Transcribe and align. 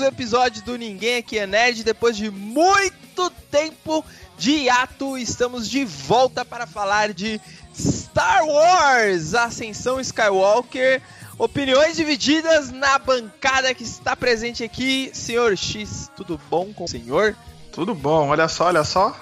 mais 0.00 0.12
um 0.12 0.14
episódio 0.14 0.62
do 0.62 0.78
Ninguém 0.78 1.18
Aqui 1.18 1.38
é 1.38 1.46
Nerd. 1.46 1.84
Depois 1.84 2.16
de 2.16 2.30
muito 2.30 3.28
tempo 3.50 4.02
de 4.38 4.52
hiato, 4.52 5.18
estamos 5.18 5.68
de 5.68 5.84
volta 5.84 6.42
para 6.42 6.66
falar 6.66 7.12
de 7.12 7.38
Star 7.78 8.46
Wars 8.46 9.34
Ascensão 9.34 10.00
Skywalker. 10.00 11.02
Opiniões 11.36 11.96
divididas 11.96 12.70
na 12.70 12.98
bancada 12.98 13.74
que 13.74 13.82
está 13.82 14.16
presente 14.16 14.64
aqui. 14.64 15.10
Senhor 15.12 15.54
X, 15.54 16.10
tudo 16.16 16.40
bom 16.48 16.72
com 16.72 16.84
o 16.84 16.88
senhor? 16.88 17.36
Tudo 17.70 17.94
bom, 17.94 18.28
olha 18.28 18.48
só, 18.48 18.66
olha 18.66 18.84
só. 18.84 19.14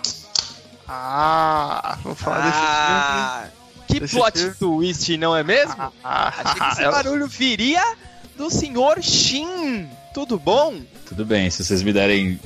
Ah, 0.87 1.98
vou 2.04 2.15
falar 2.15 2.38
ah, 2.38 3.40
desse 3.40 3.51
filme. 3.51 3.88
Que 3.88 4.01
desse 4.01 4.16
plot 4.16 4.38
filme. 4.38 4.54
twist, 4.54 5.16
não 5.16 5.34
é 5.34 5.42
mesmo? 5.42 5.74
Ah, 5.76 5.93
ah, 6.04 6.29
Achei 6.29 6.60
que 6.60 6.73
esse 6.73 6.84
barulho 6.90 7.26
viria 7.26 7.82
do 8.37 8.49
senhor 8.49 9.02
Shin. 9.02 9.88
Tudo 10.19 10.37
bom? 10.37 10.80
Tudo 11.07 11.24
bem, 11.24 11.49
se 11.49 11.65
vocês 11.65 11.80
me 11.80 11.93
derem 11.93 12.41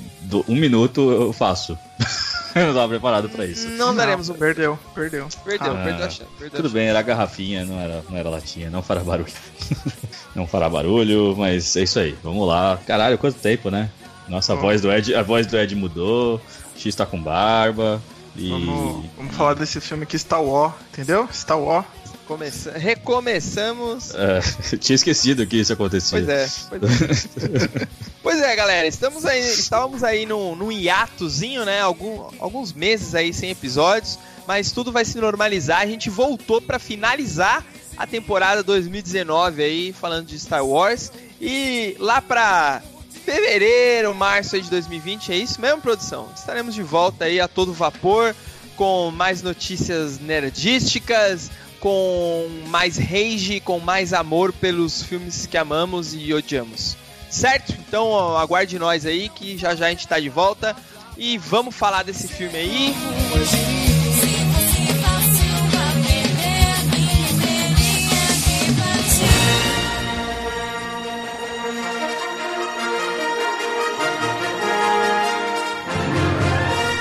um 0.46 0.54
minuto, 0.54 1.10
eu 1.10 1.32
faço. 1.32 1.72
eu 2.54 2.64
não 2.64 2.68
estava 2.68 2.86
preparado 2.86 3.30
para 3.30 3.46
isso. 3.46 3.66
Não 3.66 3.94
daremos 3.94 4.28
um. 4.28 4.34
Perdeu, 4.34 4.78
perdeu. 4.94 5.26
Perdeu, 5.42 5.72
ah, 5.72 5.82
perdeu 5.82 6.04
a 6.04 6.10
chance. 6.10 6.30
Perdeu 6.38 6.56
tudo 6.60 6.68
a 6.68 6.72
bem, 6.72 6.88
era 6.88 7.00
garrafinha, 7.00 7.64
não 7.64 7.80
era, 7.80 8.04
não 8.10 8.18
era 8.18 8.28
latinha, 8.28 8.68
não 8.68 8.82
fará 8.82 9.00
barulho. 9.02 9.32
não 10.36 10.46
fará 10.46 10.68
barulho, 10.68 11.34
mas 11.34 11.74
é 11.74 11.84
isso 11.84 11.98
aí. 11.98 12.14
Vamos 12.22 12.46
lá. 12.46 12.78
Caralho, 12.86 13.16
quanto 13.16 13.38
tempo, 13.38 13.70
né? 13.70 13.88
Nossa, 14.28 14.52
a 14.52 14.56
voz 14.56 14.82
do 14.82 14.92
Ed, 14.92 15.14
a 15.14 15.22
voz 15.22 15.46
do 15.46 15.56
Ed 15.56 15.74
mudou. 15.74 16.42
X 16.76 16.94
tá 16.94 17.06
com 17.06 17.22
barba. 17.22 18.02
E... 18.36 18.50
Vamos, 18.50 19.06
vamos 19.16 19.34
falar 19.34 19.54
desse 19.54 19.80
filme 19.80 20.02
aqui, 20.02 20.18
Star 20.18 20.42
Wars, 20.42 20.74
entendeu? 20.92 21.26
Star 21.32 21.58
Wars. 21.58 21.86
Começa... 22.32 22.72
Recomeçamos. 22.72 24.14
É, 24.14 24.40
tinha 24.78 24.94
esquecido 24.94 25.46
que 25.46 25.56
isso 25.56 25.72
acontecia. 25.72 26.22
Pois 26.22 26.28
é. 26.28 26.48
Pois 26.68 26.82
é, 26.82 27.88
pois 28.22 28.40
é 28.40 28.56
galera, 28.56 28.86
estamos 28.86 29.24
aí, 29.24 29.40
estávamos 29.40 30.02
aí 30.02 30.26
num, 30.26 30.54
num 30.56 30.72
hiatozinho, 30.72 31.64
né? 31.64 31.80
Algum, 31.80 32.28
alguns 32.38 32.72
meses 32.72 33.14
aí 33.14 33.32
sem 33.32 33.50
episódios, 33.50 34.18
mas 34.46 34.72
tudo 34.72 34.90
vai 34.92 35.04
se 35.04 35.18
normalizar. 35.18 35.80
A 35.80 35.86
gente 35.86 36.08
voltou 36.10 36.60
para 36.60 36.78
finalizar 36.78 37.64
a 37.96 38.06
temporada 38.06 38.62
2019 38.62 39.62
aí, 39.62 39.92
falando 39.92 40.26
de 40.26 40.38
Star 40.38 40.64
Wars. 40.64 41.12
E 41.40 41.96
lá 41.98 42.20
pra 42.22 42.82
fevereiro, 43.24 44.14
março 44.14 44.60
de 44.60 44.68
2020, 44.68 45.32
é 45.32 45.36
isso 45.36 45.60
mesmo, 45.60 45.80
produção? 45.80 46.28
Estaremos 46.34 46.74
de 46.74 46.82
volta 46.82 47.26
aí 47.26 47.40
a 47.40 47.46
todo 47.46 47.72
vapor, 47.72 48.34
com 48.76 49.10
mais 49.10 49.42
notícias 49.42 50.18
nerdísticas, 50.18 51.50
com 51.82 52.48
mais 52.68 52.96
rage, 52.96 53.58
com 53.58 53.80
mais 53.80 54.12
amor 54.12 54.52
pelos 54.52 55.02
filmes 55.02 55.46
que 55.46 55.58
amamos 55.58 56.14
e 56.14 56.32
odiamos. 56.32 56.96
Certo? 57.28 57.72
Então 57.72 58.36
aguarde 58.36 58.78
nós 58.78 59.04
aí 59.04 59.28
que 59.28 59.58
já 59.58 59.74
já 59.74 59.86
a 59.86 59.90
gente 59.90 60.06
tá 60.06 60.20
de 60.20 60.28
volta 60.28 60.76
e 61.18 61.36
vamos 61.38 61.74
falar 61.74 62.04
desse 62.04 62.28
filme 62.28 62.56
aí. 62.56 62.94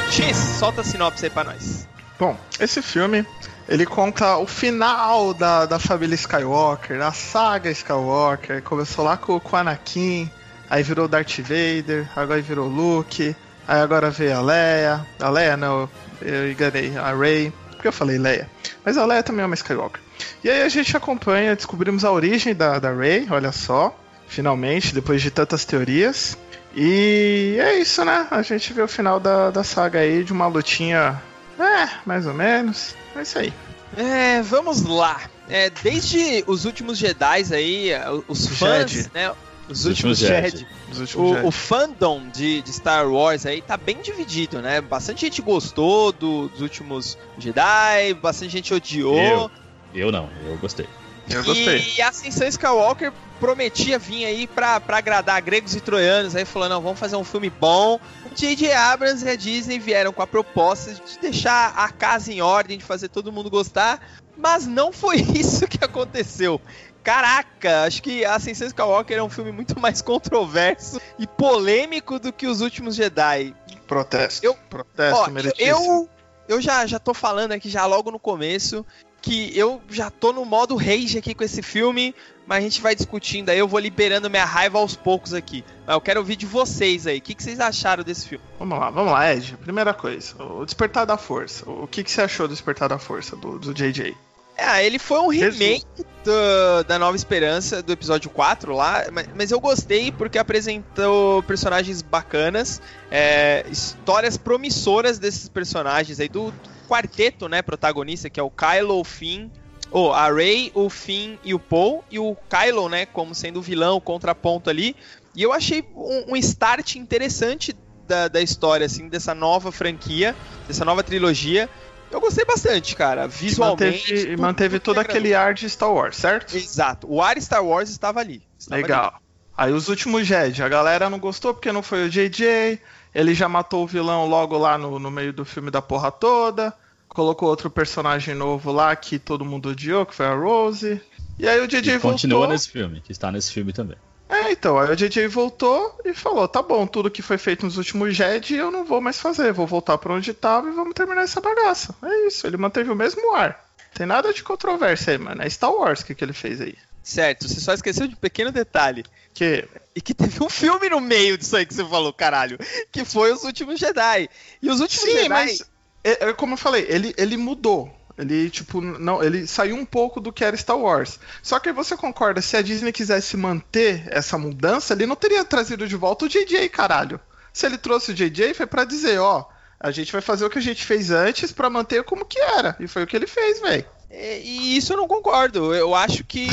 X, 0.09 0.37
solta 0.57 0.81
a 0.81 0.83
sinopse 0.83 1.25
aí 1.25 1.29
pra 1.29 1.43
nós. 1.43 1.87
Bom, 2.21 2.37
esse 2.59 2.83
filme 2.83 3.25
ele 3.67 3.83
conta 3.83 4.37
o 4.37 4.45
final 4.45 5.33
da, 5.33 5.65
da 5.65 5.79
família 5.79 6.13
Skywalker, 6.13 6.99
da 6.99 7.11
saga 7.11 7.71
Skywalker. 7.71 8.61
Começou 8.61 9.03
lá 9.03 9.17
com, 9.17 9.39
com 9.39 9.55
Anakin, 9.55 10.29
aí 10.69 10.83
virou 10.83 11.07
Darth 11.07 11.39
Vader, 11.39 12.07
agora 12.15 12.39
virou 12.39 12.67
Luke, 12.67 13.35
aí 13.67 13.81
agora 13.81 14.11
veio 14.11 14.37
a 14.37 14.41
Leia. 14.41 15.07
A 15.19 15.29
Leia 15.31 15.57
não, 15.57 15.89
eu 16.21 16.51
enganei, 16.51 16.95
a 16.95 17.11
Rey. 17.11 17.51
Porque 17.71 17.87
eu 17.87 17.91
falei 17.91 18.19
Leia. 18.19 18.47
Mas 18.85 18.99
a 18.99 19.05
Leia 19.07 19.23
também 19.23 19.41
é 19.41 19.47
uma 19.47 19.55
Skywalker. 19.55 19.99
E 20.43 20.49
aí 20.51 20.61
a 20.61 20.69
gente 20.69 20.95
acompanha, 20.95 21.55
descobrimos 21.55 22.05
a 22.05 22.11
origem 22.11 22.53
da, 22.53 22.77
da 22.77 22.93
Rey, 22.93 23.25
olha 23.31 23.51
só. 23.51 23.99
Finalmente, 24.27 24.93
depois 24.93 25.23
de 25.23 25.31
tantas 25.31 25.65
teorias. 25.65 26.37
E 26.75 27.57
é 27.59 27.79
isso, 27.79 28.05
né? 28.05 28.27
A 28.29 28.43
gente 28.43 28.71
vê 28.73 28.83
o 28.83 28.87
final 28.87 29.19
da, 29.19 29.49
da 29.49 29.63
saga 29.63 30.01
aí 30.01 30.23
de 30.23 30.31
uma 30.31 30.45
lutinha. 30.45 31.19
É, 31.61 31.89
mais 32.05 32.25
ou 32.25 32.33
menos. 32.33 32.95
É 33.15 33.21
isso 33.21 33.37
aí. 33.39 33.53
É, 33.95 34.41
vamos 34.41 34.83
lá. 34.83 35.21
É, 35.49 35.69
desde 35.69 36.43
os 36.47 36.65
últimos 36.65 36.97
Jedi 36.97 37.53
aí, 37.53 37.91
os 38.27 38.47
fãs, 38.47 38.89
Jedi. 38.89 39.11
né? 39.13 39.31
Os, 39.67 39.85
últimos, 39.85 40.17
Jedi. 40.17 40.65
Últimos 40.87 41.15
o, 41.15 41.33
Jedi. 41.35 41.45
o, 41.47 41.51
fandom 41.51 42.27
de, 42.29 42.61
de, 42.61 42.73
Star 42.73 43.07
Wars 43.09 43.45
aí 43.45 43.61
tá 43.61 43.77
bem 43.77 44.01
dividido, 44.01 44.61
né? 44.61 44.81
Bastante 44.81 45.21
gente 45.21 45.41
gostou 45.41 46.11
do, 46.11 46.47
dos 46.49 46.61
últimos 46.61 47.17
Jedi, 47.37 48.13
bastante 48.21 48.51
gente 48.51 48.73
odiou. 48.73 49.17
Eu, 49.17 49.51
eu 49.93 50.11
não, 50.11 50.29
eu 50.45 50.57
gostei. 50.57 50.87
Eu 51.29 51.43
gostei. 51.43 51.93
E 51.97 52.01
a 52.01 52.09
Ascensão 52.09 52.47
Skywalker 52.47 53.11
prometia 53.39 53.97
vir 53.97 54.25
aí 54.25 54.47
pra, 54.47 54.79
pra 54.79 54.97
agradar 54.97 55.41
gregos 55.41 55.75
e 55.75 55.81
troianos, 55.81 56.35
aí 56.35 56.45
falando, 56.45 56.73
não, 56.73 56.81
vamos 56.81 56.99
fazer 56.99 57.15
um 57.15 57.23
filme 57.23 57.49
bom. 57.49 57.99
J.J. 58.35 58.71
Abrams 58.71 59.25
e 59.25 59.29
a 59.29 59.35
Disney 59.35 59.79
vieram 59.79 60.13
com 60.13 60.21
a 60.21 60.27
proposta 60.27 60.93
de 60.93 61.19
deixar 61.19 61.73
a 61.75 61.89
casa 61.89 62.31
em 62.31 62.41
ordem, 62.41 62.77
de 62.77 62.83
fazer 62.83 63.09
todo 63.09 63.31
mundo 63.31 63.49
gostar, 63.49 63.99
mas 64.37 64.65
não 64.65 64.91
foi 64.91 65.17
isso 65.35 65.67
que 65.67 65.83
aconteceu. 65.83 66.61
Caraca, 67.03 67.83
acho 67.83 68.01
que 68.03 68.23
a 68.23 68.35
Ascensão 68.35 68.67
Skywalker 68.67 69.17
é 69.17 69.23
um 69.23 69.29
filme 69.29 69.51
muito 69.51 69.79
mais 69.79 70.01
controverso 70.01 71.01
e 71.17 71.25
polêmico 71.25 72.19
do 72.19 72.31
que 72.31 72.45
os 72.45 72.61
últimos 72.61 72.95
Jedi. 72.95 73.55
Protesto. 73.87 74.45
Eu, 74.45 74.55
protesto, 74.69 75.19
ó, 75.19 75.27
eu, 75.57 76.09
eu 76.51 76.61
já, 76.61 76.85
já 76.85 76.99
tô 76.99 77.13
falando 77.13 77.53
aqui 77.53 77.69
já 77.69 77.85
logo 77.85 78.11
no 78.11 78.19
começo 78.19 78.85
que 79.21 79.55
eu 79.57 79.79
já 79.89 80.09
tô 80.09 80.33
no 80.33 80.43
modo 80.43 80.75
rage 80.75 81.17
aqui 81.17 81.35
com 81.35 81.43
esse 81.43 81.61
filme, 81.61 82.13
mas 82.47 82.57
a 82.57 82.61
gente 82.61 82.81
vai 82.81 82.95
discutindo 82.95 83.49
aí, 83.49 83.59
eu 83.59 83.67
vou 83.67 83.79
liberando 83.79 84.29
minha 84.29 84.43
raiva 84.43 84.79
aos 84.79 84.95
poucos 84.95 85.31
aqui. 85.31 85.63
Mas 85.85 85.93
eu 85.93 86.01
quero 86.01 86.19
ouvir 86.19 86.35
de 86.35 86.47
vocês 86.47 87.05
aí, 87.05 87.19
o 87.19 87.21
que, 87.21 87.35
que 87.35 87.43
vocês 87.43 87.59
acharam 87.59 88.03
desse 88.03 88.27
filme? 88.27 88.43
Vamos 88.57 88.79
lá, 88.79 88.89
vamos 88.89 89.11
lá, 89.11 89.31
Ed. 89.31 89.55
Primeira 89.57 89.93
coisa, 89.93 90.41
o 90.43 90.65
Despertar 90.65 91.05
da 91.05 91.17
Força. 91.17 91.69
O 91.69 91.87
que, 91.87 92.03
que 92.03 92.09
você 92.09 92.21
achou 92.21 92.47
do 92.47 92.53
Despertar 92.53 92.89
da 92.89 92.97
Força, 92.97 93.35
do, 93.35 93.59
do 93.59 93.73
JJ? 93.73 94.17
É, 94.57 94.85
ele 94.85 94.99
foi 94.99 95.19
um 95.19 95.27
remake 95.27 95.85
do, 96.23 96.83
da 96.87 96.99
Nova 96.99 97.15
Esperança, 97.15 97.81
do 97.81 97.91
episódio 97.91 98.29
4 98.29 98.73
lá, 98.75 99.05
mas, 99.11 99.27
mas 99.35 99.51
eu 99.51 99.59
gostei 99.59 100.11
porque 100.11 100.37
apresentou 100.37 101.41
personagens 101.43 102.01
bacanas, 102.01 102.81
é, 103.09 103.65
histórias 103.69 104.37
promissoras 104.37 105.17
desses 105.17 105.49
personagens 105.49 106.19
aí, 106.19 106.29
do 106.29 106.53
quarteto, 106.87 107.47
né, 107.47 107.61
protagonista, 107.61 108.29
que 108.29 108.39
é 108.39 108.43
o 108.43 108.51
Kylo, 108.51 108.99
o 108.99 109.03
Finn, 109.03 109.49
oh, 109.89 110.11
a 110.11 110.31
Rey, 110.31 110.71
o 110.75 110.89
Finn 110.89 111.37
e 111.43 111.53
o 111.53 111.59
Poe, 111.59 112.01
e 112.11 112.19
o 112.19 112.35
Kylo, 112.49 112.89
né, 112.89 113.05
como 113.05 113.33
sendo 113.33 113.59
o 113.59 113.61
vilão, 113.61 113.95
o 113.95 114.01
contraponto 114.01 114.69
ali. 114.69 114.95
E 115.35 115.41
eu 115.41 115.53
achei 115.53 115.83
um, 115.95 116.33
um 116.33 116.35
start 116.35 116.95
interessante 116.95 117.75
da, 118.07 118.27
da 118.27 118.41
história, 118.41 118.85
assim, 118.85 119.07
dessa 119.07 119.33
nova 119.33 119.71
franquia, 119.71 120.35
dessa 120.67 120.83
nova 120.83 121.01
trilogia. 121.01 121.69
Eu 122.11 122.19
gostei 122.19 122.45
bastante, 122.45 122.95
cara. 122.95 123.27
Visualmente. 123.27 124.13
E 124.13 124.15
manteve, 124.15 124.37
manteve 124.37 124.79
todo 124.79 124.99
aquele 124.99 125.33
ar 125.33 125.53
de 125.53 125.69
Star 125.69 125.91
Wars, 125.91 126.17
certo? 126.17 126.55
Exato. 126.55 127.07
O 127.09 127.21
ar 127.21 127.41
Star 127.41 127.63
Wars 127.63 127.89
estava 127.89 128.19
ali. 128.19 128.43
Estava 128.59 128.81
Legal. 128.81 129.07
Ali. 129.07 129.21
Aí 129.57 129.73
os 129.73 129.89
últimos 129.89 130.25
Jedi, 130.25 130.63
a 130.63 130.69
galera 130.69 131.09
não 131.09 131.19
gostou 131.19 131.53
porque 131.53 131.71
não 131.71 131.83
foi 131.83 132.05
o 132.05 132.09
JJ. 132.09 132.79
Ele 133.13 133.33
já 133.33 133.47
matou 133.47 133.83
o 133.83 133.87
vilão 133.87 134.25
logo 134.27 134.57
lá 134.57 134.77
no, 134.77 134.97
no 134.99 135.11
meio 135.11 135.33
do 135.33 135.45
filme 135.45 135.69
da 135.69 135.81
porra 135.81 136.11
toda. 136.11 136.73
Colocou 137.07 137.49
outro 137.49 137.69
personagem 137.69 138.33
novo 138.33 138.71
lá 138.71 138.95
que 138.95 139.19
todo 139.19 139.45
mundo 139.45 139.69
odiou, 139.69 140.05
que 140.05 140.15
foi 140.15 140.25
a 140.25 140.33
Rose. 140.33 141.01
E 141.37 141.47
aí 141.47 141.59
o 141.59 141.67
JJ 141.67 141.93
voltou. 141.93 142.11
Continua 142.11 142.47
nesse 142.47 142.69
filme, 142.69 143.01
que 143.01 143.11
está 143.11 143.31
nesse 143.31 143.51
filme 143.51 143.73
também. 143.73 143.97
É, 144.31 144.49
então, 144.53 144.79
aí 144.79 144.89
o 144.89 144.95
JJ 144.95 145.27
voltou 145.27 145.99
e 146.05 146.13
falou: 146.13 146.47
tá 146.47 146.61
bom, 146.61 146.87
tudo 146.87 147.11
que 147.11 147.21
foi 147.21 147.37
feito 147.37 147.65
nos 147.65 147.77
últimos 147.77 148.15
Jedi 148.15 148.55
eu 148.55 148.71
não 148.71 148.85
vou 148.85 149.01
mais 149.01 149.19
fazer, 149.19 149.51
vou 149.51 149.67
voltar 149.67 149.97
para 149.97 150.13
onde 150.13 150.33
tava 150.33 150.69
e 150.69 150.71
vamos 150.71 150.93
terminar 150.93 151.23
essa 151.23 151.41
bagaça. 151.41 151.93
É 152.01 152.27
isso, 152.27 152.47
ele 152.47 152.55
manteve 152.55 152.89
o 152.89 152.95
mesmo 152.95 153.35
ar. 153.35 153.69
Tem 153.93 154.05
nada 154.05 154.33
de 154.33 154.41
controvérsia 154.41 155.11
aí, 155.11 155.17
mano. 155.17 155.41
É 155.43 155.49
Star 155.49 155.73
Wars 155.73 156.01
que, 156.01 156.15
que 156.15 156.23
ele 156.23 156.31
fez 156.31 156.61
aí. 156.61 156.77
Certo, 157.03 157.47
você 157.47 157.59
só 157.59 157.73
esqueceu 157.73 158.07
de 158.07 158.13
um 158.13 158.17
pequeno 158.17 158.51
detalhe. 158.51 159.03
Que? 159.33 159.67
E 159.93 159.99
que 159.99 160.13
teve 160.13 160.41
um 160.41 160.49
filme 160.49 160.89
no 160.89 161.01
meio 161.01 161.37
disso 161.37 161.57
aí 161.57 161.65
que 161.65 161.73
você 161.73 161.83
falou, 161.83 162.13
caralho. 162.13 162.57
Que 162.89 163.03
foi 163.03 163.33
Os 163.33 163.43
Últimos 163.43 163.79
Jedi. 163.79 164.29
E 164.61 164.69
Os 164.69 164.79
Últimos 164.79 165.05
Sim, 165.05 165.17
Jedi. 165.17 165.29
Mas, 165.29 165.61
é, 166.03 166.29
é, 166.29 166.33
como 166.33 166.53
eu 166.53 166.57
falei, 166.57 166.85
ele, 166.87 167.13
ele 167.17 167.35
mudou. 167.35 167.93
Ele, 168.17 168.49
tipo, 168.49 168.81
não, 168.81 169.23
ele 169.23 169.47
saiu 169.47 169.75
um 169.75 169.85
pouco 169.85 170.19
do 170.19 170.31
que 170.33 170.43
era 170.43 170.55
Star 170.57 170.77
Wars. 170.77 171.19
Só 171.41 171.59
que 171.59 171.71
você 171.71 171.95
concorda, 171.95 172.41
se 172.41 172.57
a 172.57 172.61
Disney 172.61 172.91
quisesse 172.91 173.35
manter 173.37 174.03
essa 174.07 174.37
mudança, 174.37 174.93
ele 174.93 175.05
não 175.05 175.15
teria 175.15 175.43
trazido 175.45 175.87
de 175.87 175.95
volta 175.95 176.25
o 176.25 176.29
JJ, 176.29 176.69
caralho. 176.69 177.19
Se 177.53 177.65
ele 177.65 177.77
trouxe 177.77 178.11
o 178.11 178.13
JJ, 178.13 178.53
foi 178.53 178.65
para 178.65 178.85
dizer, 178.85 179.19
ó, 179.19 179.45
a 179.79 179.91
gente 179.91 180.11
vai 180.11 180.21
fazer 180.21 180.45
o 180.45 180.49
que 180.49 180.59
a 180.59 180.61
gente 180.61 180.85
fez 180.85 181.11
antes 181.11 181.51
para 181.51 181.69
manter 181.69 182.03
como 182.03 182.25
que 182.25 182.39
era. 182.39 182.75
E 182.79 182.87
foi 182.87 183.03
o 183.03 183.07
que 183.07 183.15
ele 183.15 183.27
fez, 183.27 183.59
velho. 183.59 183.85
E, 184.09 184.41
e 184.43 184.77
isso 184.77 184.93
eu 184.93 184.97
não 184.97 185.07
concordo. 185.07 185.73
Eu 185.73 185.95
acho 185.95 186.23
que. 186.23 186.47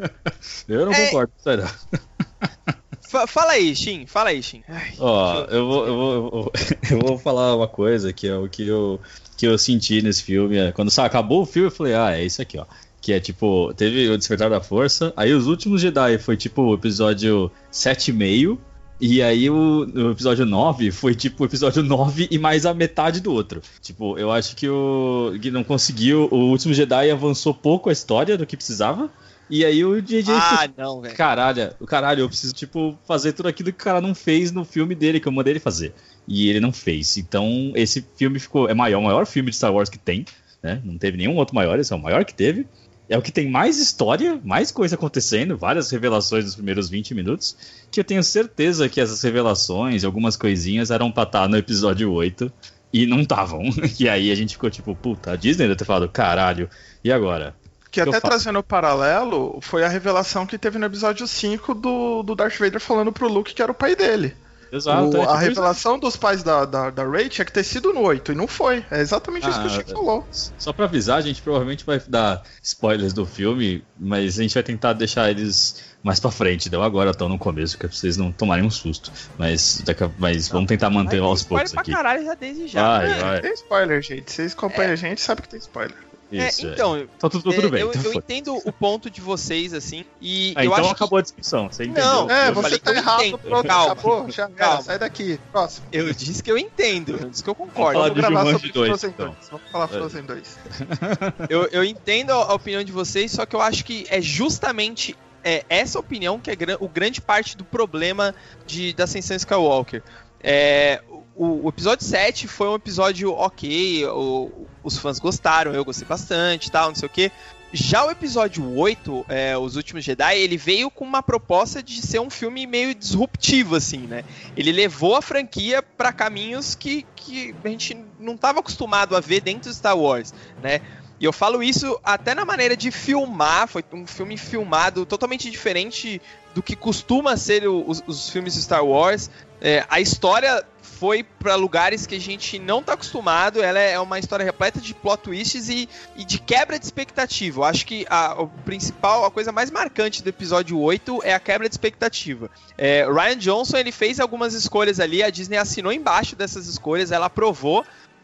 eu 0.68 0.86
não 0.86 0.92
É- 0.92 1.06
concordo, 1.06 1.32
sério. 1.42 1.68
Fa- 3.10 3.26
fala 3.26 3.52
aí, 3.52 3.74
Shin, 3.74 4.06
fala 4.06 4.30
aí, 4.30 4.42
Shin. 4.42 4.62
Ó, 4.98 5.44
eu 5.50 5.66
vou, 5.66 5.86
eu, 5.86 5.94
vou, 5.96 6.14
eu, 6.14 6.22
vou, 6.30 6.52
eu 6.90 6.98
vou 7.00 7.18
falar 7.18 7.56
uma 7.56 7.66
coisa 7.66 8.12
que 8.12 8.28
é 8.28 8.36
o 8.36 8.48
que 8.48 8.66
eu, 8.68 9.00
que 9.36 9.46
eu 9.46 9.58
senti 9.58 10.00
nesse 10.00 10.22
filme. 10.22 10.56
é, 10.56 10.70
Quando 10.72 10.90
sabe, 10.90 11.08
acabou 11.08 11.42
o 11.42 11.46
filme, 11.46 11.66
eu 11.68 11.72
falei, 11.72 11.94
ah, 11.94 12.16
é 12.16 12.24
isso 12.24 12.40
aqui, 12.40 12.56
ó. 12.58 12.64
Que 13.00 13.12
é 13.14 13.18
tipo, 13.20 13.72
teve 13.74 14.08
o 14.10 14.16
Despertar 14.18 14.48
da 14.50 14.60
Força, 14.60 15.12
aí 15.16 15.32
os 15.32 15.46
últimos 15.46 15.80
Jedi 15.80 16.18
foi 16.18 16.36
tipo 16.36 16.62
o 16.62 16.74
episódio 16.74 17.50
7,5. 17.72 18.58
E 19.02 19.22
aí 19.22 19.48
o, 19.48 19.86
o 19.94 20.10
episódio 20.10 20.44
9 20.44 20.90
foi 20.90 21.14
tipo 21.14 21.42
o 21.42 21.46
episódio 21.46 21.82
9 21.82 22.28
e 22.30 22.38
mais 22.38 22.66
a 22.66 22.74
metade 22.74 23.20
do 23.22 23.32
outro. 23.32 23.62
Tipo, 23.80 24.18
eu 24.18 24.30
acho 24.30 24.54
que 24.54 24.68
o 24.68 25.32
que 25.40 25.50
não 25.50 25.64
conseguiu, 25.64 26.28
o 26.30 26.36
último 26.50 26.74
Jedi 26.74 27.10
avançou 27.10 27.54
pouco 27.54 27.88
a 27.88 27.92
história 27.92 28.36
do 28.36 28.44
que 28.46 28.58
precisava. 28.58 29.08
E 29.50 29.64
aí 29.64 29.84
o 29.84 30.00
JJ 30.00 30.32
Ah, 30.32 30.70
não, 30.76 31.00
velho. 31.00 31.16
Caralho, 31.16 31.74
caralho, 31.86 32.20
eu 32.20 32.28
preciso, 32.28 32.54
tipo, 32.54 32.96
fazer 33.06 33.32
tudo 33.32 33.48
aquilo 33.48 33.72
que 33.72 33.80
o 33.80 33.84
cara 33.84 34.00
não 34.00 34.14
fez 34.14 34.52
no 34.52 34.64
filme 34.64 34.94
dele, 34.94 35.18
que 35.18 35.26
eu 35.26 35.32
mandei 35.32 35.54
ele 35.54 35.60
fazer. 35.60 35.92
E 36.26 36.48
ele 36.48 36.60
não 36.60 36.72
fez. 36.72 37.16
Então, 37.16 37.72
esse 37.74 38.06
filme 38.16 38.38
ficou. 38.38 38.68
É 38.68 38.74
maior, 38.74 39.00
o 39.00 39.04
maior 39.04 39.26
filme 39.26 39.50
de 39.50 39.56
Star 39.56 39.74
Wars 39.74 39.88
que 39.88 39.98
tem, 39.98 40.24
né? 40.62 40.80
Não 40.84 40.96
teve 40.96 41.16
nenhum 41.16 41.36
outro 41.36 41.54
maior, 41.54 41.78
esse 41.80 41.92
é 41.92 41.96
o 41.96 41.98
maior 42.00 42.24
que 42.24 42.32
teve. 42.32 42.66
É 43.08 43.18
o 43.18 43.22
que 43.22 43.32
tem 43.32 43.50
mais 43.50 43.78
história, 43.78 44.40
mais 44.44 44.70
coisa 44.70 44.94
acontecendo, 44.94 45.58
várias 45.58 45.90
revelações 45.90 46.44
nos 46.44 46.54
primeiros 46.54 46.88
20 46.88 47.12
minutos. 47.12 47.56
Que 47.90 47.98
eu 47.98 48.04
tenho 48.04 48.22
certeza 48.22 48.88
que 48.88 49.00
essas 49.00 49.20
revelações, 49.20 50.04
algumas 50.04 50.36
coisinhas, 50.36 50.92
eram 50.92 51.10
pra 51.10 51.24
estar 51.24 51.48
no 51.48 51.56
episódio 51.56 52.12
8 52.12 52.52
e 52.92 53.06
não 53.06 53.20
estavam. 53.20 53.62
E 53.98 54.08
aí 54.08 54.30
a 54.30 54.34
gente 54.36 54.52
ficou 54.52 54.70
tipo, 54.70 54.94
puta, 54.94 55.32
a 55.32 55.36
Disney 55.36 55.64
deve 55.64 55.76
ter 55.76 55.84
falado, 55.84 56.08
caralho, 56.08 56.70
e 57.02 57.10
agora? 57.10 57.54
Que 57.90 58.02
que 58.02 58.08
até 58.08 58.20
trazendo 58.20 58.58
o 58.58 58.62
paralelo, 58.62 59.58
foi 59.62 59.84
a 59.84 59.88
revelação 59.88 60.46
que 60.46 60.56
teve 60.56 60.78
no 60.78 60.86
episódio 60.86 61.26
5 61.26 61.74
do, 61.74 62.22
do 62.22 62.34
Darth 62.36 62.56
Vader 62.58 62.80
falando 62.80 63.12
pro 63.12 63.28
Luke 63.28 63.52
que 63.52 63.60
era 63.62 63.72
o 63.72 63.74
pai 63.74 63.96
dele. 63.96 64.36
Exato. 64.72 65.08
O- 65.08 65.16
é, 65.16 65.24
a 65.24 65.26
tipo, 65.26 65.38
revelação 65.38 65.98
dos 65.98 66.16
pais 66.16 66.44
da, 66.44 66.64
da, 66.64 66.90
da 66.90 67.04
Rey 67.10 67.28
tinha 67.28 67.44
que 67.44 67.50
ter 67.52 67.64
sido 67.64 67.92
no 67.92 68.02
8, 68.02 68.30
e 68.30 68.34
não 68.36 68.46
foi. 68.46 68.84
É 68.88 69.00
exatamente 69.00 69.48
isso 69.48 69.58
que 69.60 69.66
o 69.66 69.70
Ah, 69.70 69.74
Chico 69.74 69.90
falou. 69.90 70.24
Só 70.30 70.72
pra 70.72 70.84
avisar, 70.84 71.18
a 71.18 71.20
gente 71.20 71.42
provavelmente 71.42 71.84
vai 71.84 72.00
dar 72.06 72.44
spoilers 72.62 73.12
do 73.12 73.26
filme, 73.26 73.82
mas 73.98 74.38
a 74.38 74.42
gente 74.42 74.54
vai 74.54 74.62
tentar 74.62 74.92
deixar 74.92 75.28
eles 75.28 75.82
mais 76.04 76.20
pra 76.20 76.30
frente, 76.30 76.70
não 76.70 76.84
agora 76.84 77.12
tão 77.12 77.28
no 77.28 77.36
começo, 77.36 77.76
que 77.76 77.84
é 77.84 77.88
pra 77.88 77.98
vocês 77.98 78.16
não 78.16 78.30
tomarem 78.30 78.64
um 78.64 78.70
susto. 78.70 79.10
Mas, 79.36 79.82
daqui 79.84 80.04
a- 80.04 80.10
mas 80.16 80.46
vamos 80.46 80.68
tentar 80.68 80.88
manter 80.88 81.18
Vai 81.18 81.28
aos 81.28 81.40
spoiler 81.40 81.64
poucos 81.68 81.72
pra 81.72 81.80
aqui. 81.80 81.90
caralho 81.90 82.24
já 82.24 82.34
desde 82.34 82.68
já. 82.68 82.98
Vai, 82.98 83.10
É, 83.10 83.18
vai. 83.20 83.40
Tem 83.40 83.52
spoiler, 83.54 84.00
gente. 84.00 84.30
Vocês 84.30 84.52
acompanham 84.52 84.92
a 84.92 84.96
gente, 84.96 85.20
sabe 85.20 85.42
que 85.42 85.48
tem 85.48 85.58
spoiler. 85.58 85.96
Isso, 86.30 86.66
é. 86.66 86.72
então, 86.72 86.98
Então 86.98 87.28
tudo, 87.30 87.52
tudo 87.52 87.66
é, 87.66 87.70
bem. 87.70 87.80
eu, 87.80 87.90
então 87.90 88.02
eu 88.04 88.14
entendo 88.14 88.56
o 88.64 88.72
ponto 88.72 89.10
de 89.10 89.20
vocês, 89.20 89.72
assim, 89.74 90.04
e 90.20 90.52
Ah, 90.56 90.64
eu 90.64 90.70
então 90.70 90.84
acho 90.84 90.88
que 90.90 90.94
acabou 91.02 91.18
a 91.18 91.22
discussão, 91.22 91.68
você 91.70 91.84
entendeu? 91.84 92.04
Não, 92.04 92.30
É, 92.30 92.48
eu 92.48 92.54
você 92.54 92.62
falei 92.62 92.78
tá 92.78 92.92
que 92.92 92.98
errado, 92.98 93.22
entendo. 93.24 93.38
pronto, 93.38 93.66
Calma. 93.66 93.92
acabou. 93.92 94.30
Já, 94.30 94.48
Calma. 94.48 94.82
sai 94.82 94.98
daqui. 94.98 95.40
Próximo. 95.50 95.86
eu 95.92 96.12
disse 96.12 96.42
que 96.42 96.50
eu 96.50 96.56
entendo, 96.58 97.18
eu 97.20 97.30
disse 97.30 97.42
que 97.42 97.50
eu 97.50 97.54
concordo. 97.54 97.98
Vamos 98.00 98.14
gravar 98.14 98.50
sobre 98.52 98.70
2, 98.72 98.88
Frozen 98.88 99.10
então. 99.10 99.26
2. 99.26 99.48
Vamos 99.50 99.70
falar 99.70 99.84
É. 99.84 99.88
Frozen 99.88 100.22
2. 100.22 100.58
Eu, 101.50 101.66
eu 101.72 101.84
entendo 101.84 102.30
a, 102.32 102.54
opinião 102.54 102.82
de 102.84 102.92
vocês, 102.92 103.32
só 103.32 103.44
que 103.46 103.56
eu 103.56 103.60
acho 103.60 103.84
que 103.84 104.06
é 104.08 104.20
justamente 104.20 105.16
é, 105.42 105.64
essa 105.68 105.98
opinião 105.98 106.38
que 106.38 106.50
é 106.50 106.54
o 106.78 106.88
grande 106.88 107.20
parte 107.20 107.56
do 107.56 107.64
problema 107.64 108.34
de, 108.66 108.92
da 108.92 109.04
Ascensão 109.04 109.36
Skywalker. 109.36 110.02
É, 110.42 111.02
o, 111.34 111.66
o 111.66 111.68
episódio 111.68 112.04
7 112.04 112.46
foi 112.48 112.68
um 112.68 112.74
episódio 112.74 113.32
ok, 113.32 114.04
o- 114.06 114.50
os 114.82 114.96
fãs 114.98 115.18
gostaram, 115.18 115.72
eu 115.74 115.84
gostei 115.84 116.06
bastante 116.06 116.70
tal, 116.70 116.88
não 116.88 116.94
sei 116.94 117.06
o 117.06 117.10
que. 117.10 117.30
Já 117.72 118.04
o 118.04 118.10
episódio 118.10 118.76
8, 118.76 119.24
é, 119.28 119.56
Os 119.56 119.76
Últimos 119.76 120.04
Jedi, 120.04 120.36
ele 120.38 120.56
veio 120.56 120.90
com 120.90 121.04
uma 121.04 121.22
proposta 121.22 121.80
de 121.80 122.02
ser 122.02 122.18
um 122.18 122.28
filme 122.28 122.66
meio 122.66 122.92
disruptivo, 122.94 123.76
assim, 123.76 123.98
né? 124.08 124.24
Ele 124.56 124.72
levou 124.72 125.14
a 125.14 125.22
franquia 125.22 125.80
para 125.80 126.12
caminhos 126.12 126.74
que, 126.74 127.06
que 127.14 127.54
a 127.64 127.68
gente 127.68 127.96
não 128.18 128.34
estava 128.34 128.58
acostumado 128.58 129.16
a 129.16 129.20
ver 129.20 129.40
dentro 129.40 129.70
do 129.70 129.74
Star 129.74 129.96
Wars, 129.96 130.34
né? 130.60 130.80
E 131.20 131.24
eu 131.24 131.32
falo 131.32 131.62
isso 131.62 131.96
até 132.02 132.34
na 132.34 132.44
maneira 132.44 132.76
de 132.76 132.90
filmar, 132.90 133.68
foi 133.68 133.84
um 133.92 134.04
filme 134.06 134.36
filmado 134.36 135.06
totalmente 135.06 135.48
diferente 135.48 136.20
do 136.54 136.62
que 136.62 136.74
costuma 136.74 137.36
ser 137.36 137.68
o- 137.68 137.84
os, 137.88 138.02
os 138.04 138.30
filmes 138.30 138.54
de 138.54 138.62
Star 138.62 138.84
Wars. 138.84 139.30
É, 139.60 139.84
a 139.88 140.00
história 140.00 140.64
foi 141.00 141.22
para 141.22 141.54
lugares 141.54 142.06
que 142.06 142.14
a 142.14 142.20
gente 142.20 142.58
não 142.58 142.82
tá 142.82 142.92
acostumado, 142.92 143.62
ela 143.62 143.78
é 143.78 143.98
uma 143.98 144.18
história 144.18 144.44
repleta 144.44 144.78
de 144.82 144.92
plot 144.92 145.22
twists 145.22 145.70
e, 145.70 145.88
e 146.14 146.26
de 146.26 146.38
quebra 146.38 146.78
de 146.78 146.84
expectativa. 146.84 147.60
Eu 147.60 147.64
acho 147.64 147.86
que 147.86 148.06
a, 148.10 148.42
o 148.42 148.48
principal, 148.66 149.24
a 149.24 149.30
coisa 149.30 149.50
mais 149.50 149.70
marcante 149.70 150.22
do 150.22 150.28
episódio 150.28 150.78
8 150.78 151.22
é 151.24 151.32
a 151.32 151.40
quebra 151.40 151.66
de 151.66 151.72
expectativa. 151.72 152.50
É, 152.76 153.06
Ryan 153.10 153.38
Johnson 153.38 153.78
ele 153.78 153.92
fez 153.92 154.20
algumas 154.20 154.52
escolhas 154.52 155.00
ali, 155.00 155.22
a 155.22 155.30
Disney 155.30 155.56
assinou 155.56 155.90
embaixo 155.90 156.36
dessas 156.36 156.66
escolhas, 156.66 157.10
ela 157.10 157.26
aprovou. 157.26 157.82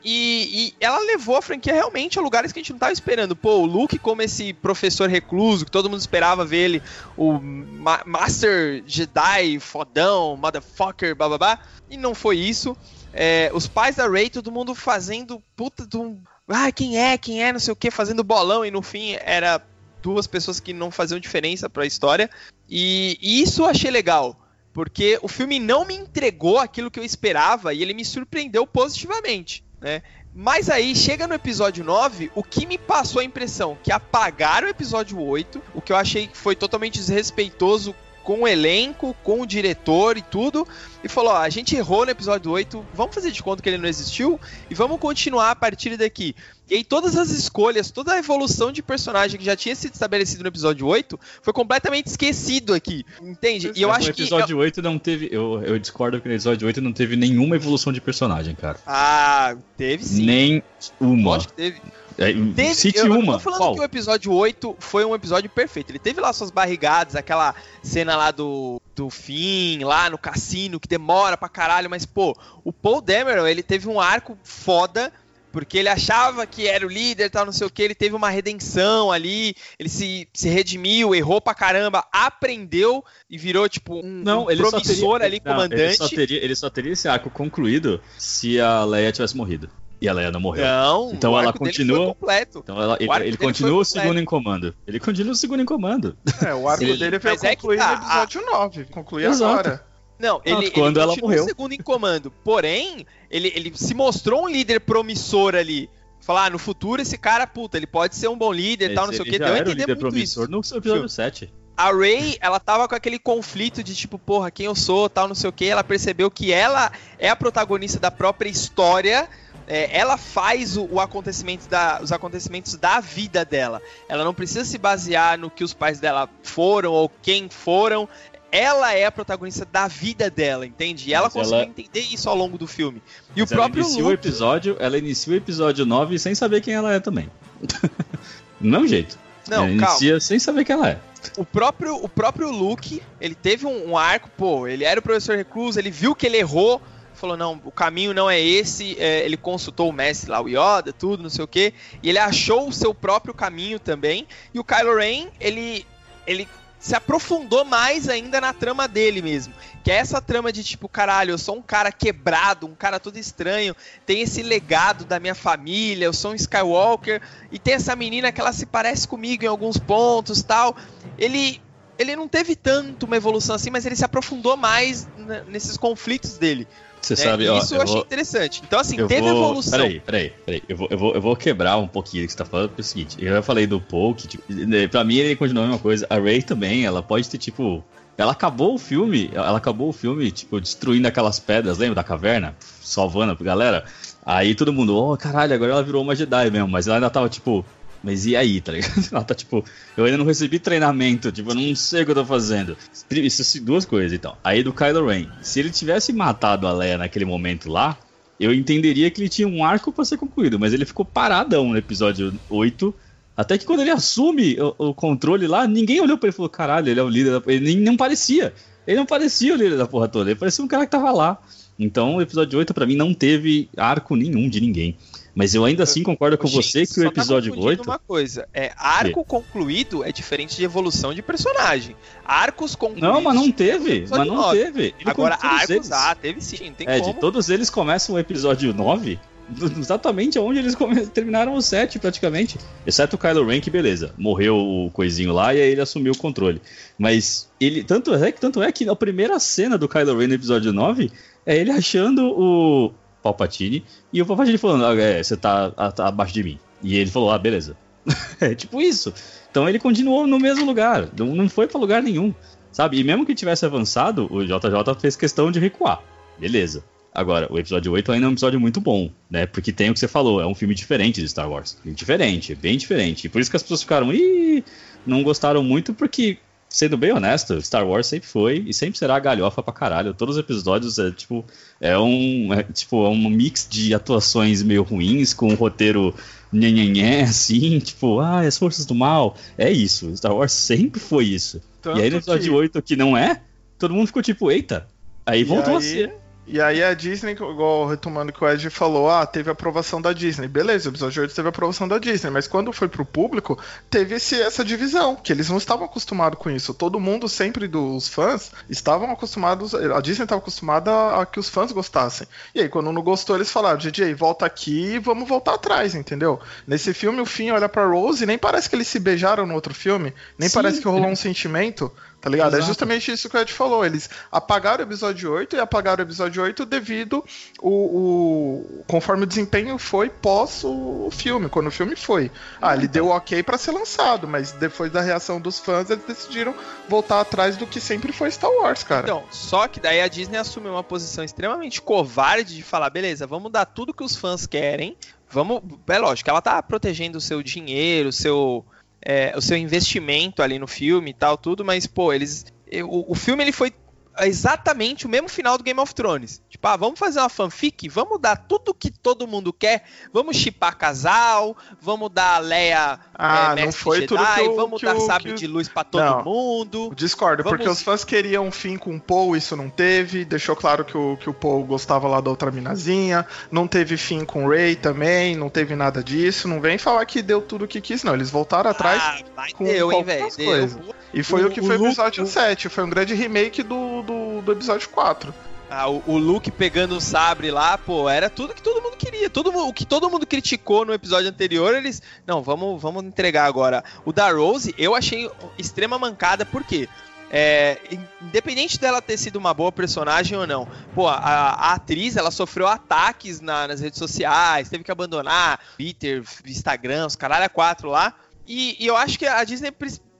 E, 0.09 0.69
e 0.69 0.75
ela 0.79 1.01
levou 1.01 1.37
a 1.37 1.43
franquia 1.43 1.73
realmente 1.73 2.17
a 2.17 2.23
lugares 2.23 2.53
que 2.53 2.61
a 2.61 2.63
gente 2.63 2.71
não 2.71 2.77
estava 2.77 2.93
esperando. 2.93 3.35
Pô, 3.35 3.57
o 3.57 3.67
Luke 3.67 3.99
como 3.99 4.23
esse 4.23 4.53
professor 4.53 5.09
recluso, 5.09 5.65
que 5.65 5.71
todo 5.71 5.91
mundo 5.91 5.99
esperava 5.99 6.45
ver 6.45 6.59
ele, 6.59 6.83
o 7.17 7.33
Ma- 7.41 8.05
Master 8.07 8.85
Jedi, 8.87 9.59
fodão, 9.59 10.37
motherfucker, 10.37 11.17
blá. 11.17 11.59
E 11.91 11.97
não 11.97 12.15
foi 12.15 12.39
isso. 12.39 12.77
É, 13.13 13.51
os 13.53 13.67
pais 13.67 13.97
da 13.97 14.09
Rey, 14.09 14.31
todo 14.31 14.53
mundo 14.53 14.77
fazendo 14.77 15.43
puta 15.57 15.85
de 15.85 15.97
um. 15.97 16.21
Ah, 16.47 16.71
quem 16.71 16.97
é, 16.97 17.19
quem 17.19 17.43
é, 17.43 17.53
não 17.53 17.59
sei 17.59 17.73
o 17.73 17.77
que, 17.77 17.91
fazendo 17.91 18.23
bolão. 18.23 18.65
E 18.65 18.71
no 18.71 18.83
fim 18.83 19.17
era 19.21 19.61
duas 20.01 20.29
pessoas 20.29 20.61
que 20.61 20.73
não 20.73 20.93
faziam 20.93 21.19
diferença 21.19 21.69
pra 21.69 21.85
história. 21.85 22.31
E, 22.71 23.19
e 23.21 23.43
isso 23.43 23.63
eu 23.63 23.67
achei 23.67 23.91
legal. 23.91 24.41
Porque 24.73 25.19
o 25.23 25.27
filme 25.27 25.59
não 25.59 25.85
me 25.85 25.95
entregou 25.95 26.59
aquilo 26.59 26.91
que 26.91 27.01
eu 27.01 27.05
esperava 27.05 27.73
e 27.75 27.83
ele 27.83 27.95
me 27.95 28.05
surpreendeu 28.05 28.67
positivamente, 28.67 29.65
né? 29.87 30.03
Mas 30.35 30.69
aí, 30.69 30.97
chega 30.97 31.29
no 31.29 31.35
episódio 31.35 31.85
9, 31.85 32.33
o 32.35 32.43
que 32.43 32.67
me 32.67 32.77
passou 32.77 33.21
a 33.21 33.25
impressão? 33.25 33.79
Que 33.85 33.93
apagaram 33.93 34.67
o 34.67 34.71
episódio 34.71 35.23
8, 35.23 35.63
o 35.73 35.81
que 35.81 35.93
eu 35.93 35.97
achei 35.97 36.27
que 36.27 36.37
foi 36.37 36.57
totalmente 36.57 36.99
desrespeitoso 36.99 37.95
com 38.25 38.43
o 38.43 38.49
elenco, 38.49 39.15
com 39.23 39.41
o 39.41 39.47
diretor 39.47 40.17
e 40.17 40.23
tudo, 40.23 40.67
e 41.05 41.09
falou: 41.09 41.33
ó, 41.33 41.37
a 41.37 41.49
gente 41.49 41.77
errou 41.77 42.05
no 42.05 42.11
episódio 42.11 42.51
8, 42.51 42.85
vamos 42.93 43.15
fazer 43.15 43.31
de 43.31 43.41
conta 43.41 43.63
que 43.63 43.69
ele 43.69 43.79
não 43.79 43.89
existiu 43.89 44.41
e 44.69 44.75
vamos 44.75 44.99
continuar 44.99 45.53
a 45.53 45.57
partir 45.57 45.97
daqui. 45.97 46.35
E 46.69 46.75
aí 46.77 46.85
todas 46.85 47.17
as 47.17 47.31
escolhas, 47.31 47.91
toda 47.91 48.13
a 48.13 48.19
evolução 48.19 48.73
de 48.73 48.83
personagem 48.83 49.39
que 49.39 49.45
já 49.45 49.55
tinha 49.55 49.75
sido 49.75 49.95
estabelecido 49.95 50.43
no 50.43 50.49
episódio 50.49 50.87
8 50.87 51.19
foi 51.41 51.53
completamente 51.53 52.07
esquecido 52.09 52.75
aqui, 52.75 53.05
entende? 53.23 53.71
E 53.75 53.83
eu 53.83 53.89
Mas 53.89 53.99
acho 53.99 54.09
no 54.09 54.15
que 54.15 54.23
episódio 54.23 54.59
8 54.59 54.83
não 54.83 54.99
teve. 54.99 55.29
Eu, 55.31 55.63
eu 55.63 55.79
discordo 55.79 56.21
que 56.21 56.29
no 56.29 56.35
episódio 56.35 56.67
8 56.67 56.81
não 56.81 56.93
teve 56.93 57.15
nenhuma 57.15 57.57
evolução 57.57 57.93
de 57.93 58.01
personagem, 58.01 58.55
cara. 58.55 58.79
Ah, 58.87 59.57
teve 59.77 60.05
sim. 60.05 60.25
Nem 60.25 60.63
uma. 61.01 61.31
Lógico 61.31 61.53
que 61.53 61.57
teve. 61.57 61.81
É, 62.19 62.33
Teve, 62.33 62.75
cite 62.75 62.99
eu, 62.99 63.07
eu 63.07 63.19
uma. 63.19 63.35
tô 63.35 63.41
falando 63.41 63.61
Qual? 63.61 63.75
que 63.75 63.81
o 63.81 63.85
episódio 63.85 64.33
8 64.33 64.77
foi 64.79 65.05
um 65.05 65.15
episódio 65.15 65.51
perfeito. 65.51 65.91
Ele 65.91 65.99
teve 65.99 66.19
lá 66.21 66.33
suas 66.33 66.51
barrigadas, 66.51 67.15
aquela 67.15 67.55
cena 67.83 68.17
lá 68.17 68.31
do, 68.31 68.81
do 68.95 69.11
fim, 69.11 69.85
lá 69.85 70.09
no 70.09 70.17
cassino, 70.17 70.81
que 70.81 70.89
demora 70.89 71.37
pra 71.37 71.49
caralho, 71.49 71.91
mas, 71.91 72.07
pô, 72.07 72.35
o 72.65 72.73
Paul 72.73 73.03
Dameron, 73.03 73.47
ele 73.47 73.63
teve 73.63 73.87
um 73.87 74.01
arco 74.01 74.39
foda, 74.43 75.13
porque 75.57 75.79
ele 75.79 75.89
achava 75.89 76.47
que 76.47 76.67
era 76.69 76.85
o 76.87 76.89
líder 76.91 77.31
tal, 77.31 77.47
não 77.47 77.53
sei 77.53 77.67
o 77.67 77.71
que, 77.71 77.81
ele 77.83 77.95
teve 77.95 78.15
uma 78.15 78.29
redenção 78.29 79.11
ali, 79.11 79.55
ele 79.79 79.89
se, 79.89 80.29
se 80.35 80.51
redimiu, 80.51 81.15
errou 81.15 81.41
pra 81.41 81.55
caramba, 81.55 82.05
aprendeu 82.13 83.03
e 83.31 83.39
virou, 83.39 83.67
tipo, 83.67 84.01
um, 84.05 84.23
Não, 84.23 84.45
um 84.45 84.51
ele 84.51 84.63
só 84.63 84.69
promissor 84.69 85.19
teria, 85.19 85.27
ali, 85.27 85.43
não, 85.43 85.53
comandante. 85.55 85.81
Ele 85.83 85.95
só, 85.95 86.09
teria, 86.11 86.45
ele 86.45 86.55
só 86.55 86.69
teria 86.69 86.93
esse 86.93 87.09
arco 87.09 87.31
concluído 87.31 88.03
se 88.19 88.61
a 88.61 88.85
Leia 88.85 89.11
tivesse 89.11 89.35
morrido. 89.35 89.71
E 89.99 90.07
a 90.07 90.13
Leia 90.13 90.31
não 90.31 90.41
morreu. 90.41 90.63
Não, 90.67 91.11
Então 91.15 91.33
o 91.33 91.39
ela 91.39 91.47
arco 91.49 91.59
dele 91.61 91.71
continua- 91.73 91.97
foi 92.05 92.07
completo. 92.15 92.59
Então 92.63 92.83
ela- 92.83 92.99
ele, 93.01 93.29
ele 93.29 93.37
continua 93.39 93.71
foi 93.73 93.81
o 93.81 93.85
segundo 94.03 94.21
em 94.21 94.25
comando. 94.27 94.75
Ele 94.87 95.01
continua 95.01 95.33
o 95.33 95.37
segundo 95.37 95.63
em 95.63 95.65
comando. 95.65 96.19
É, 96.47 96.55
o 96.55 96.69
arco 96.69 96.85
Ele- 96.85 96.99
dele 96.99 97.19
mas 97.25 97.43
é 97.43 97.57
que 97.57 97.63
concluir 97.63 97.79
tá, 97.79 97.97
no 97.97 98.05
episódio 98.05 98.45
9. 98.45 98.85
Concluir 98.85 99.25
Exato. 99.25 99.53
agora. 99.71 99.87
Não, 100.19 100.41
ele, 100.45 100.57
ele 100.57 100.71
quando 100.71 100.99
ela 100.99 101.09
continua 101.09 101.31
morreu. 101.31 101.45
segundo 101.45 101.73
em 101.73 101.79
comando. 101.79 102.31
Porém, 102.43 103.07
ele, 103.31 103.53
ele 103.55 103.73
se 103.77 103.95
mostrou 103.95 104.45
um 104.45 104.49
líder 104.49 104.81
promissor 104.81 105.55
ali. 105.55 105.91
Falar, 106.21 106.47
ah, 106.47 106.51
no 106.51 106.59
futuro 106.59 107.01
esse 107.01 107.17
cara, 107.17 107.47
puta, 107.47 107.77
ele 107.77 107.87
pode 107.87 108.17
ser 108.17 108.29
um 108.29 108.37
bom 108.37 108.53
líder 108.53 108.91
e 108.91 108.95
tal, 108.95 109.07
não 109.07 109.13
sei 109.13 109.21
o 109.21 109.23
Ele 109.23 109.31
que. 109.31 109.39
Deu 109.39 109.47
a 109.47 109.51
entender 109.59 109.71
líder 109.71 109.87
muito 109.87 110.01
promissor 110.01 110.45
isso. 110.45 110.51
no 110.51 110.79
episódio 110.79 111.09
7. 111.09 111.53
A 111.77 111.93
Ray, 111.93 112.37
ela 112.41 112.59
tava 112.59 112.89
com 112.89 112.95
aquele 112.95 113.19
conflito 113.19 113.83
de 113.83 113.95
tipo, 113.95 114.19
porra, 114.19 114.51
quem 114.51 114.67
eu 114.67 114.75
sou, 114.75 115.11
tal, 115.11 115.29
não 115.29 115.35
sei 115.35 115.51
o 115.51 115.53
que. 115.53 115.67
Ela 115.67 115.85
percebeu 115.85 116.31
que 116.31 116.53
ela 116.53 116.91
é 117.19 117.29
a 117.29 117.37
protagonista 117.37 118.01
da 118.01 118.11
própria 118.11 118.49
história. 118.49 119.29
é, 119.67 119.97
ela 119.97 120.17
faz 120.17 120.77
o, 120.77 120.87
o 120.91 121.01
acontecimento 121.01 121.69
da, 121.69 122.01
os 122.03 122.13
acontecimentos 122.13 122.77
da 122.77 123.01
vida 123.01 123.45
dela. 123.45 123.83
Ela 124.09 124.25
não 124.25 124.33
precisa 124.33 124.65
se 124.65 124.79
basear 124.79 125.39
no 125.39 125.51
que 125.51 125.65
os 125.65 125.75
pais 125.75 126.01
dela 126.01 126.29
foram 126.43 126.93
ou 126.93 127.11
quem 127.23 127.49
foram. 127.49 128.09
Ela 128.53 128.95
é 128.95 129.05
a 129.07 129.13
protagonista 129.13 129.67
da 129.71 129.89
vida 129.89 130.31
dela, 130.31 130.65
entende? 130.65 131.11
E 131.11 131.15
ela 131.15 131.25
Mas 131.27 131.33
conseguiu 131.33 131.59
ela- 131.61 131.69
entender 131.69 132.01
isso 132.01 132.29
ao 132.31 132.37
longo 132.37 132.57
do 132.57 132.67
filme. 132.67 133.03
E 133.35 133.41
Mas 133.41 133.51
o 133.51 133.55
próprio 133.55 133.81
ela 133.81 133.89
inicia 133.89 134.05
o 134.05 134.09
Luke, 134.11 134.27
episódio, 134.29 134.77
ela 134.79 134.99
inicia 134.99 135.33
o 135.33 135.37
episódio 135.37 135.85
9 135.85 136.19
sem 136.19 136.35
saber 136.35 136.61
quem 136.61 136.73
ela 136.75 136.93
é 136.95 137.01
também. 137.01 137.31
Do 138.61 138.69
mesmo 138.69 138.87
jeito. 138.89 139.19
Não, 139.49 139.65
Ela 139.65 139.77
calma. 139.77 139.87
inicia 139.93 140.21
sem 140.21 140.39
saber 140.39 140.65
quem 140.65 140.75
ela 140.75 140.91
é. 140.91 140.99
O 141.37 141.45
próprio, 141.45 141.97
o 141.97 142.09
próprio 142.09 142.51
Luke, 142.51 143.03
ele 143.21 143.35
teve 143.35 143.67
um, 143.67 143.91
um 143.91 143.99
arco, 143.99 144.31
pô, 144.37 144.67
ele 144.67 144.85
era 144.85 144.99
o 145.01 145.03
professor 145.03 145.37
recluso, 145.37 145.79
ele 145.79 145.91
viu 145.91 146.15
que 146.15 146.27
ele 146.27 146.37
errou, 146.37 146.81
falou, 147.15 147.37
não, 147.37 147.61
o 147.65 147.71
caminho 147.71 148.13
não 148.15 148.29
é 148.31 148.41
esse, 148.41 148.97
é, 148.99 149.25
ele 149.25 149.37
consultou 149.37 149.89
o 149.89 149.93
mestre 149.93 150.31
lá, 150.31 150.41
o 150.41 150.49
Yoda, 150.49 150.93
tudo, 150.93 151.23
não 151.23 151.31
sei 151.31 151.45
o 151.45 151.49
que, 151.49 151.73
e 152.03 152.09
ele 152.09 152.19
achou 152.19 152.69
o 152.69 152.73
seu 152.73 152.95
próprio 152.95 153.35
caminho 153.35 153.79
também, 153.79 154.27
e 154.55 154.59
o 154.59 154.65
Kylo 154.65 154.97
Ren, 154.97 155.29
ele, 155.41 155.85
ele 156.27 156.49
se 156.87 156.95
aprofundou 156.95 157.65
mais 157.65 158.09
ainda 158.09 158.41
na 158.41 158.53
trama 158.53 158.87
dele 158.87 159.21
mesmo, 159.21 159.53
que 159.83 159.91
é 159.91 159.97
essa 159.97 160.23
trama 160.23 160.53
de 160.53 160.63
tipo, 160.63 160.89
caralho, 160.89 161.33
eu 161.33 161.39
sou 161.39 161.57
um 161.57 161.63
cara 161.63 161.91
quebrado, 161.91 162.65
um 162.65 162.77
cara 162.77 163.01
todo 163.01 163.19
estranho, 163.19 163.75
tem 164.07 164.21
esse 164.21 164.41
legado 164.41 165.05
da 165.05 165.19
minha 165.19 165.35
família, 165.35 166.05
eu 166.05 166.13
sou 166.13 166.31
um 166.31 166.35
Skywalker, 166.37 167.21
e 167.51 167.59
tem 167.59 167.75
essa 167.75 167.97
menina 167.97 168.31
que 168.31 168.41
ela 168.41 168.53
se 168.53 168.65
parece 168.67 169.09
comigo 169.09 169.43
em 169.43 169.49
alguns 169.49 169.79
pontos, 169.79 170.45
tal. 170.45 170.77
Ele 171.19 171.61
ele 171.99 172.15
não 172.15 172.29
teve 172.29 172.55
tanto 172.55 173.07
uma 173.07 173.17
evolução 173.17 173.57
assim, 173.57 173.71
mas 173.71 173.85
ele 173.85 173.97
se 173.97 174.05
aprofundou 174.05 174.57
mais 174.57 175.09
nesses 175.49 175.77
conflitos 175.77 176.39
dele. 176.39 176.69
Você 177.01 177.15
né? 177.15 177.21
sabe, 177.21 177.49
ó. 177.49 177.59
Isso 177.59 177.75
eu, 177.75 177.79
eu 177.79 177.83
achei 177.83 177.95
vou- 177.95 178.05
interessante. 178.05 178.63
Então, 178.67 178.81
assim, 178.81 178.97
Eu 178.99 179.07
teve 179.07 179.21
vou... 179.23 179.31
evolução. 179.31 179.79
Peraí, 179.79 180.01
peraí, 180.01 180.33
peraí. 180.45 180.63
Eu 180.69 180.77
vou, 180.77 180.89
eu, 180.91 180.99
vou, 180.99 181.15
eu 181.15 181.21
vou 181.21 181.37
quebrar 181.37 181.77
um 181.77 181.87
pouquinho 181.87 182.25
o 182.25 182.27
que 182.27 182.33
você 182.33 182.39
tá 182.39 182.45
falando, 182.45 182.69
porque 182.71 182.81
é 182.81 182.85
o 182.85 182.87
seguinte, 182.87 183.17
eu 183.21 183.33
já 183.33 183.43
falei 183.43 183.67
do 183.67 183.81
Paul, 183.81 184.15
que 184.15 184.27
tipo, 184.27 184.45
né, 184.53 184.89
pra 184.89 185.05
mim 185.05 185.17
ele 185.17 185.37
continua 185.37 185.65
a 185.65 185.67
mesma 185.67 185.81
coisa. 185.81 186.07
A 186.11 186.17
Ray 186.19 186.43
também, 186.43 186.85
ela 186.85 187.03
pode 187.03 187.29
ter, 187.29 187.39
tipo. 187.39 187.85
Ela 188.19 188.33
acabou 188.33 188.75
o 188.75 188.79
filme, 188.79 189.31
ela 189.35 189.59
acabou 189.59 189.91
o 189.91 189.93
filme, 189.93 190.31
tipo, 190.31 190.59
destruindo 190.59 191.07
aquelas 191.07 191.39
pedras, 191.39 191.77
lembra 191.77 191.97
da 191.97 192.03
caverna? 192.03 192.57
Salvando 192.81 193.37
a 193.39 193.45
galera. 193.45 193.85
Aí 194.25 194.55
todo 194.55 194.73
mundo, 194.73 194.97
oh, 194.97 195.15
caralho, 195.19 195.55
agora 195.55 195.73
ela 195.73 195.83
virou 195.83 196.03
uma 196.03 196.17
Jedi 196.17 196.51
mesmo, 196.51 196.67
mas 196.67 196.87
ela 196.87 196.97
ainda 196.97 197.11
tava, 197.11 197.29
tipo, 197.29 197.63
mas 198.03 198.27
e 198.27 198.37
aí, 198.37 198.61
tá 198.61 198.73
ligado? 198.73 198.93
Ela 199.11 199.25
tá 199.25 199.35
tipo, 199.35 199.65
eu 199.97 200.05
ainda 200.05 200.19
não 200.19 200.25
recebi 200.25 200.59
treinamento, 200.59 201.33
tipo, 201.33 201.51
eu 201.51 201.55
não 201.55 201.75
sei 201.75 202.03
o 202.03 202.05
que 202.05 202.11
eu 202.11 202.15
tô 202.15 202.25
fazendo. 202.25 202.77
Isso, 203.11 203.65
duas 203.65 203.85
coisas, 203.85 204.13
então. 204.13 204.37
Aí 204.43 204.63
do 204.63 204.73
Kylo 204.73 205.07
Ren, 205.07 205.27
se 205.43 205.61
ele 205.61 205.71
tivesse 205.71 206.13
matado 206.13 206.67
a 206.67 206.73
Leia 206.73 206.99
naquele 206.99 207.25
momento 207.25 207.71
lá, 207.71 207.99
eu 208.39 208.53
entenderia 208.53 209.11
que 209.11 209.21
ele 209.21 209.29
tinha 209.29 209.49
um 209.49 209.65
arco 209.65 209.91
pra 209.91 210.05
ser 210.05 210.19
concluído, 210.19 210.59
mas 210.59 210.73
ele 210.73 210.85
ficou 210.85 211.05
paradão 211.05 211.71
no 211.71 211.77
episódio 211.77 212.33
8. 212.51 212.95
Até 213.37 213.59
que 213.59 213.67
quando 213.67 213.81
ele 213.81 213.91
assume 213.91 214.59
o, 214.61 214.75
o 214.91 214.95
controle 214.95 215.47
lá, 215.47 215.67
ninguém 215.67 216.01
olhou 216.01 216.19
pra 216.19 216.29
ele 216.29 216.35
e 216.35 216.37
falou: 216.37 216.49
caralho, 216.49 216.89
ele 216.89 217.01
é 217.01 217.03
o 217.03 217.09
líder 217.09 217.41
da. 217.41 217.53
Ele 217.53 217.65
nem 217.65 217.77
não 217.81 217.97
parecia. 217.97 218.53
Ele 218.87 218.97
não 218.97 219.07
parecia 219.07 219.53
o 219.53 219.57
líder 219.57 219.77
da 219.77 219.87
porra 219.87 220.07
toda, 220.07 220.31
ele 220.31 220.39
parecia 220.39 220.65
um 220.65 220.69
cara 220.69 220.85
que 220.85 220.93
tava 220.93 221.11
lá. 221.11 221.39
Então 221.79 222.17
o 222.17 222.23
episódio 222.23 222.59
8 222.59 222.73
pra 222.73 222.87
mim 222.87 222.97
não 222.97 223.13
teve 223.13 223.69
arco 223.77 224.17
nenhum 224.17 224.49
de 224.49 224.61
ninguém. 224.61 224.97
Mas 225.39 225.55
eu 225.55 225.67
ainda 225.67 225.83
assim 225.83 226.03
concordo 226.03 226.39
com 226.39 226.47
Gente, 226.49 226.63
você 226.65 226.87
que 226.87 226.93
o 226.93 226.95
só 226.95 227.03
tá 227.03 227.09
episódio 227.09 227.51
confundindo 227.53 227.81
8. 227.83 227.85
uma 227.91 227.99
coisa, 227.99 228.49
é 228.55 228.73
arco 228.75 229.23
concluído 229.23 230.03
é 230.03 230.11
diferente 230.11 230.57
de 230.57 230.65
evolução 230.65 231.13
de 231.13 231.21
personagem. 231.21 231.95
Arcos 232.25 232.75
concluídos. 232.75 233.07
Não, 233.07 233.21
mas 233.21 233.35
não 233.35 233.45
é 233.49 233.53
teve. 233.53 234.07
Mas 234.09 234.27
não 234.27 234.35
nove. 234.37 234.59
teve. 234.65 234.95
Ele 234.99 235.11
Agora, 235.11 235.35
arcos, 235.41 235.69
eles. 235.71 235.93
ah, 235.93 236.15
teve 236.15 236.41
sim, 236.41 236.73
tem 236.73 236.89
É, 236.89 236.99
como. 237.01 237.13
de 237.13 237.21
todos 237.21 237.51
eles 237.51 237.69
começam 237.69 238.15
o 238.15 238.19
episódio 238.19 238.73
9, 238.73 239.19
do- 239.47 239.67
exatamente 239.79 240.39
onde 240.39 240.59
eles 240.59 240.75
terminaram 241.13 241.53
o 241.55 241.61
7, 241.61 241.99
praticamente. 241.99 242.57
Exceto 242.87 243.17
o 243.17 243.19
Kylo 243.19 243.47
Ren, 243.47 243.61
que 243.61 243.69
beleza, 243.69 244.15
morreu 244.17 244.57
o 244.57 244.91
coisinho 244.91 245.35
lá 245.35 245.53
e 245.53 245.61
aí 245.61 245.69
ele 245.71 245.83
assumiu 245.83 246.15
o 246.15 246.19
controle. 246.19 246.63
Mas 246.99 247.47
ele, 247.61 247.85
tanto 247.85 248.15
é, 248.15 248.33
que- 248.33 248.41
tanto 248.41 248.63
é 248.63 248.73
que 248.73 248.89
a 248.89 248.97
primeira 248.97 249.39
cena 249.39 249.77
do 249.77 249.87
Kylo 249.87 250.17
Ren 250.19 250.29
no 250.29 250.35
episódio 250.35 250.73
9 250.73 251.13
é 251.45 251.59
ele 251.59 251.71
achando 251.73 252.25
o 252.31 252.93
Palpatine 253.27 253.85
e 254.13 254.23
o 254.23 254.27
Palpatine 254.27 254.59
falando, 254.59 254.85
ah, 254.87 254.95
é, 254.95 255.23
você 255.23 255.37
tá, 255.37 255.71
tá 255.71 256.09
abaixo 256.09 256.35
de 256.35 256.43
mim. 256.43 256.59
E 256.83 256.97
ele 256.97 257.11
falou, 257.11 257.31
ah, 257.31 257.39
beleza. 257.39 257.77
é 258.41 258.55
tipo 258.55 258.81
isso. 258.81 259.13
Então 259.51 259.69
ele 259.69 259.79
continuou 259.79 260.27
no 260.27 260.39
mesmo 260.39 260.65
lugar, 260.65 261.09
não, 261.19 261.35
não 261.35 261.49
foi 261.49 261.67
pra 261.67 261.81
lugar 261.81 262.03
nenhum. 262.03 262.35
Sabe? 262.71 262.99
E 262.99 263.05
mesmo 263.05 263.25
que 263.25 263.35
tivesse 263.35 263.65
avançado, 263.65 264.29
o 264.31 264.45
JJ 264.45 265.01
fez 265.01 265.17
questão 265.17 265.51
de 265.51 265.59
recuar. 265.59 266.03
Beleza. 266.39 266.85
Agora, 267.17 267.51
o 267.51 267.59
episódio 267.59 267.91
8 267.93 268.13
ainda 268.13 268.27
é 268.27 268.29
um 268.29 268.33
episódio 268.33 268.61
muito 268.61 268.79
bom, 268.79 269.11
né? 269.31 269.47
Porque 269.47 269.73
tem 269.73 269.89
o 269.89 269.95
que 269.95 269.99
você 269.99 270.07
falou, 270.07 270.43
é 270.43 270.47
um 270.47 270.55
filme 270.55 270.75
diferente 270.75 271.23
de 271.23 271.27
Star 271.27 271.51
Wars. 271.51 271.79
Diferente, 271.83 272.55
bem 272.55 272.77
diferente. 272.77 273.25
E 273.25 273.31
por 273.31 273.41
isso 273.41 273.51
que 273.51 273.57
as 273.57 273.63
pessoas 273.63 273.81
ficaram, 273.81 274.13
ih, 274.13 274.63
não 275.07 275.23
gostaram 275.23 275.65
muito, 275.65 275.95
porque, 275.95 276.37
sendo 276.69 276.99
bem 276.99 277.13
honesto, 277.13 277.59
Star 277.63 277.89
Wars 277.89 278.07
sempre 278.07 278.29
foi 278.29 278.63
e 278.67 278.75
sempre 278.75 278.99
será 278.99 279.19
galhofa 279.19 279.63
pra 279.63 279.73
caralho. 279.73 280.13
Todos 280.13 280.37
os 280.37 280.41
episódios 280.41 280.99
é 280.99 281.11
tipo, 281.11 281.43
é 281.81 281.99
um, 281.99 282.53
é, 282.55 282.63
tipo, 282.63 283.05
é 283.05 283.09
um 283.09 283.29
mix 283.29 283.67
de 283.71 283.93
atuações 283.95 284.63
meio 284.63 284.83
ruins 284.83 285.33
com 285.35 285.49
um 285.49 285.55
roteiro 285.55 286.15
nhenhenhé, 286.53 287.23
assim, 287.23 287.79
tipo, 287.79 288.21
ah, 288.21 288.41
as 288.41 288.57
forças 288.57 288.87
do 288.87 288.95
mal. 288.95 289.37
É 289.59 289.71
isso, 289.71 290.15
Star 290.17 290.35
Wars 290.35 290.53
sempre 290.53 291.01
foi 291.01 291.25
isso. 291.27 291.61
Tanto 291.83 291.99
e 291.99 292.03
aí 292.03 292.11
no 292.11 292.17
episódio 292.17 292.45
que- 292.51 292.59
8 292.59 292.83
que 292.83 292.97
não 292.97 293.17
é, 293.17 293.43
todo 293.79 293.93
mundo 293.95 294.07
ficou 294.07 294.23
tipo, 294.23 294.51
eita. 294.51 294.87
Aí 295.25 295.41
E 295.41 295.45
voltou 295.45 295.75
a 295.75 295.79
aí- 295.79 295.83
ser. 295.85 296.15
E 296.47 296.61
aí 296.61 296.83
a 296.83 296.95
Disney, 296.95 297.33
igual 297.33 297.89
retomando 297.89 298.31
o 298.31 298.33
que 298.33 298.45
o 298.45 298.49
Ed 298.49 298.71
falou, 298.71 299.11
ah, 299.11 299.27
teve 299.27 299.51
aprovação 299.51 300.01
da 300.01 300.13
Disney. 300.13 300.47
Beleza, 300.47 300.89
o 300.89 300.93
episódio 300.93 301.23
8 301.23 301.35
teve 301.35 301.49
aprovação 301.49 301.89
da 301.89 301.99
Disney, 301.99 302.31
mas 302.31 302.47
quando 302.47 302.73
foi 302.73 302.89
pro 302.89 303.05
público, 303.05 303.59
teve 303.91 304.15
esse, 304.15 304.41
essa 304.41 304.65
divisão, 304.65 305.17
que 305.17 305.33
eles 305.33 305.49
não 305.49 305.57
estavam 305.57 305.87
acostumados 305.87 306.39
com 306.39 306.49
isso. 306.49 306.73
Todo 306.73 307.01
mundo, 307.01 307.29
sempre 307.29 307.67
dos 307.67 308.09
fãs, 308.09 308.53
estavam 308.71 309.11
acostumados, 309.11 309.75
a 309.75 310.01
Disney 310.01 310.25
estava 310.25 310.41
acostumada 310.41 311.21
a, 311.21 311.27
que 311.27 311.41
os 311.41 311.49
fãs 311.49 311.73
gostassem. 311.73 312.29
E 312.55 312.61
aí, 312.61 312.69
quando 312.69 312.93
não 312.93 313.03
gostou, 313.03 313.35
eles 313.35 313.51
falaram, 313.51 313.79
DJ, 313.79 314.15
volta 314.15 314.47
aqui 314.47 314.95
e 314.95 314.99
vamos 315.01 315.29
voltar 315.29 315.55
atrás, 315.55 315.97
entendeu? 315.97 316.39
Nesse 316.65 316.95
filme, 316.95 317.21
o 317.21 317.27
Finn 317.27 317.53
olha 317.53 317.69
pra 317.69 317.87
Rose 317.87 318.23
e 318.23 318.27
nem 318.27 318.39
parece 318.39 318.71
que 318.71 318.77
eles 318.77 318.87
se 318.87 319.01
beijaram 319.01 319.47
no 319.47 319.55
outro 319.55 319.75
filme, 319.75 320.15
nem 320.39 320.49
Sim. 320.49 320.55
parece 320.55 320.81
que 320.81 320.87
rolou 320.87 321.09
um 321.09 321.17
sentimento. 321.17 321.91
Tá 322.27 322.31
ligado? 322.31 322.55
É 322.55 322.57
Exato. 322.57 322.67
justamente 322.67 323.13
isso 323.13 323.31
que 323.31 323.37
o 323.37 323.41
Ed 323.41 323.53
falou. 323.53 323.87
Eles 323.87 324.11
apagaram 324.33 324.85
o 324.85 324.89
episódio 324.89 325.31
8 325.33 325.55
e 325.55 325.61
apagaram 325.61 326.03
o 326.03 326.07
episódio 326.09 326.43
8 326.43 326.67
devido 326.67 327.25
o, 327.61 327.71
o- 327.71 328.85
conforme 328.89 329.23
o 329.23 329.27
desempenho 329.27 329.79
foi 329.79 330.11
pós 330.11 330.65
o, 330.65 331.09
filme, 331.13 331.49
quando 331.49 331.69
o 331.69 331.71
filme 331.71 331.95
foi. 331.95 332.31
Ah, 332.61 332.75
ele 332.75 332.89
deu 332.89 333.09
ok 333.11 333.45
pra 333.45 333.57
ser 333.57 333.71
lançado, 333.71 334.27
mas 334.27 334.51
depois 334.51 334.91
da 334.91 335.01
reação 335.01 335.41
dos 335.41 335.61
fãs, 335.61 335.89
eles 335.89 336.05
decidiram 336.05 336.53
voltar 336.89 337.21
atrás 337.21 337.57
do 337.57 337.65
que 337.65 337.81
sempre 337.81 338.13
foi 338.13 338.29
Star 338.33 338.51
Wars, 338.51 338.83
cara. 338.83 339.05
Então, 339.07 339.23
só 339.31 339.69
que 339.69 339.79
daí 339.79 340.01
a 340.01 340.09
Disney 340.09 340.39
assumiu 340.39 340.73
uma 340.73 340.83
posição 340.83 341.23
extremamente 341.23 341.81
covarde 341.81 342.57
de 342.57 342.63
falar, 342.65 342.91
beleza, 342.91 343.25
vamos 343.25 343.53
dar 343.53 343.67
tudo 343.67 343.95
que 343.95 344.03
os 344.03 344.17
fãs 344.17 344.47
querem, 344.47 344.97
vamos, 345.31 345.63
é 345.87 345.99
lógico, 345.99 346.29
ela 346.29 346.43
tá 346.43 346.61
protegendo 346.61 347.19
o 347.19 347.21
seu 347.21 347.41
dinheiro, 347.41 348.09
o 348.09 348.13
seu, 348.13 348.65
é, 349.03 349.33
o 349.37 349.41
seu 349.41 349.57
investimento 349.57 350.43
ali 350.43 350.59
no 350.59 350.67
filme 350.67 351.11
e 351.11 351.15
tal, 351.15 351.37
tudo, 351.37 351.65
mas, 351.65 351.87
pô, 351.87 352.13
eles, 352.13 352.45
o, 352.85 353.13
o 353.13 353.15
filme 353.15 353.43
ele 353.43 353.53
foi 353.53 353.73
exatamente 354.21 355.07
o 355.07 355.09
mesmo 355.09 355.29
final 355.29 355.59
do 355.59 355.65
Game 355.65 355.79
of 355.81 355.95
Thrones. 355.95 356.41
Tipo, 356.49 356.69
ah, 356.69 356.77
vamos 356.77 356.99
fazer 356.99 357.21
uma 357.21 357.29
fanfic, 357.29 357.89
vamos 357.89 358.21
dar 358.21 358.37
tudo 358.37 358.73
que 358.73 358.91
todo 358.91 359.27
mundo 359.27 359.53
quer, 359.53 359.85
vamos 360.13 360.37
chipar 360.37 360.77
casal, 360.77 361.57
vamos 361.81 362.11
dar 362.11 362.37
a 362.37 362.39
Leia 362.39 362.99
Ah, 363.19 363.55
é, 363.57 363.65
não 363.67 363.73
foi 363.73 364.01
Jedi, 364.01 364.07
tudo 364.09 364.25
que 364.35 364.41
o- 364.49 364.57
vamos 364.57 364.81
que 364.81 364.87
dar 364.87 364.97
o- 364.97 365.01
sabre 365.07 365.33
que- 365.33 365.39
de 365.41 365.47
luz 365.47 365.69
pra 365.69 365.85
todo 365.85 366.03
Não. 366.05 366.25
mundo. 366.25 366.93
Discordo, 366.95 367.43
Vamos- 367.43 367.59
porque 367.59 367.69
os 367.71 367.83
fãs 367.83 368.05
queriam 368.05 368.47
um 368.47 368.51
fim 368.51 368.77
com 368.77 368.95
o 368.97 369.01
Paul, 369.01 369.37
isso 369.37 369.57
não 369.57 369.69
teve. 369.69 370.25
Deixou 370.25 370.55
claro 370.57 370.85
que 370.85 370.97
o, 370.97 371.17
que 371.17 371.29
o 371.29 371.35
Paul 371.35 371.65
gostava 371.65 372.07
lá 372.09 372.21
da 372.21 372.31
outra 372.31 372.51
minazinha. 372.51 373.27
Não 373.51 373.67
teve 373.67 373.97
fim 373.97 374.25
com 374.25 374.47
o 374.47 374.51
Ray 374.51 374.77
também, 374.77 375.35
não 375.37 375.49
teve 375.49 375.75
nada 375.75 376.03
disso. 376.03 376.47
Não 376.49 376.61
vem 376.61 376.79
falar 376.79 377.05
que 377.07 377.23
deu 377.23 377.41
tudo 377.43 377.65
o 377.65 377.69
que 377.69 377.81
quis, 377.81 378.03
não. 378.03 378.15
Eles 378.15 378.31
voltaram 378.31 378.71
atrás 378.71 379.03
Ah, 379.37 379.47
com 379.55 379.65
deu, 379.65 379.91
hein, 379.93 379.99
qualquer 380.05 380.19
velho. 380.31 380.35
coisa. 380.47 380.79
Deu. 380.79 380.95
e 381.15 381.23
foi 381.23 381.45
o, 381.45 381.49
o- 381.49 381.51
que 381.51 381.63
foi 381.63 381.79
o 381.79 381.87
episódio 381.87 382.25
o- 382.25 382.27
7. 382.27 382.69
Foi 382.69 382.85
um 382.85 382.91
grande 382.91 383.15
remake 383.15 383.63
do, 383.63 384.03
do, 384.07 384.41
do 384.43 384.53
episódio 384.53 384.89
4. 384.89 385.35
Ah, 385.69 385.89
o, 385.91 386.01
o 386.07 386.17
Luke 386.17 386.49
pegando 386.53 386.97
o 386.97 387.01
sabre 387.01 387.51
lá, 387.51 387.77
pô, 387.77 388.09
era 388.09 388.31
tudo 388.31 388.55
que 388.55 388.63
todo 388.63 388.81
mundo 388.81 388.97
queria. 388.97 389.29
Todo, 389.29 389.51
o 389.51 389.73
que 389.73 389.85
todo 389.85 390.09
mundo 390.09 390.25
criticou 390.25 390.85
no 390.85 390.95
episódio 390.95 391.29
anterior, 391.29 391.75
eles. 391.75 392.01
Não, 392.25 392.41
vamos, 392.41 392.81
vamos 392.81 393.05
entregar 393.05 393.47
agora. 393.47 393.83
O 394.05 394.13
da 394.13 394.31
Rose, 394.31 394.73
eu 394.79 394.95
achei 394.95 395.29
extrema 395.59 395.99
mancada, 395.99 396.47
por 396.47 396.63
quê? 396.63 396.89
É, 397.29 397.81
in- 397.91 398.07
independente 398.23 398.79
dela 398.79 399.03
ter 399.03 399.19
sido 399.19 399.35
uma 399.35 399.53
boa 399.53 399.73
personagem 399.73 400.39
ou 400.39 400.47
não, 400.47 400.69
pô, 400.95 401.09
a, 401.09 401.17
a 401.17 401.73
atriz 401.75 402.17
ela 402.17 402.31
sofreu 402.31 402.69
ataques 402.69 403.41
na- 403.41 403.67
nas 403.67 403.81
redes 403.81 403.99
sociais, 403.99 404.69
teve 404.69 404.85
que 404.85 404.93
abandonar 404.93 405.59
Twitter, 405.77 406.23
Instagram, 406.47 407.07
os 407.07 407.17
caralho 407.17 407.51
quatro 407.51 407.89
lá. 407.91 408.15
E, 408.47 408.77
e 408.79 408.87
eu 408.87 408.97
acho 408.97 409.19
que 409.19 409.27
a 409.27 409.43
Disney 409.43 409.73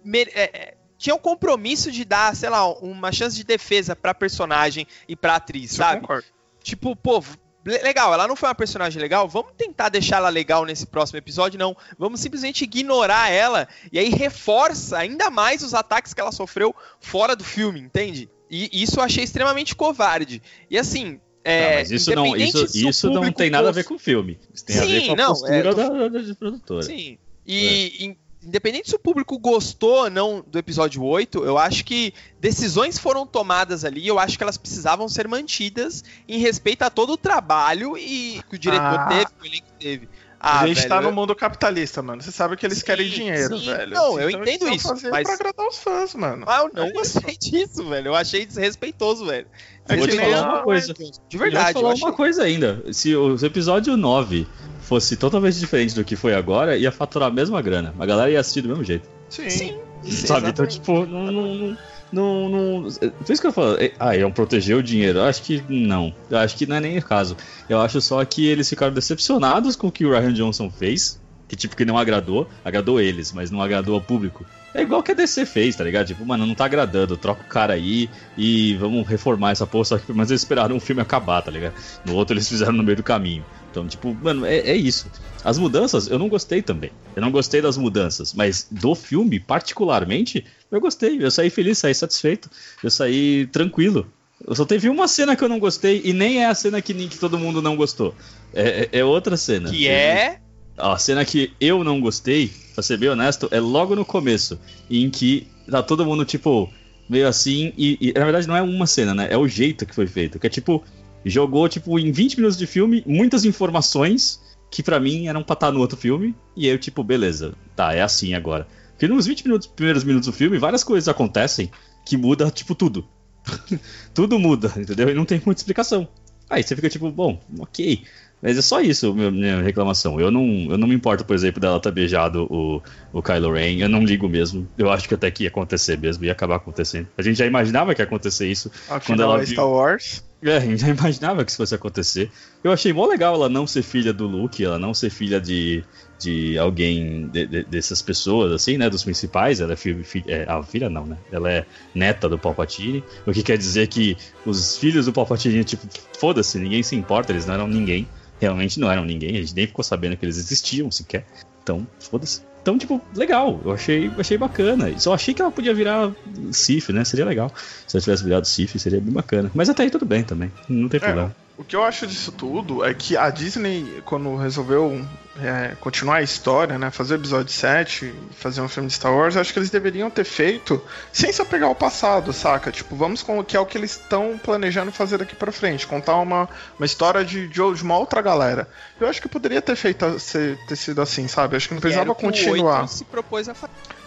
mere- 0.05 0.33
é, 0.35 0.76
é, 0.97 0.99
tinha 0.99 1.15
um 1.15 1.19
compromisso 1.19 1.91
de 1.91 2.05
dar, 2.05 2.35
sei 2.35 2.49
lá, 2.49 2.67
uma 2.81 3.13
chance 3.13 3.37
de 3.37 3.45
defesa 3.45 3.95
pra 3.95 4.15
personagem 4.15 4.87
e 5.09 5.15
pra 5.15 5.37
atriz, 5.37 5.67
Isso 5.71 5.77
sabe? 5.77 6.01
concordo. 6.01 6.25
Tipo, 6.63 6.97
pô, 6.97 7.23
le- 7.65 7.79
legal, 7.79 8.13
ela 8.13 8.27
não 8.27 8.35
foi 8.37 8.49
uma 8.49 8.55
personagem 8.55 9.01
legal, 9.01 9.29
vamos 9.29 9.53
tentar 9.57 9.89
deixar 9.89 10.17
ela 10.17 10.29
legal 10.29 10.65
nesse 10.65 10.87
próximo 10.87 11.19
episódio, 11.19 11.59
não. 11.59 11.77
Vamos 11.99 12.21
simplesmente 12.21 12.65
ignorar 12.65 13.31
ela 13.31 13.69
e 13.93 13.99
aí 13.99 14.09
reforça 14.09 14.99
ainda 14.99 15.31
mais 15.31 15.63
os 15.63 15.75
ataques 15.75 16.13
que 16.15 16.21
ela 16.21 16.33
sofreu 16.33 16.75
fora 17.01 17.37
do 17.37 17.45
filme, 17.45 17.81
entende? 17.81 18.29
E 18.51 18.83
isso 18.83 18.99
eu 19.01 19.05
achei 19.05 19.25
extremamente 19.25 19.75
covarde. 19.75 20.41
E 20.71 20.79
assim. 20.79 21.21
É, 21.45 21.75
Ah, 21.75 21.75
mas 21.79 21.91
isso 21.93 22.13
não, 22.13 22.37
isso, 22.37 22.65
o 22.65 22.89
isso 22.89 23.11
não 23.11 23.31
tem 23.33 23.51
nada 23.51 23.69
a 23.69 23.73
ver 23.73 23.85
com 23.85 23.95
o 23.95 23.99
filme. 23.99 24.39
Isso 24.53 24.65
tem 24.65 24.79
a 24.79 24.85
ver 24.85 25.01
Sim, 25.01 25.07
com 25.09 25.13
a 25.13 25.17
não, 25.17 25.29
postura 25.29 25.55
é, 25.57 25.63
tô- 25.63 25.75
da, 25.75 25.89
da- 25.89 26.09
da 26.09 26.35
produtora. 26.35 26.83
Sim. 26.83 27.19
E, 27.47 27.93
e 28.05 28.19
independente 28.43 28.91
se 28.91 28.97
o 28.97 28.99
público 28.99 29.39
gostou 29.39 30.05
ou 30.05 30.11
não 30.11 30.45
do 30.47 30.59
episódio 30.59 31.03
8, 31.03 31.45
eu 31.45 31.59
acho 31.59 31.85
que 31.85 32.15
decisões 32.41 32.99
foram 32.99 33.27
tomadas 33.27 33.85
ali, 33.85 34.07
eu 34.07 34.19
acho 34.19 34.37
que 34.37 34.43
elas 34.43 34.57
precisavam 34.57 35.09
ser 35.09 35.27
mantidas 35.27 36.05
em 36.29 36.39
respeito 36.39 36.83
a 36.83 36.91
todo 36.91 37.13
o 37.15 37.17
trabalho 37.17 37.97
e 37.97 38.43
que 38.49 38.57
o 38.57 38.59
diretor 38.59 39.01
ah. 39.01 39.07
teve, 39.09 39.27
que 39.27 39.43
o 39.43 39.47
elenco 39.47 39.69
teve. 39.79 40.09
Ah, 40.39 40.61
a 40.61 40.67
gente 40.67 40.77
velho, 40.77 40.89
tá 40.89 41.01
no 41.01 41.11
mundo 41.11 41.35
capitalista, 41.35 42.03
mano. 42.03 42.23
Você 42.23 42.31
sabe 42.31 42.57
que 42.57 42.67
eles 42.67 42.79
sim, 42.79 42.85
querem 42.85 43.09
dinheiro, 43.09 43.59
sim. 43.59 43.67
velho. 43.67 43.93
Não, 43.93 44.21
eu 44.21 44.31
então 44.31 44.43
entendo 44.43 44.69
isso. 44.69 44.89
Mas 45.11 45.25
pra 45.25 45.35
agradar 45.35 45.67
os 45.67 45.79
fãs, 45.79 46.15
mano. 46.15 46.45
Ah, 46.47 46.61
eu 46.63 46.71
não 46.73 46.85
é 46.85 46.93
gostei 46.93 47.37
disso, 47.37 47.83
velho. 47.89 48.09
Eu 48.09 48.15
achei 48.15 48.45
desrespeitoso, 48.45 49.27
velho. 49.27 49.47
Eu 49.89 49.97
vou 49.97 50.07
te 50.07 50.17
falar 50.17 50.43
uma 50.43 50.63
coisa. 50.63 50.95
De 51.29 51.39
verdade. 51.39 51.77
Eu 51.77 51.83
vou 51.83 51.95
te 51.95 52.01
falar 52.01 52.11
uma 52.11 52.17
coisa 52.17 52.43
ainda. 52.43 52.85
Se 52.93 53.17
o 53.17 53.35
episódio 53.45 53.97
9 53.97 54.47
fosse 54.87 55.17
totalmente 55.17 55.59
diferente 55.59 55.95
do 55.95 56.05
que 56.05 56.15
foi 56.15 56.35
agora, 56.35 56.77
ia 56.77 56.93
faturar 56.93 57.29
a 57.29 57.33
mesma 57.33 57.61
grana. 57.61 57.93
A 57.99 58.07
galera 58.07 58.31
ia 58.31 58.41
assistir 58.41 58.63
do 58.63 58.69
mesmo 58.69 58.85
jeito. 58.85 59.09
Sim. 59.29 59.51
sim. 59.51 59.77
Sabe? 60.05 60.49
Então, 60.49 60.65
tipo, 60.67 61.05
não, 61.05 61.33
não, 61.33 61.77
não, 62.13 62.49
não. 62.49 62.83
Por 62.85 63.33
isso 63.33 63.43
que 63.43 63.49
eu 63.49 63.53
falo, 63.53 63.77
é, 63.81 63.93
ah, 63.99 64.17
iam 64.17 64.31
proteger 64.31 64.77
o 64.77 64.83
dinheiro. 64.83 65.19
Eu 65.19 65.25
acho 65.25 65.43
que 65.43 65.63
não. 65.69 66.15
Eu 66.31 66.39
acho 66.39 66.57
que 66.57 66.67
não 66.67 66.77
é 66.77 66.81
nem 66.81 66.99
o 66.99 67.03
caso. 67.03 67.37
Eu 67.69 67.81
acho 67.81 68.01
só 68.01 68.25
que 68.25 68.47
eles 68.47 68.69
ficaram 68.69 68.93
decepcionados 68.93 69.75
com 69.75 69.89
o 69.89 69.93
que 69.93 70.07
o 70.07 70.11
Ryan 70.11 70.33
Johnson 70.33 70.71
fez. 70.71 71.21
Que 71.49 71.57
tipo, 71.57 71.77
que 71.77 71.85
não 71.85 71.99
agradou. 71.99 72.49
Agradou 72.65 73.01
eles, 73.01 73.33
mas 73.33 73.51
não 73.51 73.61
agradou 73.61 73.95
ao 73.97 74.01
público. 74.01 74.47
É 74.75 74.83
igual 74.83 75.03
que 75.03 75.13
a 75.13 75.15
DC 75.15 75.47
fez, 75.47 75.75
tá 75.75 75.83
ligado? 75.83 76.07
Tipo, 76.07 76.25
mano, 76.25 76.45
não 76.45 76.55
tá 76.55 76.65
agradando, 76.65 77.17
troca 77.17 77.43
o 77.43 77.49
cara 77.49 77.73
aí 77.73 78.11
e 78.37 78.77
vamos 78.77 79.07
reformar 79.09 79.53
essa 79.53 79.67
porra. 79.67 79.85
Só 79.85 79.99
que, 79.99 80.13
mas 80.13 80.31
eles 80.31 80.43
esperaram 80.43 80.77
o 80.77 80.81
filme 80.81 81.01
acabar, 81.01 81.41
tá 81.43 81.51
ligado? 81.51 81.75
No 82.05 82.15
outro 82.15 82.35
eles 82.35 82.49
fizeram 82.49 82.73
no 82.73 82.83
meio 82.83 82.97
do 82.97 83.03
caminho. 83.03 83.45
Então, 83.77 83.87
tipo, 83.87 84.15
mano, 84.15 84.47
é, 84.47 84.57
é 84.57 84.75
isso. 84.75 85.07
As 85.45 85.59
mudanças 85.59 86.09
eu 86.09 86.19
não 86.19 86.31
gostei 86.31 86.63
também. 86.63 86.91
Eu 87.15 87.21
não 87.21 87.31
gostei 87.31 87.61
das 87.61 87.77
mudanças, 87.77 88.33
mas 88.33 88.67
do 88.71 88.95
filme, 88.95 89.39
particularmente, 89.39 90.47
eu 90.71 90.81
gostei. 90.81 91.23
Eu 91.23 91.31
saí 91.31 91.51
feliz, 91.51 91.77
saí 91.77 91.95
satisfeito. 91.95 92.51
Eu 92.83 92.91
saí 92.91 93.47
tranquilo. 93.49 94.11
Eu 94.47 94.55
só 94.55 94.65
teve 94.65 94.89
uma 94.89 95.07
cena 95.07 95.37
que 95.37 95.45
eu 95.45 95.49
não 95.49 95.59
gostei 95.59 96.01
e 96.05 96.15
nem 96.15 96.43
é 96.43 96.47
a 96.47 96.55
cena 96.55 96.81
que, 96.81 96.95
que 96.95 97.19
todo 97.19 97.39
mundo 97.39 97.61
não 97.61 97.77
gostou. 97.77 98.15
É, 98.55 98.89
é, 98.91 99.01
é 99.01 99.05
outra 99.05 99.37
cena. 99.37 99.69
Que 99.69 99.87
é. 99.87 100.41
A 100.79 100.97
cena 100.97 101.23
que 101.23 101.53
eu 101.61 101.85
não 101.85 102.01
gostei, 102.01 102.51
pra 102.73 102.83
ser 102.83 102.97
bem 102.97 103.11
honesto, 103.11 103.47
é 103.51 103.61
logo 103.61 103.95
no 103.95 104.07
começo, 104.07 104.59
em 104.91 105.11
que 105.11 105.47
tá 105.71 105.83
todo 105.83 106.05
mundo, 106.05 106.25
tipo, 106.25 106.71
meio 107.09 107.29
assim, 107.29 107.75
e, 107.77 107.99
e, 108.01 108.13
na 108.13 108.25
verdade 108.25 108.47
não 108.47 108.57
é 108.57 108.63
uma 108.63 108.87
cena, 108.87 109.15
né? 109.15 109.29
É 109.31 109.37
o 109.37 109.47
jeito 109.47 109.85
que 109.85 109.95
foi 109.95 110.07
feito. 110.07 110.39
Que 110.39 110.47
é 110.47 110.51
tipo, 110.51 110.83
jogou, 111.29 111.69
tipo, 111.69 111.99
em 111.99 112.13
20 112.13 112.37
minutos 112.37 112.57
de 112.57 112.67
filme, 112.67 113.03
muitas 113.07 113.45
informações 113.45 114.41
que 114.71 114.83
para 114.83 115.01
mim 115.01 115.29
eram 115.29 115.43
pra 115.43 115.55
estar 115.55 115.67
tá 115.67 115.73
no 115.73 115.81
outro 115.81 115.97
filme, 115.97 116.35
e 116.57 116.67
eu, 116.67 116.79
tipo, 116.79 117.03
beleza, 117.03 117.55
tá, 117.75 117.95
é 117.95 118.03
assim 118.03 118.35
agora. 118.35 118.67
Porque 118.91 119.09
nos 119.09 119.27
20 119.27 119.45
minutos, 119.45 119.67
primeiros 119.67 120.05
minutos 120.05 120.27
do 120.27 120.33
filme, 120.33 120.59
várias 120.59 120.83
coisas 120.83 121.09
acontecem 121.09 121.71
que 122.05 122.17
muda, 122.17 122.51
tipo, 122.51 122.75
tudo. 122.75 123.07
tudo 124.15 124.39
muda, 124.39 124.73
entendeu? 124.77 125.09
E 125.11 125.15
não 125.15 125.25
tem 125.25 125.41
muita 125.45 125.61
explicação. 125.61 126.09
Aí 126.49 126.63
você 126.63 126.75
fica 126.77 126.89
tipo, 126.89 127.11
bom, 127.11 127.41
ok. 127.59 128.03
Mas 128.41 128.57
é 128.59 128.63
só 128.63 128.81
isso 128.81 129.15
minha 129.15 129.63
reclamação. 129.63 130.21
Eu 130.21 130.31
não, 130.31 130.45
eu 130.71 130.79
não 130.79 130.87
me 130.87 130.95
importo, 130.95 131.25
por 131.25 131.35
exemplo, 131.35 131.61
dela 131.61 131.81
ter 131.81 131.91
beijado 131.91 132.47
o, 132.51 132.83
o 133.13 133.23
Kylo 133.23 133.53
Ren. 133.53 133.79
Eu 133.79 133.89
não 133.89 134.05
ligo 134.05 134.29
mesmo. 134.29 134.69
Eu 134.77 134.91
acho 134.91 135.09
que 135.09 135.15
até 135.15 135.31
que 135.31 135.45
ia 135.45 135.49
acontecer 135.49 135.99
mesmo, 135.99 136.25
ia 136.25 136.33
acabar 136.33 136.57
acontecendo. 136.57 137.09
A 137.17 137.23
gente 137.23 137.37
já 137.37 137.47
imaginava 137.47 137.95
que 137.95 138.03
ia 138.03 138.05
acontecer 138.05 138.47
isso. 138.47 138.71
Afinal, 138.89 139.01
quando 139.01 139.23
ela 139.23 139.43
é 139.43 139.47
Star 139.47 139.69
Wars. 139.69 140.23
É, 140.47 140.57
a 140.57 140.61
gente 140.61 140.79
já 140.81 140.89
imaginava 140.89 141.45
que 141.45 141.51
isso 141.51 141.57
fosse 141.57 141.75
acontecer. 141.75 142.31
Eu 142.63 142.73
achei 142.73 142.93
mó 142.93 143.07
legal 143.07 143.35
ela 143.35 143.49
não 143.49 143.67
ser 143.67 143.83
filha 143.83 144.13
do 144.13 144.27
Luke, 144.27 144.65
ela 144.65 144.79
não 144.79 144.95
ser 144.95 145.11
filha 145.11 145.41
de, 145.41 145.83
de 146.19 146.57
alguém 146.57 147.29
de, 147.29 147.47
de, 147.47 147.65
dessas 147.65 148.01
pessoas, 148.01 148.53
assim, 148.53 148.79
né? 148.79 148.89
Dos 148.89 149.03
principais. 149.05 149.61
Ela 149.61 149.73
é 149.73 149.77
filha, 149.77 150.05
filha 150.05 150.25
é, 150.29 150.47
a 150.49 150.63
filha 150.63 150.89
não, 150.89 151.05
né? 151.05 151.17
Ela 151.33 151.51
é 151.51 151.67
neta 151.95 152.29
do 152.29 152.39
Palpatine. 152.39 153.03
O 153.27 153.33
que 153.33 153.43
quer 153.43 153.59
dizer 153.59 153.89
que 153.89 154.17
os 154.45 154.79
filhos 154.79 155.07
do 155.07 155.13
Palpatine, 155.13 155.65
tipo, 155.65 155.87
foda-se, 156.19 156.59
ninguém 156.59 156.83
se 156.83 156.95
importa, 156.95 157.33
eles 157.33 157.47
não 157.47 157.55
eram 157.55 157.67
ninguém 157.69 158.07
realmente 158.41 158.79
não 158.79 158.91
eram 158.91 159.05
ninguém, 159.05 159.37
a 159.37 159.41
gente 159.41 159.55
nem 159.55 159.67
ficou 159.67 159.83
sabendo 159.83 160.17
que 160.17 160.25
eles 160.25 160.37
existiam 160.37 160.91
sequer. 160.91 161.27
Então, 161.67 161.85
foda-se. 161.99 162.43
Então, 162.63 162.79
tipo, 162.79 163.01
legal, 163.15 163.61
eu 163.65 163.73
achei, 163.73 164.09
achei 164.17 164.39
bacana. 164.39 164.97
Só 165.01 165.13
achei 165.13 165.35
que 165.35 165.43
ela 165.43 165.51
podia 165.51 165.75
virar 165.75 166.13
Sif, 166.53 166.93
né? 166.93 167.05
Seria 167.05 167.25
legal. 167.25 167.53
Se 167.89 167.97
ela 167.97 168.03
tivesse 168.03 168.23
virado 168.23 168.47
Sif, 168.47 168.79
seria 168.79 169.01
bem 169.01 169.13
bacana. 169.13 169.51
Mas 169.53 169.69
até 169.69 169.83
aí 169.83 169.91
tudo 169.91 170.05
bem 170.05 170.23
também, 170.23 170.53
não 170.69 170.89
tem 170.89 170.99
é, 170.99 171.01
problema. 171.01 171.35
O 171.59 171.65
que 171.65 171.75
eu 171.75 171.83
acho 171.83 172.07
disso 172.07 172.31
tudo 172.33 172.85
é 172.85 172.93
que 172.93 173.17
a 173.17 173.31
Disney, 173.31 174.03
quando 174.05 174.37
resolveu 174.37 175.03
é, 175.41 175.75
continuar 175.81 176.17
a 176.17 176.23
história, 176.23 176.79
né, 176.79 176.91
fazer 176.91 177.15
o 177.15 177.17
episódio 177.17 177.51
7, 177.51 178.15
fazer 178.33 178.61
um 178.61 178.69
filme 178.69 178.89
de 178.89 178.95
Star 178.95 179.15
Wars, 179.15 179.39
acho 179.39 179.55
que 179.55 179.59
eles 179.59 179.71
deveriam 179.71 180.11
ter 180.11 180.25
feito 180.25 180.83
sem 181.11 181.33
se 181.33 181.41
apegar 181.41 181.69
ao 181.69 181.75
passado, 181.75 182.31
saca? 182.33 182.71
Tipo, 182.71 182.95
vamos 182.95 183.23
com 183.23 183.39
o 183.39 183.45
que 183.45 183.57
é 183.57 183.61
o 183.61 183.65
que 183.65 183.79
eles 183.79 183.93
estão 183.93 184.39
planejando 184.43 184.93
fazer 184.93 185.17
daqui 185.17 185.35
para 185.35 185.51
frente, 185.51 185.87
contar 185.87 186.17
uma, 186.17 186.47
uma 186.79 186.85
história 186.85 187.25
de, 187.25 187.49
de, 187.49 187.61
uma 187.61 187.97
outra 187.97 188.21
galera. 188.21 188.69
Eu 189.01 189.09
acho 189.09 189.23
que 189.23 189.29
poderia 189.29 189.63
ter 189.63 189.77
feito 189.77 190.19
ser, 190.19 190.59
ter 190.67 190.77
sido 190.77 191.01
assim, 191.01 191.27
sabe? 191.27 191.57
Acho 191.57 191.69
que 191.69 191.75
não 191.75 191.81
precisava 191.81 192.15
que 192.15 192.21
continuar. 192.21 192.85
O 192.85 192.89
se 192.89 193.05
propôs 193.05 193.49
a 193.49 193.55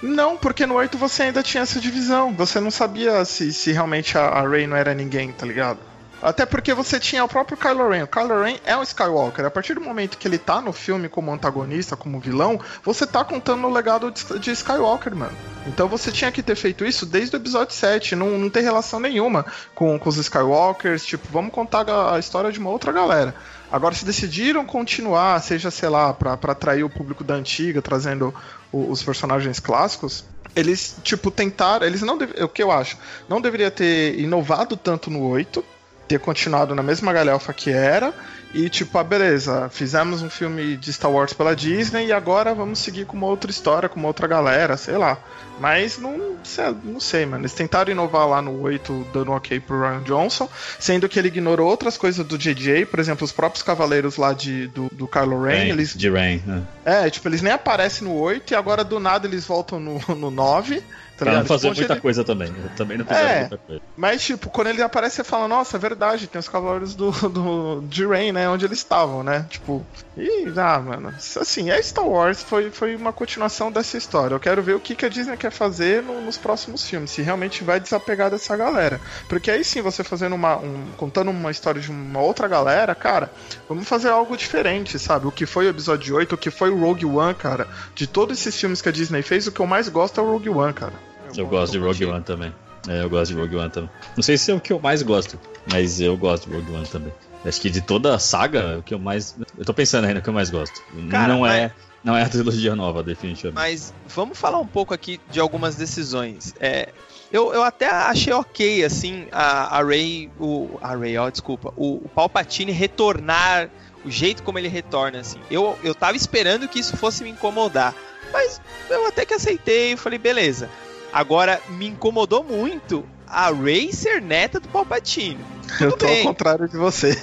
Não, 0.04 0.38
porque 0.38 0.68
no 0.68 0.76
8 0.76 0.98
você 1.00 1.24
ainda 1.24 1.42
tinha 1.42 1.64
essa 1.64 1.80
divisão. 1.80 2.32
Você 2.34 2.60
não 2.60 2.70
sabia 2.70 3.26
se, 3.26 3.52
se 3.54 3.72
realmente 3.72 4.18
a, 4.20 4.26
a 4.26 4.48
Rey 4.48 4.68
não 4.68 4.78
era 4.78 4.94
ninguém, 4.94 5.32
tá 5.32 5.48
ligado? 5.48 5.89
Até 6.22 6.46
porque 6.46 6.74
você 6.74 7.00
tinha 7.00 7.24
o 7.24 7.28
próprio 7.28 7.58
Kylo 7.58 7.90
Ren. 7.90 8.04
O 8.04 8.08
Kylo 8.08 8.44
Ren 8.44 8.58
é 8.66 8.76
um 8.76 8.84
Skywalker. 8.84 9.46
A 9.46 9.52
partir 9.52 9.74
do 9.74 9.82
momento 9.82 10.18
que 10.18 10.28
ele 10.28 10.38
tá 10.38 10.60
no 10.60 10.74
filme 10.74 11.08
como 11.08 11.32
antagonista, 11.32 11.96
como 11.96 12.20
vilão, 12.20 12.60
você 12.84 13.08
tá 13.08 13.24
contando 13.24 13.66
o 13.66 13.72
legado 13.72 14.12
de 14.12 14.52
Skywalker, 14.52 15.16
mano. 15.16 15.36
Então 15.66 15.88
você 15.88 16.12
tinha 16.12 16.32
que 16.32 16.44
ter 16.44 16.56
feito 16.56 16.86
isso 16.86 17.06
desde 17.06 17.36
o 17.36 17.38
episódio 17.38 17.74
7. 17.74 18.16
Não, 18.16 18.38
não 18.38 18.50
tem 18.50 18.62
relação 18.62 19.00
nenhuma 19.00 19.46
com, 19.74 19.98
com 19.98 20.10
os 20.10 20.18
Skywalkers. 20.18 21.06
Tipo, 21.06 21.28
vamos 21.32 21.54
contar 21.54 21.90
a, 21.90 22.16
a 22.16 22.20
história 22.20 22.52
de 22.52 22.60
uma 22.60 22.70
outra 22.70 22.92
galera. 22.92 23.34
Agora, 23.72 23.96
se 23.96 24.04
decidiram 24.04 24.66
continuar, 24.66 25.42
seja, 25.42 25.72
sei 25.72 25.90
lá, 25.90 26.14
pra, 26.14 26.36
pra 26.36 26.52
atrair 26.52 26.84
o 26.84 26.90
público 26.90 27.24
da 27.24 27.36
antiga, 27.36 27.82
trazendo 27.82 28.34
o, 28.72 28.90
os 28.90 29.02
personagens 29.04 29.60
clássicos, 29.60 30.26
eles, 30.56 30.98
tipo, 31.02 31.32
tentaram. 31.32 31.86
Eles 31.86 32.02
não. 32.02 32.18
Deve, 32.18 32.44
o 32.44 32.50
que 32.50 32.62
eu 32.62 32.72
acho? 32.72 32.98
Não 33.30 33.40
deveria 33.40 33.72
ter 33.72 34.20
inovado 34.20 34.76
tanto 34.76 35.10
no 35.10 35.22
8 35.30 35.64
ter 36.10 36.20
continuado 36.20 36.74
na 36.74 36.82
mesma 36.82 37.14
galhofa 37.14 37.54
que 37.54 37.70
era 37.70 38.12
e 38.52 38.68
tipo, 38.68 38.98
ah, 38.98 39.04
beleza, 39.04 39.70
fizemos 39.70 40.24
um 40.24 40.30
filme 40.30 40.76
de 40.76 40.92
Star 40.92 41.12
Wars 41.12 41.34
pela 41.34 41.56
Disney 41.56 42.08
e 42.08 42.12
agora 42.12 42.52
vamos 42.52 42.80
seguir 42.80 43.06
com 43.06 43.16
uma 43.16 43.28
outra 43.28 43.52
história, 43.52 43.88
com 43.88 44.00
uma 44.00 44.08
outra 44.08 44.28
galera, 44.28 44.76
sei 44.76 44.98
lá. 44.98 45.20
Mas 45.60 46.00
não 46.00 46.38
sei, 46.44 46.76
não 46.84 47.00
sei, 47.00 47.26
mano. 47.28 47.44
Eles 47.44 47.54
tentaram 47.54 47.92
inovar 47.92 48.28
lá 48.28 48.42
no 48.42 48.60
8, 48.62 49.08
dando 49.14 49.34
ok 49.34 49.60
pro 49.60 49.82
Ryan 49.82 50.02
Johnson, 50.02 50.50
sendo 50.80 51.08
que 51.08 51.20
ele 51.20 51.28
ignorou 51.28 51.70
outras 51.70 51.96
coisas 51.96 52.26
do 52.26 52.40
JJ, 52.40 52.86
por 52.88 53.00
exemplo, 53.00 53.24
os 53.24 53.32
próprios 53.32 53.62
cavaleiros 53.62 54.18
lá 54.18 54.34
de, 54.34 54.68
do, 54.68 54.90
do 54.92 55.08
Kylo 55.08 55.44
Ren. 55.44 55.52
Rain, 55.52 55.70
eles, 55.70 55.94
de 55.94 56.10
Rain, 56.10 56.42
né? 56.44 56.64
É, 56.84 57.10
tipo, 57.10 57.28
eles 57.28 57.44
nem 57.44 57.54
aparecem 57.54 58.08
no 58.08 58.16
8 58.16 58.52
e 58.52 58.56
agora 58.56 58.84
do 58.84 59.00
nada 59.00 59.28
eles 59.28 59.46
voltam 59.46 59.80
no, 59.80 60.00
no 60.16 60.32
9. 60.32 60.82
Tá 61.20 61.26
pra 61.26 61.40
não 61.40 61.46
fazer 61.46 61.68
tipo, 61.70 61.80
muita 61.80 61.94
ele... 61.94 62.02
coisa 62.02 62.24
também. 62.24 62.54
também 62.76 62.98
não 62.98 63.06
fizeram 63.06 63.30
é, 63.30 63.40
muita 63.42 63.58
coisa. 63.58 63.82
Mas, 63.98 64.24
tipo, 64.24 64.50
quando 64.50 64.68
ele 64.68 64.82
aparece, 64.82 65.18
você 65.18 65.24
fala, 65.24 65.48
nossa, 65.48 65.78
é 65.78 65.80
verdade, 65.80 66.28
tem 66.28 66.40
os 66.40 66.48
cavaleiros 66.48 66.96
do, 66.96 67.12
do, 67.30 67.82
de 67.88 68.06
Rain, 68.06 68.32
né? 68.32 68.50
Onde 68.50 68.66
eles 68.66 68.78
estavam, 68.78 69.24
né? 69.24 69.46
Tipo, 69.50 69.86
e, 70.18 70.48
ah, 70.58 70.80
mano, 70.80 71.14
assim, 71.40 71.70
é 71.70 71.82
Star 71.82 72.08
Wars, 72.08 72.44
foi, 72.44 72.72
foi 72.72 72.96
uma 72.96 73.14
continuação 73.14 73.72
dessa 73.72 73.98
história. 73.98 74.34
Eu 74.36 74.40
quero 74.40 74.62
ver 74.62 74.76
o 74.76 74.80
que, 74.80 74.96
que 74.96 75.06
a 75.06 75.10
Disney 75.10 75.38
quer 75.38 75.52
fazer 75.52 76.04
no, 76.04 76.22
nos 76.22 76.38
próximos 76.38 76.84
filmes, 76.88 77.12
se 77.12 77.22
realmente 77.22 77.64
vai 77.64 77.80
desapegar 77.80 78.30
dessa 78.30 78.56
galera. 78.56 79.00
Porque 79.28 79.50
aí 79.50 79.64
sim, 79.64 79.82
você 79.82 80.04
fazendo 80.04 80.36
uma. 80.36 80.58
Um, 80.58 80.88
contando 80.98 81.32
uma 81.32 81.52
história 81.52 81.82
de 81.82 81.90
uma 81.90 82.20
outra 82.22 82.48
galera, 82.48 82.94
cara, 82.96 83.32
vamos 83.68 83.88
fazer 83.88 84.10
algo 84.10 84.36
diferente, 84.36 85.00
sabe? 85.00 85.28
O 85.28 85.32
que 85.32 85.46
foi 85.46 85.68
o 85.68 85.70
episódio 85.70 86.16
8, 86.16 86.34
o 86.34 86.38
que 86.38 86.52
foi 86.52 86.70
o 86.70 86.80
Rogue 86.80 87.06
One, 87.06 87.34
cara. 87.34 87.68
De 87.96 88.08
todos 88.08 88.40
esses 88.40 88.60
filmes 88.60 88.82
que 88.82 88.90
a 88.90 88.92
Disney 88.92 89.22
fez, 89.22 89.48
o 89.48 89.52
que 89.52 89.60
eu 89.60 89.68
mais 89.68 89.88
gosto 89.88 90.20
é 90.20 90.24
o 90.24 90.32
Rogue 90.32 90.50
One, 90.50 90.74
cara. 90.74 91.09
Eu 91.36 91.48
gosto 91.48 91.72
de 91.74 91.80
Rogue 91.80 92.06
One 92.06 92.24
também. 92.24 92.54
É, 92.88 93.04
eu 93.04 93.10
gosto 93.10 93.34
de 93.34 93.40
Rogue 93.40 93.56
One 93.56 93.70
também. 93.70 93.90
Não 94.16 94.24
sei 94.24 94.38
se 94.38 94.52
é 94.52 94.54
o 94.54 94.60
que 94.60 94.72
eu 94.72 94.80
mais 94.80 95.04
gosto, 95.04 95.40
mas 95.72 96.00
eu 96.00 96.16
gosto 96.18 96.50
de 96.50 96.56
Rogue 96.56 96.72
One 96.72 96.88
também. 96.88 97.14
Acho 97.46 97.62
que 97.62 97.70
de 97.70 97.82
toda 97.82 98.16
a 98.16 98.20
saga, 98.20 98.60
é 98.60 98.78
o 98.78 98.84
que 98.84 98.94
eu 98.94 99.00
mais. 99.00 99.36
Eu 99.58 99.66
tô 99.66 99.74
pensando 99.74 100.06
ainda 100.06 100.20
o 100.20 100.24
que 100.24 100.30
eu 100.30 100.34
mais 100.34 100.50
gosto. 100.50 100.82
Cara, 101.10 101.34
não 101.34 101.46
é. 101.46 101.72
Não 102.02 102.16
é 102.16 102.24
a 102.24 102.30
trilogia 102.30 102.76
nova, 102.76 103.04
definitivamente. 103.04 103.56
Mas 103.56 103.94
vamos 104.08 104.38
falar 104.38 104.58
um 104.60 104.68
pouco 104.68 104.94
aqui 104.94 105.20
de 105.30 105.40
algumas 105.40 105.76
decisões. 105.76 106.56
É, 106.60 106.90
eu, 107.32 107.54
eu 107.54 107.62
até 107.62 107.90
achei 107.90 108.32
ok, 108.32 108.86
assim, 108.86 109.28
a, 109.32 109.78
a 109.78 109.84
Ray. 109.84 110.32
O, 110.40 110.78
a 110.82 110.96
Ray, 110.96 111.18
ó, 111.18 111.30
desculpa. 111.30 111.74
O, 111.76 111.96
o 111.98 112.10
Palpatine 112.10 112.72
retornar. 112.72 113.70
O 114.06 114.10
jeito 114.10 114.44
como 114.44 114.58
ele 114.58 114.70
retorna, 114.70 115.20
assim. 115.20 115.40
Eu, 115.52 115.78
eu 115.84 115.94
tava 115.94 116.16
esperando 116.16 116.70
que 116.70 116.80
isso 116.80 116.96
fosse 116.96 117.22
me 117.22 117.32
incomodar. 117.32 117.94
Mas 118.32 118.62
eu 118.90 119.06
até 119.06 119.26
que 119.26 119.34
aceitei 119.34 119.92
e 119.92 119.98
falei, 119.98 120.18
beleza. 120.18 120.70
Agora, 121.12 121.62
me 121.70 121.88
incomodou 121.88 122.44
muito 122.44 123.08
a 123.28 123.50
Ray 123.52 123.92
ser 123.94 124.22
neta 124.22 124.60
do 124.60 124.68
Palpatine. 124.70 125.40
Tudo 125.78 125.84
eu 125.84 125.98
tô 125.98 126.06
bem. 126.06 126.20
ao 126.22 126.28
contrário 126.34 126.68
de 126.68 126.78
você. 126.78 127.18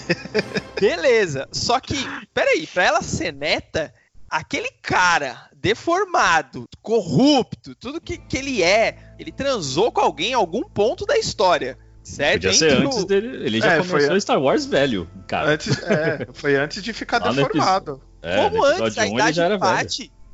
Beleza. 0.80 1.48
Só 1.52 1.80
que, 1.80 1.96
peraí, 2.32 2.66
pra 2.66 2.84
ela 2.84 3.02
ser 3.02 3.32
neta, 3.32 3.92
aquele 4.30 4.70
cara 4.82 5.48
deformado, 5.56 6.64
corrupto, 6.80 7.74
tudo 7.74 8.00
que, 8.00 8.18
que 8.18 8.36
ele 8.36 8.62
é, 8.62 9.14
ele 9.18 9.32
transou 9.32 9.90
com 9.90 10.00
alguém 10.00 10.30
em 10.30 10.34
algum 10.34 10.62
ponto 10.62 11.04
da 11.04 11.18
história. 11.18 11.78
Certo? 12.04 12.34
Podia 12.42 12.52
ser 12.52 12.72
antes 12.86 13.04
dele. 13.04 13.44
Ele 13.44 13.60
já 13.60 13.72
É, 13.72 13.76
começou 13.78 14.08
foi- 14.10 14.20
Star 14.20 14.40
Wars 14.40 14.64
velho, 14.64 15.10
cara. 15.26 15.50
Antes, 15.50 15.76
é, 15.82 16.28
foi 16.34 16.54
antes 16.54 16.80
de 16.80 16.92
ficar 16.92 17.18
Lá 17.20 17.32
deformado. 17.32 18.00
É, 18.22 18.36
Como 18.36 18.64
antes, 18.64 18.96
a 18.96 19.02
1 19.02 19.04
ele 19.06 19.14
idade 19.14 19.36
já 19.36 19.44
era 19.44 19.58
velho. 19.58 19.72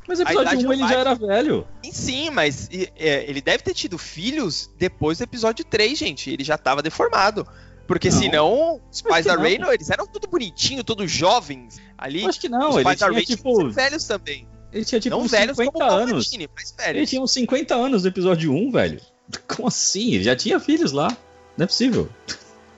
Mas 0.07 0.21
a 0.21 0.23
episódio 0.25 0.49
idade 0.49 0.67
1 0.67 0.73
ele 0.73 0.83
não 0.83 0.89
já 0.89 0.99
era 0.99 1.15
velho. 1.15 1.67
Sim, 1.91 2.31
mas 2.31 2.69
é, 2.97 3.25
ele 3.29 3.41
deve 3.41 3.63
ter 3.63 3.75
tido 3.75 3.97
filhos 3.97 4.71
depois 4.77 5.19
do 5.19 5.25
episódio 5.25 5.65
3, 5.65 5.99
gente. 5.99 6.31
Ele 6.31 6.45
já 6.45 6.59
tava 6.59 6.83
deformado. 6.83 7.47
Porque 7.87 8.11
Não. 8.11 8.19
senão, 8.19 8.81
os 8.91 9.03
pais 9.03 9.27
da. 9.27 9.37
Rey, 9.37 9.59
eles 9.73 9.91
eram 9.91 10.07
tudo 10.07 10.29
bonitinho, 10.29 10.83
todos 10.85 11.11
jovens. 11.11 11.81
Ali, 11.99 12.25
Acho 12.25 12.41
que 12.41 12.49
não, 12.49 12.71
os 12.71 12.77
ele 12.77 12.85
pais 12.85 12.99
da 12.99 13.07
tinha 13.07 13.17
Rey 13.17 13.27
tinham 13.27 13.39
que 13.39 13.45
tipo. 13.45 13.71
velhos 13.71 14.05
também. 14.05 14.49
Ele 14.73 14.85
tinha 14.85 15.01
tipo 15.01 15.15
não 15.17 15.25
uns 15.25 15.31
velhos 15.31 15.57
50 15.57 15.73
como 15.73 15.85
o 15.85 15.93
anos. 15.93 16.11
Palpatine, 16.11 16.49
mas 16.55 16.75
velhos. 16.77 16.97
Ele 16.97 17.07
tinha 17.07 17.23
uns 17.23 17.33
50 17.33 17.75
anos 17.75 18.03
no 18.03 18.09
episódio 18.09 18.53
1, 18.53 18.71
velho. 18.71 19.01
Como 19.47 19.69
assim? 19.69 20.15
Ele 20.15 20.25
já 20.25 20.35
tinha 20.35 20.59
filhos 20.59 20.93
lá. 20.93 21.09
Não 21.57 21.65
é 21.65 21.67
possível. 21.67 22.09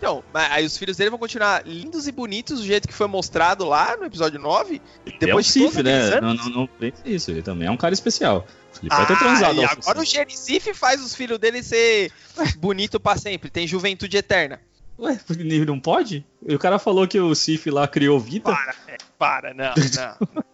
Então, 0.05 0.23
mas 0.35 0.53
aí 0.53 0.67
os 0.67 0.77
filhos 0.77 0.99
dele 0.99 1.09
vão 1.09 1.19
continuar 1.19 1.67
lindos 1.67 2.07
e 2.07 2.13
bonitos 2.13 2.61
do 2.61 2.67
jeito 2.67 2.87
que 2.87 2.93
foi 2.93 3.07
mostrado 3.07 3.65
lá 3.65 3.97
no 3.97 4.05
episódio 4.05 4.39
9. 4.39 4.75
Ele 4.75 4.83
é 5.07 5.15
um 5.15 5.19
Depois 5.19 5.47
de 5.47 5.55
todos 5.55 5.73
Sif, 5.73 5.83
né? 5.83 6.21
Não, 6.21 6.35
não, 6.35 6.51
não 6.51 6.67
pense 6.67 7.01
isso. 7.07 7.31
Ele 7.31 7.41
também 7.41 7.69
é 7.69 7.71
um 7.71 7.77
cara 7.77 7.95
especial. 7.95 8.47
Ele 8.83 8.91
pode 8.91 9.07
ter 9.07 9.13
Ah, 9.15 9.17
transado. 9.17 9.61
e 9.63 9.65
agora 9.65 10.01
o. 10.01 10.05
Gericif 10.05 10.75
faz 10.75 11.03
os 11.03 11.15
filhos 11.15 11.39
dele 11.39 11.63
ser 11.63 12.13
bonito 12.59 13.01
pra 13.01 13.17
sempre. 13.17 13.49
Tem 13.49 13.67
juventude 13.67 14.15
eterna. 14.15 14.61
Ué, 14.99 15.19
ele 15.31 15.65
não 15.65 15.81
pode? 15.81 16.23
E 16.47 16.55
o 16.55 16.59
cara 16.59 16.79
falou 16.79 17.09
que 17.09 17.19
o 17.19 17.35
Sif 17.35 17.71
lá 17.71 17.89
criou 17.89 18.21
vida. 18.21 18.53
Para, 18.53 18.75
é, 18.87 18.97
para, 19.19 19.55
não, 19.55 19.73
não. 19.97 20.45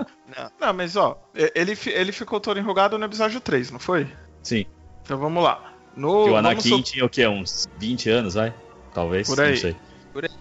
não. 0.44 0.50
Não, 0.60 0.72
mas 0.72 0.94
ó, 0.94 1.20
ele, 1.56 1.76
ele 1.86 2.12
ficou 2.12 2.38
todo 2.38 2.60
enrugado 2.60 2.96
no 2.96 3.04
episódio 3.04 3.40
3, 3.40 3.72
não 3.72 3.80
foi? 3.80 4.06
Sim. 4.44 4.64
Então 5.02 5.18
vamos 5.18 5.42
lá. 5.42 5.74
No, 5.96 6.24
Que 6.24 6.30
o 6.30 6.36
Anakin 6.36 6.82
tinha 6.82 7.04
o 7.04 7.08
quê? 7.10 7.26
Uns 7.26 7.68
20 7.78 8.08
anos, 8.10 8.34
vai? 8.34 8.54
Talvez. 8.94 9.28
Por 9.28 9.40
aí. 9.40 9.50
Não 9.50 9.56
sei. 9.56 9.76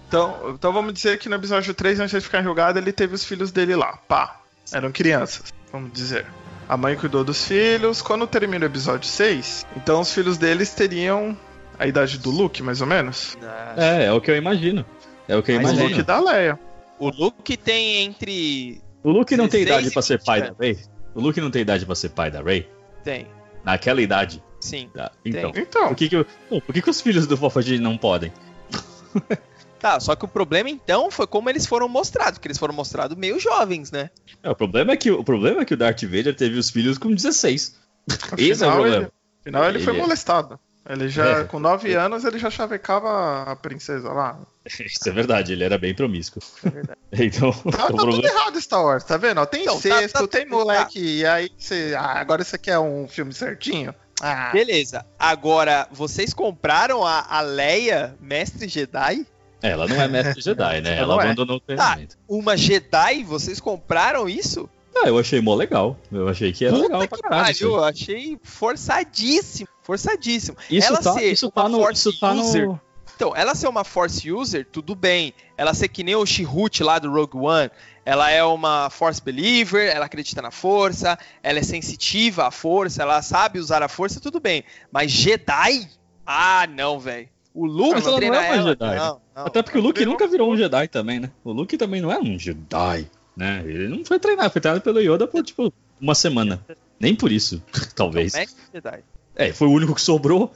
então, 0.08 0.52
então 0.56 0.74
vamos 0.74 0.94
dizer 0.94 1.18
que 1.20 1.30
no 1.30 1.36
episódio 1.36 1.74
3, 1.74 2.00
antes 2.00 2.12
de 2.12 2.22
ficar 2.22 2.42
enrugado, 2.42 2.80
ele 2.80 2.92
teve 2.92 3.16
os 3.16 3.24
filhos 3.24 3.52
dele 3.52 3.76
lá. 3.76 3.98
Pá. 4.08 4.42
Eram 4.72 4.92
crianças, 4.92 5.54
vamos 5.72 5.92
dizer. 5.92 6.26
A 6.68 6.78
mãe 6.78 6.96
cuidou 6.96 7.24
dos 7.24 7.46
filhos. 7.48 8.02
Quando 8.02 8.28
termina 8.28 8.66
o 8.66 8.70
episódio 8.70 9.08
6, 9.10 9.66
então 9.76 10.02
os 10.02 10.14
filhos 10.14 10.38
deles 10.38 10.72
teriam 10.74 11.36
a 11.80 11.88
idade 11.88 12.20
do 12.20 12.30
Luke, 12.30 12.62
mais 12.62 12.82
ou 12.82 12.88
menos. 12.88 13.38
Não. 13.42 13.84
É, 13.84 14.06
é 14.06 14.12
o 14.12 14.22
que 14.22 14.30
eu 14.30 14.38
imagino. 14.38 14.86
É 15.28 15.36
o 15.36 15.42
que 15.42 15.52
eu 15.52 15.56
Mas 15.56 15.72
o 15.72 15.74
imagino. 15.74 15.90
Luke 15.90 16.04
da 16.04 16.20
Leia. 16.20 16.60
O 17.00 17.10
Luke 17.10 17.56
tem 17.58 18.04
entre. 18.04 18.82
O 19.04 19.12
Luke 19.12 19.36
não 19.38 19.48
tem 19.48 19.64
16 19.64 19.68
idade 19.88 19.94
pra 19.94 20.00
e 20.00 20.04
ser 20.04 20.18
20 20.18 20.26
pai 20.26 20.42
da. 20.42 20.56
Rey? 20.60 20.78
O 21.16 21.22
Luke 21.22 21.42
não 21.42 21.50
tem 21.50 21.62
idade 21.62 21.86
pra 21.86 21.96
ser 21.96 22.10
pai 22.10 22.30
da 22.30 22.42
Rey? 22.42 22.70
Tem, 23.04 23.26
Naquela 23.64 24.02
idade. 24.02 24.44
Sim. 24.60 24.90
Tá, 24.94 25.12
Então, 25.26 25.52
Então, 25.56 25.88
por 25.90 25.96
que 25.96 26.10
que, 26.10 26.18
o- 26.18 26.26
Pô, 26.50 26.62
por 26.62 26.74
que 26.74 26.82
que 26.82 26.90
os 26.90 27.02
filhos 27.02 27.26
do 27.28 27.38
Palpatine 27.38 27.80
não 27.80 27.98
podem? 27.98 28.32
Tá, 29.80 29.98
só 29.98 30.14
que 30.14 30.26
o 30.26 30.28
problema 30.28 30.70
então 30.70 31.10
foi 31.10 31.26
como 31.26 31.50
eles 31.50 31.66
foram 31.66 31.88
mostrados, 31.88 32.34
porque 32.34 32.50
eles 32.50 32.58
foram 32.58 32.74
mostrados 32.74 33.16
meio 33.18 33.40
jovens, 33.40 33.92
né? 33.92 34.10
É, 34.44 34.50
o 34.50 34.56
problema 34.56 34.92
é 34.92 34.98
que 34.98 35.10
o 35.10 35.24
problema 35.24 35.62
é 35.62 35.66
que 35.66 35.74
o 35.74 35.78
Darth 35.78 36.04
Vader 36.04 36.36
teve 36.36 36.58
os 36.58 36.70
filhos 36.70 36.98
com 36.98 37.14
16. 37.16 37.80
Esse 38.38 38.62
é 38.62 38.68
o 38.68 38.70
afinal, 38.72 38.72
problema. 38.74 38.96
ele, 39.04 39.12
afinal, 39.42 39.70
ele 39.70 39.80
foi 39.80 39.94
Ele 39.94 40.00
é- 40.00 40.04
molestado. 40.04 40.60
Ele 40.90 41.08
já, 41.08 41.42
É. 41.42 41.44
com 41.46 41.60
9 41.60 41.94
anos, 41.94 42.26
ele 42.26 42.40
já 42.40 42.50
chavecava 42.50 43.44
a 43.44 43.56
princesa 43.56 44.10
lá. 44.12 44.38
Isso 44.68 45.08
é 45.08 45.12
verdade, 45.14 45.54
ele 45.54 45.64
era 45.64 45.78
bem 45.78 45.94
promíscuo. 45.96 46.42
É 46.66 46.70
verdade. 46.70 47.00
Então, 47.14 47.52
Tá, 47.54 47.68
o 47.68 47.72
tá 47.72 47.88
tudo 47.88 47.98
problema... 48.02 48.28
errado 48.28 48.60
Star 48.60 48.84
Wars, 48.84 49.04
tá 49.06 49.16
vendo? 49.16 49.46
Tem 49.46 49.62
Então, 49.62 49.76
tá- 49.76 49.82
sexto, 49.82 50.14
tá- 50.20 50.28
tem 50.28 50.46
moleque, 50.46 51.00
e 51.00 51.26
aí 51.26 51.50
você. 51.58 51.94
Ah, 51.98 52.20
agora 52.20 52.42
isso 52.42 52.54
aqui 52.56 52.70
é 52.70 52.78
um 52.80 53.08
filme 53.08 53.32
certinho? 53.34 53.94
Ah, 54.22 54.50
Beleza. 54.52 55.06
Agora, 55.18 55.88
vocês 55.92 56.34
compraram 56.34 57.06
a, 57.06 57.26
a 57.30 57.42
Leia, 57.42 58.16
mestre 58.20 58.68
Jedi? 58.68 59.26
É, 59.62 59.72
ela 59.72 59.88
não 59.88 60.02
é 60.02 60.08
mestre 60.08 60.42
Jedi, 60.42 60.82
né? 60.82 60.92
Ela 60.98 61.00
Ela 61.00 61.16
não 61.16 61.22
é. 61.22 61.26
abandonou 61.26 61.58
o 61.58 61.60
treinamento. 61.60 62.18
Uma 62.28 62.56
Jedi? 62.58 63.24
Vocês 63.24 63.60
compraram 63.60 64.28
isso? 64.28 64.70
Ah, 64.96 65.08
eu 65.08 65.18
achei 65.20 65.40
mó 65.42 65.56
legal. 65.56 65.98
Eu 66.12 66.28
achei 66.28 66.52
que 66.52 66.66
era 66.66 66.76
legal 66.76 67.08
pra 67.08 67.18
que 67.18 67.24
caralho. 67.24 67.52
isso 67.52 67.60
pariu, 67.64 67.78
eu 67.78 67.84
achei 67.84 68.40
forçadíssimo. 68.44 69.68
Forçadíssimo. 69.84 70.58
Isso 70.70 70.88
ela 70.88 71.02
tá, 71.02 71.14
ser 71.14 71.32
isso 71.32 71.50
tá 71.52 71.68
no. 71.70 71.80
Force 71.80 72.10
Isso 72.10 72.20
tá 72.20 72.32
user, 72.34 72.68
no. 72.68 72.82
Então, 73.16 73.36
ela 73.36 73.54
ser 73.54 73.68
uma 73.68 73.84
Force 73.84 74.32
User, 74.32 74.66
tudo 74.72 74.96
bem. 74.96 75.34
Ela 75.58 75.74
ser 75.74 75.90
que 75.90 76.04
nem 76.04 76.16
o 76.16 76.26
Chihut 76.26 76.82
lá 76.84 77.00
do 77.00 77.12
Rogue 77.12 77.38
One. 77.38 77.70
Ela 78.06 78.32
é 78.32 78.44
uma 78.44 78.90
Force 78.90 79.22
Believer, 79.22 79.90
ela 79.90 80.06
acredita 80.06 80.42
na 80.42 80.52
força, 80.52 81.18
ela 81.44 81.60
é 81.60 81.64
sensitiva 81.64 82.48
à 82.48 82.52
força, 82.52 83.02
ela 83.02 83.22
sabe 83.22 83.60
usar 83.60 83.84
a 83.84 83.88
força, 83.88 84.20
tudo 84.20 84.40
bem. 84.40 84.64
Mas 84.92 85.12
Jedi? 85.12 85.88
Ah, 86.26 86.68
não, 86.68 87.00
velho. 87.00 87.28
O 87.54 87.66
Luke 87.66 88.02
não 88.02 88.16
treina 88.16 88.36
é 88.38 88.40
uma 88.40 88.56
ela. 88.56 88.70
Jedi, 88.70 88.90
né? 88.90 88.96
Não, 88.98 89.22
não. 89.36 89.46
Até 89.46 89.62
porque 89.62 89.78
o 89.78 89.82
Luke 89.82 90.06
nunca 90.06 90.28
virou 90.28 90.52
um 90.52 90.58
Jedi 90.58 90.88
também, 90.88 91.20
né? 91.20 91.32
O 91.44 91.52
Luke 91.52 91.78
também 91.78 92.02
não 92.02 92.12
é 92.12 92.20
um 92.20 92.38
Jedi, 92.38 93.10
né? 93.36 93.64
Ele 93.66 93.88
não 93.88 94.06
foi 94.06 94.20
treinar, 94.20 94.50
foi 94.50 94.62
treinado 94.62 94.84
pelo 94.84 95.00
Yoda 95.00 95.28
por, 95.28 95.44
tipo, 95.44 95.74
uma 96.00 96.16
semana. 96.16 96.64
Nem 97.00 97.16
por 97.16 97.32
isso, 97.32 97.62
talvez. 97.96 98.34
Não, 98.34 98.40
mestre 98.40 98.62
Jedi. 98.74 99.04
É, 99.36 99.52
foi 99.54 99.68
o 99.68 99.72
único 99.72 99.96
que 99.96 100.02
sobrou. 100.02 100.54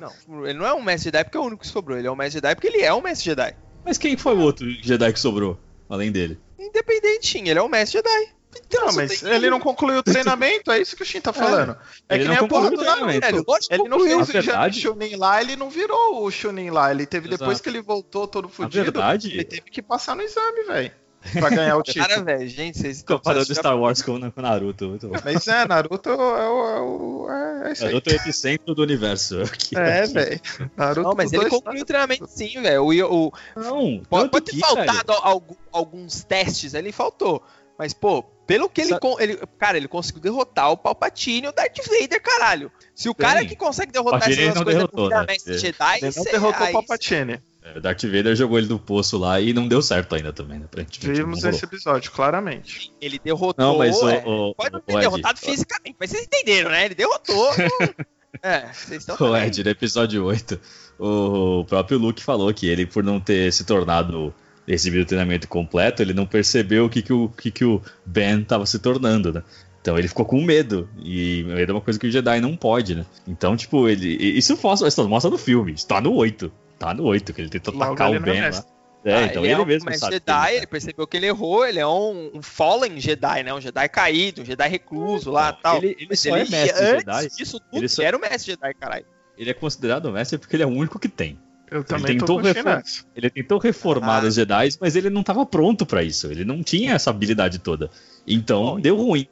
Não, 0.00 0.46
ele 0.46 0.58
não 0.58 0.66
é 0.66 0.74
um 0.74 0.82
mestre 0.82 1.04
Jedi 1.04 1.24
porque 1.24 1.36
é 1.36 1.40
o 1.40 1.44
único 1.44 1.62
que 1.62 1.68
sobrou. 1.68 1.98
Ele 1.98 2.06
é 2.06 2.10
um 2.10 2.16
mestre 2.16 2.34
Jedi 2.34 2.54
porque 2.54 2.68
ele 2.68 2.82
é 2.82 2.92
um 2.92 3.00
mestre 3.00 3.24
Jedi. 3.26 3.54
Mas 3.84 3.98
quem 3.98 4.16
foi 4.16 4.34
o 4.34 4.40
outro 4.40 4.68
Jedi 4.82 5.12
que 5.12 5.20
sobrou, 5.20 5.58
além 5.88 6.10
dele? 6.12 6.38
Independentinho, 6.58 7.48
ele 7.48 7.58
é 7.58 7.62
um 7.62 7.68
mestre 7.68 7.98
Jedi. 7.98 8.32
Então, 8.66 8.86
não, 8.86 8.94
mas 8.94 9.20
tem- 9.20 9.32
ele 9.32 9.50
não 9.50 9.60
concluiu 9.60 9.98
o 9.98 10.02
tremento, 10.02 10.70
é 10.72 10.80
isso 10.80 10.96
que 10.96 11.02
o 11.02 11.04
Shin 11.06 11.20
tá 11.20 11.30
falando. 11.32 11.76
É, 12.08 12.14
ele 12.14 12.22
que 12.24 12.28
não 12.28 12.34
nem 12.36 12.44
a 12.44 12.48
porra 12.48 12.70
do 12.70 12.76
o 12.80 12.84
Naruto. 12.84 12.84
treinamento. 12.96 13.26
Velho, 13.26 13.44
lógico 13.46 13.68
que 13.68 13.74
Ele 13.74 13.82
não 13.88 13.98
Na 13.98 14.66
o 14.66 14.72
Chunin 14.72 15.16
lá, 15.16 15.42
ele 15.42 15.56
não 15.56 15.68
virou 15.68 16.24
o 16.24 16.30
Chunin 16.30 16.70
lá. 16.70 16.90
Ele 16.90 17.04
teve, 17.04 17.28
depois 17.28 17.50
Exato. 17.50 17.62
que 17.64 17.68
ele 17.68 17.82
voltou 17.82 18.26
todo 18.26 18.48
fudido, 18.48 18.82
verdade, 18.84 19.30
ele 19.30 19.44
teve 19.44 19.70
que 19.70 19.82
passar 19.82 20.16
no 20.16 20.22
exame, 20.22 20.62
velho. 20.64 20.90
Pra 21.32 21.50
ganhar 21.50 21.76
o 21.76 21.82
título. 21.84 22.06
Cara, 22.08 22.22
velho, 22.22 22.48
gente, 22.48 22.78
vocês 22.78 22.98
estão 22.98 23.16
comparando 23.18 23.46
precisando- 23.46 23.62
Star 23.64 23.78
Wars 23.78 24.02
com, 24.02 24.30
com 24.30 24.40
Naruto. 24.42 24.88
Muito 24.88 25.08
bom. 25.08 25.16
Mas 25.24 25.46
é, 25.48 25.66
Naruto 25.66 26.10
é 26.10 26.14
o. 26.50 27.26
É, 27.30 27.66
é, 27.66 27.68
é 27.68 27.72
isso 27.72 27.84
aí. 27.84 27.88
Naruto 27.92 28.10
é 28.10 28.12
o 28.12 28.16
epicentro 28.16 28.74
do 28.74 28.82
universo. 28.82 29.42
Aqui, 29.42 29.76
É, 29.76 30.00
aqui. 30.02 30.12
velho. 30.12 30.40
Naruto 30.76 31.02
Não, 31.08 31.14
mas 31.16 31.32
ele 31.32 31.48
concluiu 31.48 31.82
o 31.82 31.86
treinamento 31.86 32.26
sim, 32.28 32.60
velho. 32.60 32.84
O, 32.84 33.26
o- 33.28 33.32
Não, 33.56 34.02
pode, 34.08 34.30
pode 34.30 34.44
ter 34.46 34.52
que, 34.52 34.58
faltado 34.60 35.12
velho, 35.12 35.20
algu- 35.22 35.58
alguns 35.72 36.24
testes 36.24 36.74
ali, 36.74 36.92
faltou. 36.92 37.42
Mas, 37.78 37.92
pô, 37.92 38.22
pelo 38.46 38.70
que 38.70 38.80
ele, 38.80 38.90
Sa- 38.90 38.98
con- 39.00 39.16
ele. 39.20 39.38
Cara, 39.58 39.76
ele 39.76 39.86
conseguiu 39.86 40.22
derrotar 40.22 40.70
o 40.70 40.78
Palpatine 40.78 41.46
e 41.46 41.50
o 41.50 41.52
Darth 41.52 41.76
Vader, 41.86 42.22
caralho. 42.22 42.72
Se 42.94 43.06
o 43.08 43.14
cara 43.14 43.40
Bem, 43.40 43.48
que 43.48 43.56
consegue 43.56 43.92
derrotar 43.92 44.20
Palpatine 44.20 44.44
essas 44.48 44.62
coisas 44.62 44.74
derrotou, 44.74 45.08
virar 45.08 45.26
né? 45.26 45.36
Ele- 45.46 45.58
Jedi, 45.58 45.98
Ele 46.00 46.12
não 46.16 46.24
derrotou 46.24 46.66
o 46.68 46.72
Palpatine. 46.72 47.38
É, 47.66 47.78
o 47.78 47.80
Darth 47.80 48.02
Vader 48.04 48.36
jogou 48.36 48.58
ele 48.58 48.68
do 48.68 48.78
poço 48.78 49.18
lá 49.18 49.40
e 49.40 49.52
não 49.52 49.66
deu 49.66 49.82
certo 49.82 50.14
ainda 50.14 50.32
também, 50.32 50.58
né? 50.58 50.66
Aparentemente, 50.66 51.20
Vimos 51.20 51.44
esse 51.44 51.64
episódio, 51.64 52.12
claramente. 52.12 52.92
Ele 53.00 53.18
derrotou. 53.18 53.64
Não, 53.64 53.78
mas 53.78 53.96
o, 54.00 54.08
é, 54.08 54.22
o, 54.24 54.54
pode 54.54 54.72
não 54.72 54.78
o 54.78 54.82
ter 54.82 54.92
Ed, 54.92 55.00
derrotado 55.00 55.40
fisicamente, 55.40 55.96
mas 55.98 56.10
vocês 56.10 56.24
entenderam, 56.24 56.70
né? 56.70 56.84
Ele 56.84 56.94
derrotou. 56.94 57.50
é, 58.40 58.72
vocês 58.72 59.02
estão. 59.02 59.16
O 59.18 59.36
Ed, 59.36 59.64
no 59.64 59.70
episódio 59.70 60.24
8, 60.24 60.60
o 60.98 61.64
próprio 61.64 61.98
Luke 61.98 62.22
falou 62.22 62.52
que 62.54 62.68
ele, 62.68 62.86
por 62.86 63.02
não 63.02 63.18
ter 63.18 63.52
se 63.52 63.64
tornado 63.64 64.32
recebido 64.66 65.02
o 65.02 65.06
treinamento 65.06 65.48
completo, 65.48 66.02
ele 66.02 66.12
não 66.14 66.26
percebeu 66.26 66.86
o 66.86 66.90
que, 66.90 67.02
que, 67.02 67.12
o, 67.12 67.28
que, 67.28 67.50
que 67.50 67.64
o 67.64 67.80
Ben 68.04 68.42
estava 68.42 68.66
se 68.66 68.78
tornando, 68.78 69.32
né? 69.32 69.42
Então 69.80 69.98
ele 69.98 70.08
ficou 70.08 70.24
com 70.24 70.40
medo. 70.40 70.88
E 71.02 71.44
medo 71.44 71.70
é 71.70 71.74
uma 71.74 71.80
coisa 71.80 71.98
que 71.98 72.06
o 72.06 72.10
Jedi 72.10 72.40
não 72.40 72.56
pode, 72.56 72.94
né? 72.94 73.06
Então, 73.26 73.56
tipo, 73.56 73.88
ele. 73.88 74.08
Isso 74.08 74.56
mostra, 74.62 74.86
isso 74.86 75.08
mostra 75.08 75.30
no 75.30 75.38
filme. 75.38 75.72
Isso 75.72 75.86
tá 75.86 76.00
no 76.00 76.12
8. 76.14 76.50
Tá 76.78 76.92
no 76.94 77.04
8, 77.04 77.32
que 77.32 77.40
ele 77.40 77.48
tentou 77.48 77.72
Logo 77.74 77.84
atacar 77.92 78.08
ele 78.10 78.18
o 78.18 78.20
é 78.20 78.24
Ben 78.24 78.40
lá. 78.42 78.64
É, 79.04 79.14
Ah, 79.14 79.22
então 79.22 79.42
ele 79.44 79.52
ele, 79.52 79.60
é 79.60 79.62
um 79.62 79.66
mesmo 79.66 79.88
mestre 79.88 80.00
sabe. 80.00 80.20
que 80.20 80.32
Jedi, 80.32 80.48
ele- 80.48 80.56
ele 80.58 80.66
percebeu 80.66 81.06
que 81.06 81.16
ele 81.16 81.26
errou, 81.26 81.64
ele 81.64 81.78
é 81.78 81.86
um, 81.86 82.32
um 82.34 82.42
Fallen 82.42 82.98
Jedi, 82.98 83.44
né? 83.44 83.54
Um 83.54 83.60
Jedi 83.60 83.88
caído, 83.88 84.42
um 84.42 84.44
Jedi 84.44 84.68
recluso 84.68 85.30
lá 85.30 85.52
Não, 85.52 85.58
tal. 85.62 85.76
ele- 85.78 85.94
ele 85.98 86.06
Mas 86.10 86.20
só 86.20 86.30
é 86.36 86.40
mestre 86.44 86.84
antes 86.84 87.04
Jedi. 87.04 87.28
disso 87.36 87.60
tudo, 87.60 87.78
Ele 87.78 87.88
só- 87.88 88.02
ele 88.02 88.08
era 88.08 88.16
o 88.16 88.20
mestre 88.20 88.50
Jedi, 88.52 88.74
caralho. 88.74 89.06
ele 89.38 89.50
é 89.50 89.54
considerado 89.54 90.10
mestre 90.10 90.38
porque 90.38 90.56
ele 90.56 90.64
é 90.64 90.66
o 90.66 90.70
único 90.70 90.98
que 90.98 91.08
tem. 91.08 91.38
Eu 91.70 91.82
também 91.84 92.16
tô 92.18 92.26
tentou 92.26 92.36
reform-. 92.38 92.82
Ele 93.14 93.30
tentou 93.30 93.58
reformar 93.58 94.24
Ah. 94.24 94.26
os 94.28 94.34
Jedi, 94.34 94.68
mas 94.80 94.96
ele 94.96 95.08
não 95.10 95.20
estava 95.20 95.44
pronto 95.46 95.86
pra 95.86 96.02
isso. 96.02 96.26
Ele 96.30 96.44
não 96.44 96.62
tinha 96.62 96.94
essa 96.94 97.10
habilidade 97.10 97.58
toda. 97.60 97.90
Então 98.26 98.62
Bom, 98.64 98.80
deu 98.80 98.96
ruim. 98.96 99.26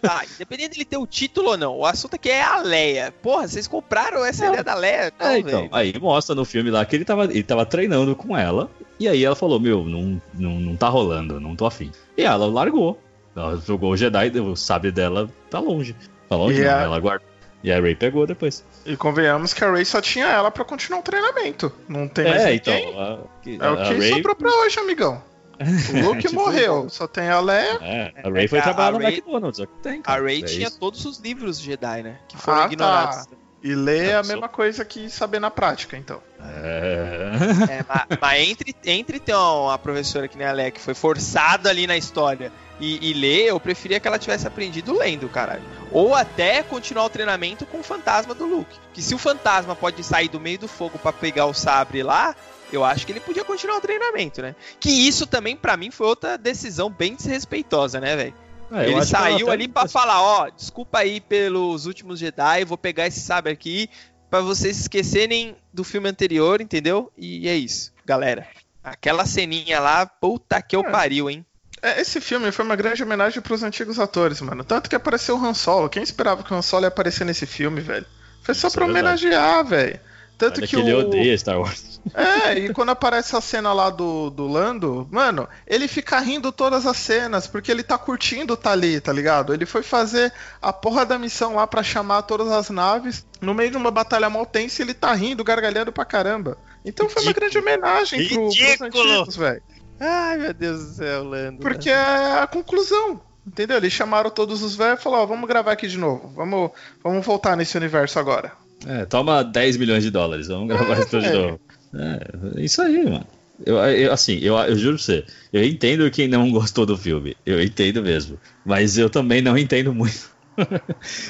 Tá, 0.00 0.22
independente 0.34 0.70
dele 0.72 0.84
ter 0.84 0.96
o 0.96 1.06
título 1.06 1.50
ou 1.50 1.56
não, 1.56 1.76
o 1.78 1.86
assunto 1.86 2.14
aqui 2.14 2.28
é 2.30 2.42
a 2.42 2.58
Leia. 2.58 3.12
Porra, 3.22 3.46
vocês 3.46 3.66
compraram 3.68 4.24
essa 4.24 4.42
Não. 4.44 4.48
ideia 4.50 4.64
da 4.64 4.74
Leia? 4.74 5.12
Não, 5.18 5.26
É, 5.26 5.38
então, 5.38 5.68
aí 5.72 5.94
mostra 6.00 6.34
no 6.34 6.44
filme 6.44 6.70
lá 6.70 6.84
que 6.84 6.96
ele 6.96 7.04
tava, 7.04 7.24
ele 7.24 7.42
tava 7.42 7.64
treinando 7.66 8.14
com 8.16 8.36
ela. 8.36 8.70
E 8.98 9.08
aí 9.08 9.24
ela 9.24 9.36
falou: 9.36 9.58
Meu, 9.60 9.84
não, 9.84 10.20
não, 10.34 10.50
não 10.60 10.76
tá 10.76 10.88
rolando, 10.88 11.40
não 11.40 11.54
tô 11.56 11.66
afim. 11.66 11.90
E 12.16 12.22
ela 12.22 12.46
largou. 12.46 13.00
Ela 13.34 13.56
jogou 13.58 13.92
o 13.92 13.96
Jedi, 13.96 14.30
o 14.40 14.54
sabre 14.56 14.90
dela 14.92 15.28
tá 15.48 15.58
longe. 15.58 15.94
Tá 16.28 16.36
longe, 16.36 16.60
E 16.60 16.64
não, 16.64 16.70
a- 16.78 16.82
ela 16.82 16.98
guardou. 17.00 17.28
E 17.64 17.70
a 17.70 17.80
Ray 17.80 17.94
pegou 17.94 18.26
depois. 18.26 18.64
E 18.84 18.96
convenhamos 18.96 19.54
que 19.54 19.62
a 19.64 19.70
Ray 19.70 19.84
só 19.84 20.00
tinha 20.00 20.26
ela 20.26 20.50
pra 20.50 20.64
continuar 20.64 20.98
o 20.98 21.02
treinamento. 21.02 21.72
Não 21.88 22.08
tem 22.08 22.24
mais 22.24 22.42
É, 22.42 22.50
ninguém. 22.54 22.88
então. 22.90 23.00
A, 23.00 23.18
É 23.64 23.70
o 23.70 23.74
a 23.80 23.84
que 23.86 23.94
Rey- 23.94 24.10
sobrou 24.14 24.34
pra 24.34 24.50
hoje, 24.50 24.80
amigão. 24.80 25.22
O 25.62 26.06
Luke 26.08 26.20
Tipo, 26.28 26.34
morreu, 26.34 26.88
só 26.88 27.06
tem 27.06 27.28
a 27.28 27.40
Leia. 27.40 27.78
É, 27.80 28.12
a 28.24 28.30
Ray 28.30 28.48
foi 28.48 28.58
a- 28.58 28.62
trabalhar 28.62 28.88
a 28.88 28.92
no 28.92 28.98
Rey- 28.98 29.14
McDonald's, 29.14 29.58
que 29.60 29.66
tem, 29.82 30.02
A. 30.04 30.18
Rey 30.18 30.42
é 30.42 30.44
tinha 30.46 30.68
isso. 30.68 30.78
todos 30.78 31.04
os 31.04 31.18
livros 31.18 31.58
Jedi, 31.60 32.02
né? 32.02 32.18
Que 32.28 32.36
foram 32.36 32.62
Ah, 32.62 32.66
ignorados. 32.66 33.26
tá. 33.26 33.36
E 33.64 33.76
ler 33.76 34.08
é 34.10 34.14
a 34.16 34.22
mesma 34.24 34.48
coisa 34.48 34.84
que 34.84 35.08
saber 35.08 35.38
na 35.40 35.48
prática, 35.48 35.96
então. 35.96 36.20
É. 36.40 37.78
É, 37.78 37.84
mas, 37.88 38.18
mas 38.20 38.48
entre, 38.48 38.76
entre 38.84 39.20
ter 39.20 39.34
uma 39.36 39.78
professora 39.78 40.26
que 40.26 40.36
nem 40.36 40.46
a 40.46 40.52
Leia, 40.52 40.70
que 40.72 40.80
foi 40.80 40.94
forçada 40.94 41.70
ali 41.70 41.86
na 41.86 41.96
história, 41.96 42.50
e, 42.80 43.10
e 43.10 43.12
ler, 43.14 43.46
eu 43.46 43.60
preferia 43.60 44.00
que 44.00 44.08
ela 44.08 44.18
tivesse 44.18 44.48
aprendido 44.48 44.98
lendo, 44.98 45.28
caralho. 45.28 45.62
Ou 45.92 46.12
até 46.14 46.62
continuar 46.64 47.04
o 47.04 47.10
treinamento 47.10 47.64
com 47.64 47.78
o 47.78 47.82
fantasma 47.84 48.34
do 48.34 48.44
Luke. 48.46 48.76
Que 48.92 49.00
se 49.00 49.14
o 49.14 49.18
fantasma 49.18 49.76
pode 49.76 50.02
sair 50.02 50.28
do 50.28 50.40
meio 50.40 50.58
do 50.58 50.66
fogo 50.66 50.98
pra 50.98 51.12
pegar 51.12 51.46
o 51.46 51.54
sabre 51.54 52.02
lá, 52.02 52.34
eu 52.76 52.84
acho 52.84 53.04
que 53.06 53.12
ele 53.12 53.20
podia 53.20 53.44
continuar 53.44 53.76
o 53.76 53.80
treinamento, 53.80 54.40
né? 54.42 54.54
Que 54.80 54.90
isso 54.90 55.26
também, 55.26 55.56
pra 55.56 55.76
mim, 55.76 55.90
foi 55.90 56.06
outra 56.06 56.36
decisão 56.38 56.90
bem 56.90 57.14
desrespeitosa, 57.14 58.00
né, 58.00 58.16
velho? 58.16 58.34
É, 58.72 58.88
ele 58.90 59.04
saiu 59.04 59.46
até- 59.46 59.52
ali 59.52 59.68
pra 59.68 59.86
falar, 59.86 60.22
ó, 60.22 60.48
desculpa 60.48 60.98
aí 61.00 61.20
pelos 61.20 61.84
últimos 61.86 62.18
Jedi, 62.18 62.64
vou 62.64 62.78
pegar 62.78 63.06
esse 63.06 63.20
sabre 63.20 63.52
aqui 63.52 63.88
pra 64.30 64.40
vocês 64.40 64.80
esquecerem 64.80 65.54
do 65.72 65.84
filme 65.84 66.08
anterior, 66.08 66.60
entendeu? 66.62 67.12
E 67.18 67.46
é 67.48 67.54
isso, 67.54 67.92
galera. 68.06 68.46
Aquela 68.82 69.26
ceninha 69.26 69.78
lá, 69.78 70.06
puta 70.06 70.60
que 70.62 70.74
eu 70.74 70.80
É. 70.80 70.90
pariu, 70.90 71.28
hein? 71.28 71.44
É, 71.82 72.00
esse 72.00 72.20
filme 72.20 72.50
foi 72.50 72.64
uma 72.64 72.76
grande 72.76 73.02
homenagem 73.02 73.42
pros 73.42 73.62
antigos 73.62 73.98
atores, 73.98 74.40
mano. 74.40 74.64
Tanto 74.64 74.88
que 74.88 74.96
apareceu 74.96 75.36
o 75.36 75.44
Han 75.44 75.52
Solo. 75.52 75.88
Quem 75.90 76.02
esperava 76.02 76.42
que 76.42 76.52
o 76.52 76.56
Han 76.56 76.62
Solo 76.62 76.84
ia 76.84 76.88
aparecer 76.88 77.24
nesse 77.24 77.44
filme, 77.44 77.80
velho? 77.80 78.06
Foi 78.42 78.54
só 78.54 78.68
Isso 78.68 78.76
pra 78.76 78.86
é 78.86 78.88
homenagear, 78.88 79.64
velho. 79.64 80.00
Tanto 80.38 80.58
Olha 80.58 80.66
que, 80.66 80.76
que 80.76 80.82
ele 80.82 80.92
o... 80.92 80.98
odeia 80.98 81.36
Star 81.36 81.58
Wars. 81.60 81.92
É, 82.14 82.58
e 82.58 82.74
quando 82.74 82.88
aparece 82.88 83.36
a 83.36 83.40
cena 83.40 83.72
lá 83.72 83.88
do, 83.88 84.28
do 84.28 84.48
Lando, 84.48 85.06
mano, 85.08 85.48
ele 85.64 85.86
fica 85.86 86.18
rindo 86.18 86.50
todas 86.50 86.84
as 86.84 86.96
cenas, 86.96 87.46
porque 87.46 87.70
ele 87.70 87.84
tá 87.84 87.96
curtindo 87.96 88.56
tá 88.56 88.72
ali, 88.72 89.00
tá 89.00 89.12
ligado? 89.12 89.54
Ele 89.54 89.64
foi 89.64 89.84
fazer 89.84 90.32
a 90.60 90.72
porra 90.72 91.06
da 91.06 91.16
missão 91.16 91.54
lá 91.54 91.64
pra 91.64 91.80
chamar 91.80 92.22
todas 92.22 92.50
as 92.50 92.70
naves. 92.70 93.24
No 93.40 93.54
meio 93.54 93.70
de 93.70 93.76
uma 93.76 93.92
batalha 93.92 94.28
mal 94.28 94.44
tensa, 94.44 94.82
ele 94.82 94.94
tá 94.94 95.12
rindo, 95.14 95.44
gargalhando 95.44 95.92
pra 95.92 96.04
caramba. 96.04 96.58
Então 96.84 97.08
foi 97.08 97.22
uma 97.22 97.28
Ridículo. 97.28 97.52
grande 97.52 97.58
homenagem 97.58 98.26
pro, 98.26 98.36
pros 98.36 98.56
Ridículo. 98.56 99.12
antigos, 99.12 99.36
velho. 99.36 99.62
Ai, 100.00 100.38
meu 100.38 100.52
Deus 100.52 100.84
do 100.84 100.94
céu, 100.94 101.22
Lando. 101.22 101.58
Porque 101.60 101.88
é 101.88 102.40
a 102.40 102.48
conclusão. 102.48 103.20
Entendeu? 103.46 103.76
Eles 103.76 103.92
chamaram 103.92 104.30
todos 104.30 104.62
os 104.62 104.74
velhos 104.76 105.00
e 105.00 105.02
falaram, 105.02 105.24
ó, 105.24 105.26
vamos 105.26 105.48
gravar 105.48 105.72
aqui 105.72 105.86
de 105.88 105.98
novo. 105.98 106.28
Vamos, 106.34 106.70
vamos 107.02 107.24
voltar 107.24 107.56
nesse 107.56 107.76
universo 107.76 108.18
agora. 108.18 108.52
É, 108.86 109.04
toma 109.04 109.42
10 109.44 109.76
milhões 109.76 110.02
de 110.02 110.10
dólares, 110.10 110.48
vamos 110.48 110.68
gravar 110.68 110.98
isso 110.98 111.08
tudo 111.08 111.22
de 111.22 111.30
velho. 111.30 111.42
novo. 111.42 111.60
É, 111.94 112.62
isso 112.64 112.82
aí, 112.82 113.04
mano. 113.04 113.26
Eu, 113.64 113.76
eu- 113.78 114.12
assim, 114.12 114.38
eu, 114.40 114.56
eu 114.56 114.76
juro 114.76 114.96
pra 114.96 115.04
você, 115.04 115.24
eu 115.52 115.62
entendo 115.62 116.10
quem 116.10 116.26
não 116.26 116.50
gostou 116.50 116.84
do 116.84 116.96
filme, 116.96 117.36
eu 117.46 117.62
entendo 117.62 118.02
mesmo, 118.02 118.38
mas 118.64 118.98
eu 118.98 119.08
também 119.08 119.40
não 119.40 119.56
entendo 119.56 119.94
muito. 119.94 120.30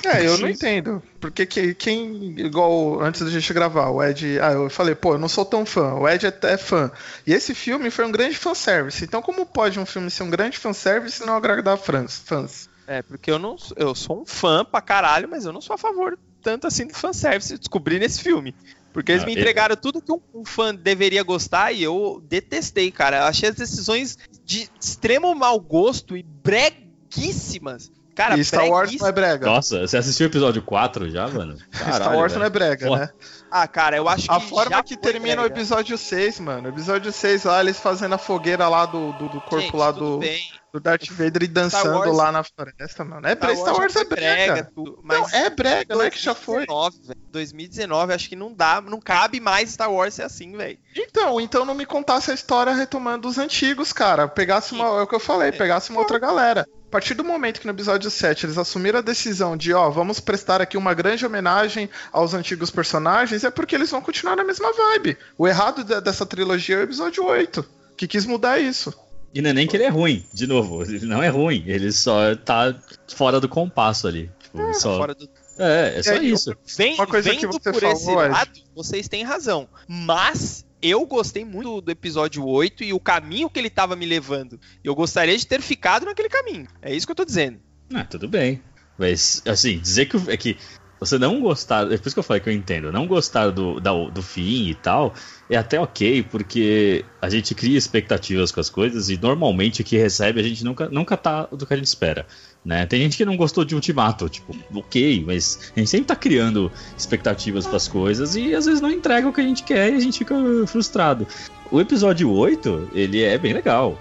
É, 0.05 0.27
eu 0.27 0.37
não 0.38 0.49
entendo. 0.49 1.03
Porque 1.21 1.47
que- 1.47 1.75
quem, 1.75 2.35
igual 2.38 3.01
antes 3.01 3.23
da 3.23 3.31
gente 3.31 3.53
gravar, 3.55 3.88
o 3.91 4.03
Ed. 4.03 4.38
Ah, 4.41 4.53
eu 4.53 4.69
falei, 4.69 4.95
pô, 4.95 5.15
eu 5.15 5.19
não 5.19 5.29
sou 5.29 5.45
tão 5.45 5.65
fã. 5.65 5.95
O 5.95 6.09
Ed 6.09 6.27
é, 6.27 6.38
é 6.43 6.57
fã. 6.57 6.91
E 7.27 7.33
esse 7.33 7.55
filme 7.55 7.88
foi 7.91 8.05
um 8.05 8.11
grande 8.12 8.37
fanservice. 8.37 9.05
Então, 9.05 9.23
como 9.23 9.47
pode 9.47 9.79
um 9.79 9.87
filme 9.87 10.11
ser 10.11 10.25
um 10.25 10.31
grande 10.31 10.59
fanservice 10.59 11.23
e 11.23 11.27
não 11.27 11.37
agradar 11.37 11.79
fãs? 11.79 12.21
fãs? 12.27 12.69
É, 12.87 13.01
porque 13.01 13.31
eu 13.31 13.38
não 13.38 13.57
eu 13.77 13.95
sou 13.95 14.23
um 14.23 14.27
fã 14.27 14.65
pra 14.65 14.81
caralho, 14.81 15.29
mas 15.31 15.45
eu 15.45 15.53
não 15.53 15.61
sou 15.61 15.75
a 15.75 15.79
favor 15.79 16.19
tanto 16.43 16.67
assim 16.67 16.87
do 16.87 16.95
fanservice, 16.95 17.57
descobri 17.57 17.99
nesse 17.99 18.21
filme. 18.21 18.55
Porque 18.93 19.11
eles 19.13 19.23
Ah, 19.23 19.27
me 19.27 19.33
ele- 19.33 19.41
entregaram 19.41 19.75
tudo 19.77 20.03
que 20.03 20.13
um, 20.13 20.21
um 20.35 20.45
fã 20.45 20.75
deveria 20.75 21.23
gostar 21.23 21.73
e 21.73 21.83
eu 21.83 22.23
detestei, 22.29 22.91
cara. 22.91 23.19
Eu 23.21 23.25
achei 23.25 23.49
as 23.49 23.55
decisões 23.55 24.19
de 24.45 24.69
extremo 24.79 25.35
mau 25.35 25.59
gosto 25.59 26.15
e 26.17 26.23
breguíssimas. 26.23 27.91
Cara, 28.15 28.37
e 28.37 28.45
Star 28.45 28.69
Wars 28.69 28.95
não 29.01 29.07
é 29.07 29.13
brega. 29.13 29.47
Nossa, 29.47 29.81
você 29.87 29.97
assistiu 29.97 30.27
o 30.27 30.31
episódio 30.31 30.61
4 30.63 31.09
já, 31.11 31.27
mano? 31.29 31.57
Star 31.73 32.15
Wars 32.15 32.35
não 32.35 32.45
é 32.45 32.51
brega, 32.51 32.91
né? 32.95 33.09
Ah, 33.51 33.67
cara, 33.67 33.97
eu 33.97 34.07
acho 34.07 34.29
que 34.29 34.35
A 34.35 34.39
forma 34.41 34.71
já 34.77 34.83
que 34.83 34.95
foi 34.95 35.03
termina 35.03 35.41
o 35.41 35.45
brega. 35.45 35.55
episódio 35.55 35.97
6, 35.97 36.39
mano. 36.41 36.67
O 36.69 36.73
episódio 36.73 37.11
6 37.11 37.45
lá, 37.45 37.61
eles 37.63 37.81
fazendo 37.81 38.15
a 38.15 38.19
fogueira 38.19 38.69
lá 38.69 38.85
do, 38.85 39.13
do, 39.13 39.29
do 39.31 39.41
corpo 39.41 39.61
Gente, 39.61 39.77
lá 39.77 39.91
tudo 39.91 40.05
do, 40.11 40.19
bem. 40.19 40.43
Do 40.73 40.81
Darth 40.81 41.09
Vader 41.11 41.43
e 41.43 41.47
dançando 41.49 41.99
Wars- 41.99 42.17
lá 42.17 42.33
na 42.33 42.43
floresta, 42.43 43.05
mano. 43.05 43.27
É 43.27 43.35
brega. 43.35 43.57
Star 43.61 43.75
Wars 43.77 43.95
é 43.95 44.05
brega. 44.05 44.71
tudo, 44.75 44.93
Não, 44.93 45.21
mas 45.21 45.33
é 45.35 45.51
brega, 45.51 45.95
não 45.95 46.03
é 46.03 46.11
que 46.11 46.19
já 46.19 46.35
foi. 46.35 46.65
2019, 46.67 47.07
velho. 47.07 47.21
2019, 47.31 48.13
acho 48.15 48.29
que 48.29 48.37
não 48.37 48.53
dá, 48.55 48.81
não 48.81 49.01
cabe 49.01 49.39
mais 49.39 49.71
Star 49.71 49.93
Wars 49.93 50.15
ser 50.15 50.23
assim, 50.23 50.57
velho. 50.57 50.79
Então, 50.97 51.41
então 51.41 51.65
não 51.67 51.75
me 51.75 51.85
contasse 51.85 52.31
a 52.31 52.35
história 52.35 52.73
retomando 52.73 53.29
os 53.29 53.37
antigos, 53.37 53.93
cara. 53.93 54.27
Pegasse 54.27 54.73
uma. 54.73 54.87
É 54.87 55.03
o 55.03 55.07
que 55.07 55.15
eu 55.15 55.21
falei, 55.21 55.53
pegasse 55.53 55.91
uma 55.91 56.01
outra 56.01 56.19
galera. 56.19 56.67
A 56.87 56.91
partir 56.93 57.15
do 57.15 57.25
momento 57.25 57.59
que 57.61 57.67
no 57.67 57.73
episódio 57.73 58.11
7 58.11 58.45
eles 58.47 58.59
assumiram 58.59 58.99
a 58.99 59.03
decisão 59.03 59.57
de, 59.57 59.73
ó, 59.73 59.89
vamos 59.91 60.21
prestar 60.21 60.61
aqui 60.61 60.77
uma 60.77 60.93
grande 60.93 61.25
homenagem 61.25 61.89
aos 62.13 62.35
antigos 62.35 62.71
personagens, 62.71 63.45
é 63.45 63.51
porque 63.51 63.75
eles 63.75 63.91
vão 63.91 64.03
continuar 64.03 64.37
na 64.37 64.45
mesma 64.45 64.71
vibe. 64.73 65.17
O 65.39 65.49
errado 65.49 65.85
de- 65.85 66.01
dessa 66.03 66.27
trilogia 66.27 66.77
é 66.77 66.79
o 66.81 66.83
episódio 66.83 67.25
8, 67.25 67.65
que 67.97 68.07
quis 68.07 68.27
mudar 68.27 68.59
isso. 68.59 68.93
E 69.35 69.40
não 69.40 69.51
é 69.51 69.53
nem 69.53 69.66
que 69.66 69.77
ele 69.77 69.85
é 69.85 69.88
ruim, 69.88 70.25
de 70.33 70.47
novo, 70.47 70.83
ele 70.83 71.07
não 71.07 71.23
é 71.23 71.29
ruim, 71.29 71.64
ele 71.66 71.90
só 71.90 72.35
tá 72.37 72.75
fora 73.14 73.40
do 73.40 73.49
compasso 73.49 74.07
ali. 74.07 74.31
Tipo, 74.42 74.61
ele 74.61 74.75
só... 74.75 74.99
Fora 74.99 75.14
do... 75.14 75.29
É, 75.59 75.99
é 75.99 76.03
só 76.03 76.12
aí, 76.12 76.31
isso. 76.31 76.55
Vem, 76.77 76.95
Uma 76.95 77.07
coisa 77.07 77.31
que 77.31 77.47
vendo 77.47 77.53
você 77.53 77.73
por 77.73 77.81
falou, 77.81 77.97
esse 77.97 78.14
lado, 78.14 78.61
vocês 78.75 79.09
têm 79.09 79.23
razão. 79.23 79.68
Mas 79.88 80.66
eu 80.83 81.07
gostei 81.07 81.45
muito 81.45 81.81
do 81.81 81.90
episódio 81.90 82.45
8 82.45 82.85
e 82.85 82.92
o 82.92 83.01
caminho 83.01 83.49
que 83.49 83.59
ele 83.59 83.71
tava 83.71 83.95
me 83.95 84.05
levando. 84.05 84.59
Eu 84.83 84.95
gostaria 84.95 85.37
de 85.37 85.47
ter 85.47 85.61
ficado 85.62 86.05
naquele 86.05 86.29
caminho. 86.29 86.66
É 86.83 86.95
isso 86.95 87.07
que 87.07 87.12
eu 87.12 87.16
tô 87.16 87.25
dizendo. 87.25 87.61
Ah, 87.95 88.05
tudo 88.05 88.29
bem. 88.29 88.61
Mas, 88.99 89.42
assim, 89.47 89.79
dizer 89.79 90.07
que, 90.07 90.16
é 90.31 90.37
que 90.37 90.57
você 91.05 91.19
não 91.19 91.41
gostar. 91.41 91.91
É 91.93 91.97
por 91.97 92.07
isso 92.07 92.15
que 92.15 92.19
eu 92.19 92.23
falei 92.23 92.41
que 92.41 92.49
eu 92.49 92.53
entendo. 92.53 92.93
Não 92.93 93.07
gostar 93.07 93.51
do, 93.51 93.81
da- 93.81 93.93
do 94.09 94.23
fim 94.23 94.69
e 94.69 94.75
tal 94.75 95.12
é 95.51 95.57
até 95.57 95.79
ok, 95.79 96.23
porque 96.23 97.05
a 97.21 97.29
gente 97.29 97.55
cria 97.55 97.77
expectativas 97.77 98.51
com 98.53 98.61
as 98.61 98.71
coisas 98.71 99.11
e 99.11 99.19
normalmente 99.21 99.83
o 99.83 99.85
que 99.85 99.97
recebe 99.99 100.41
a 100.41 100.43
gente 100.43 100.65
nunca, 100.65 100.88
nunca 100.88 101.17
tá 101.17 101.47
do 101.47 101.67
que 101.67 101.75
a 101.75 101.77
gente 101.77 101.87
espera. 101.87 102.27
Né? 102.65 102.87
Tem 102.87 103.01
gente 103.03 103.17
que 103.17 103.25
não 103.25 103.37
gostou 103.37 103.65
de 103.65 103.75
Ultimato, 103.75 104.29
tipo, 104.29 104.57
ok, 104.75 105.25
mas 105.27 105.73
a 105.77 105.79
gente 105.81 105.91
sempre 105.91 106.07
tá 106.07 106.17
criando 106.17 106.71
expectativas 106.97 107.67
pras 107.67 107.88
coisas 107.88 108.37
e 108.37 108.55
às 108.55 108.65
vezes 108.67 108.81
não 108.81 108.91
entrega 108.91 109.29
o 109.29 109.33
que 109.33 109.41
a 109.41 109.45
gente 109.45 109.62
quer 109.65 109.93
e 109.93 109.97
a 109.97 110.01
gente 110.01 110.19
fica 110.19 110.35
frustrado. 110.67 111.27
O 111.71 111.81
episódio 111.81 112.31
8, 112.31 112.91
ele 112.95 113.23
é 113.23 113.37
bem 113.37 113.53
legal. 113.53 114.01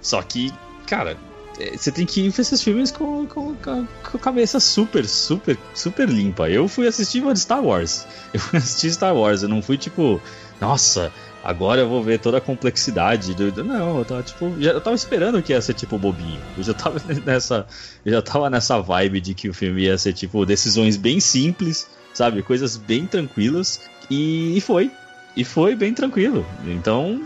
Só 0.00 0.22
que, 0.22 0.52
cara, 0.86 1.16
você 1.76 1.90
tem 1.90 2.04
que 2.04 2.26
ir 2.26 2.32
pra 2.32 2.42
esses 2.42 2.62
filmes 2.62 2.90
com, 2.90 3.26
com, 3.26 3.54
com 3.54 3.86
a 4.14 4.18
cabeça 4.18 4.60
super, 4.60 5.06
super, 5.06 5.56
super 5.74 6.08
limpa. 6.08 6.50
Eu 6.50 6.68
fui 6.68 6.86
assistir 6.86 7.22
de 7.22 7.40
Star 7.40 7.64
Wars. 7.64 8.06
Eu 8.32 8.40
fui 8.40 8.58
assistir 8.58 8.92
Star 8.92 9.14
Wars, 9.14 9.42
eu 9.42 9.48
não 9.48 9.62
fui 9.62 9.78
tipo, 9.78 10.20
nossa, 10.60 11.10
agora 11.42 11.80
eu 11.80 11.88
vou 11.88 12.02
ver 12.02 12.18
toda 12.18 12.38
a 12.38 12.40
complexidade 12.40 13.34
Não, 13.62 13.98
eu 13.98 14.04
tava 14.04 14.22
tipo. 14.22 14.54
Já, 14.60 14.72
eu 14.72 14.80
tava 14.80 14.96
esperando 14.96 15.42
que 15.42 15.52
ia 15.52 15.60
ser 15.62 15.74
tipo 15.74 15.96
bobinho. 15.96 16.40
Eu 16.56 16.62
já 16.62 16.74
tava 16.74 17.00
nessa. 17.24 17.66
Eu 18.04 18.12
já 18.12 18.20
tava 18.20 18.50
nessa 18.50 18.78
vibe 18.80 19.20
de 19.20 19.34
que 19.34 19.48
o 19.48 19.54
filme 19.54 19.84
ia 19.84 19.96
ser 19.96 20.12
tipo 20.12 20.44
decisões 20.44 20.96
bem 20.96 21.20
simples, 21.20 21.88
sabe? 22.12 22.42
Coisas 22.42 22.76
bem 22.76 23.06
tranquilas. 23.06 23.80
E, 24.10 24.56
e 24.56 24.60
foi. 24.60 24.90
E 25.36 25.44
foi 25.44 25.76
bem 25.76 25.92
tranquilo. 25.92 26.46
Então, 26.64 27.22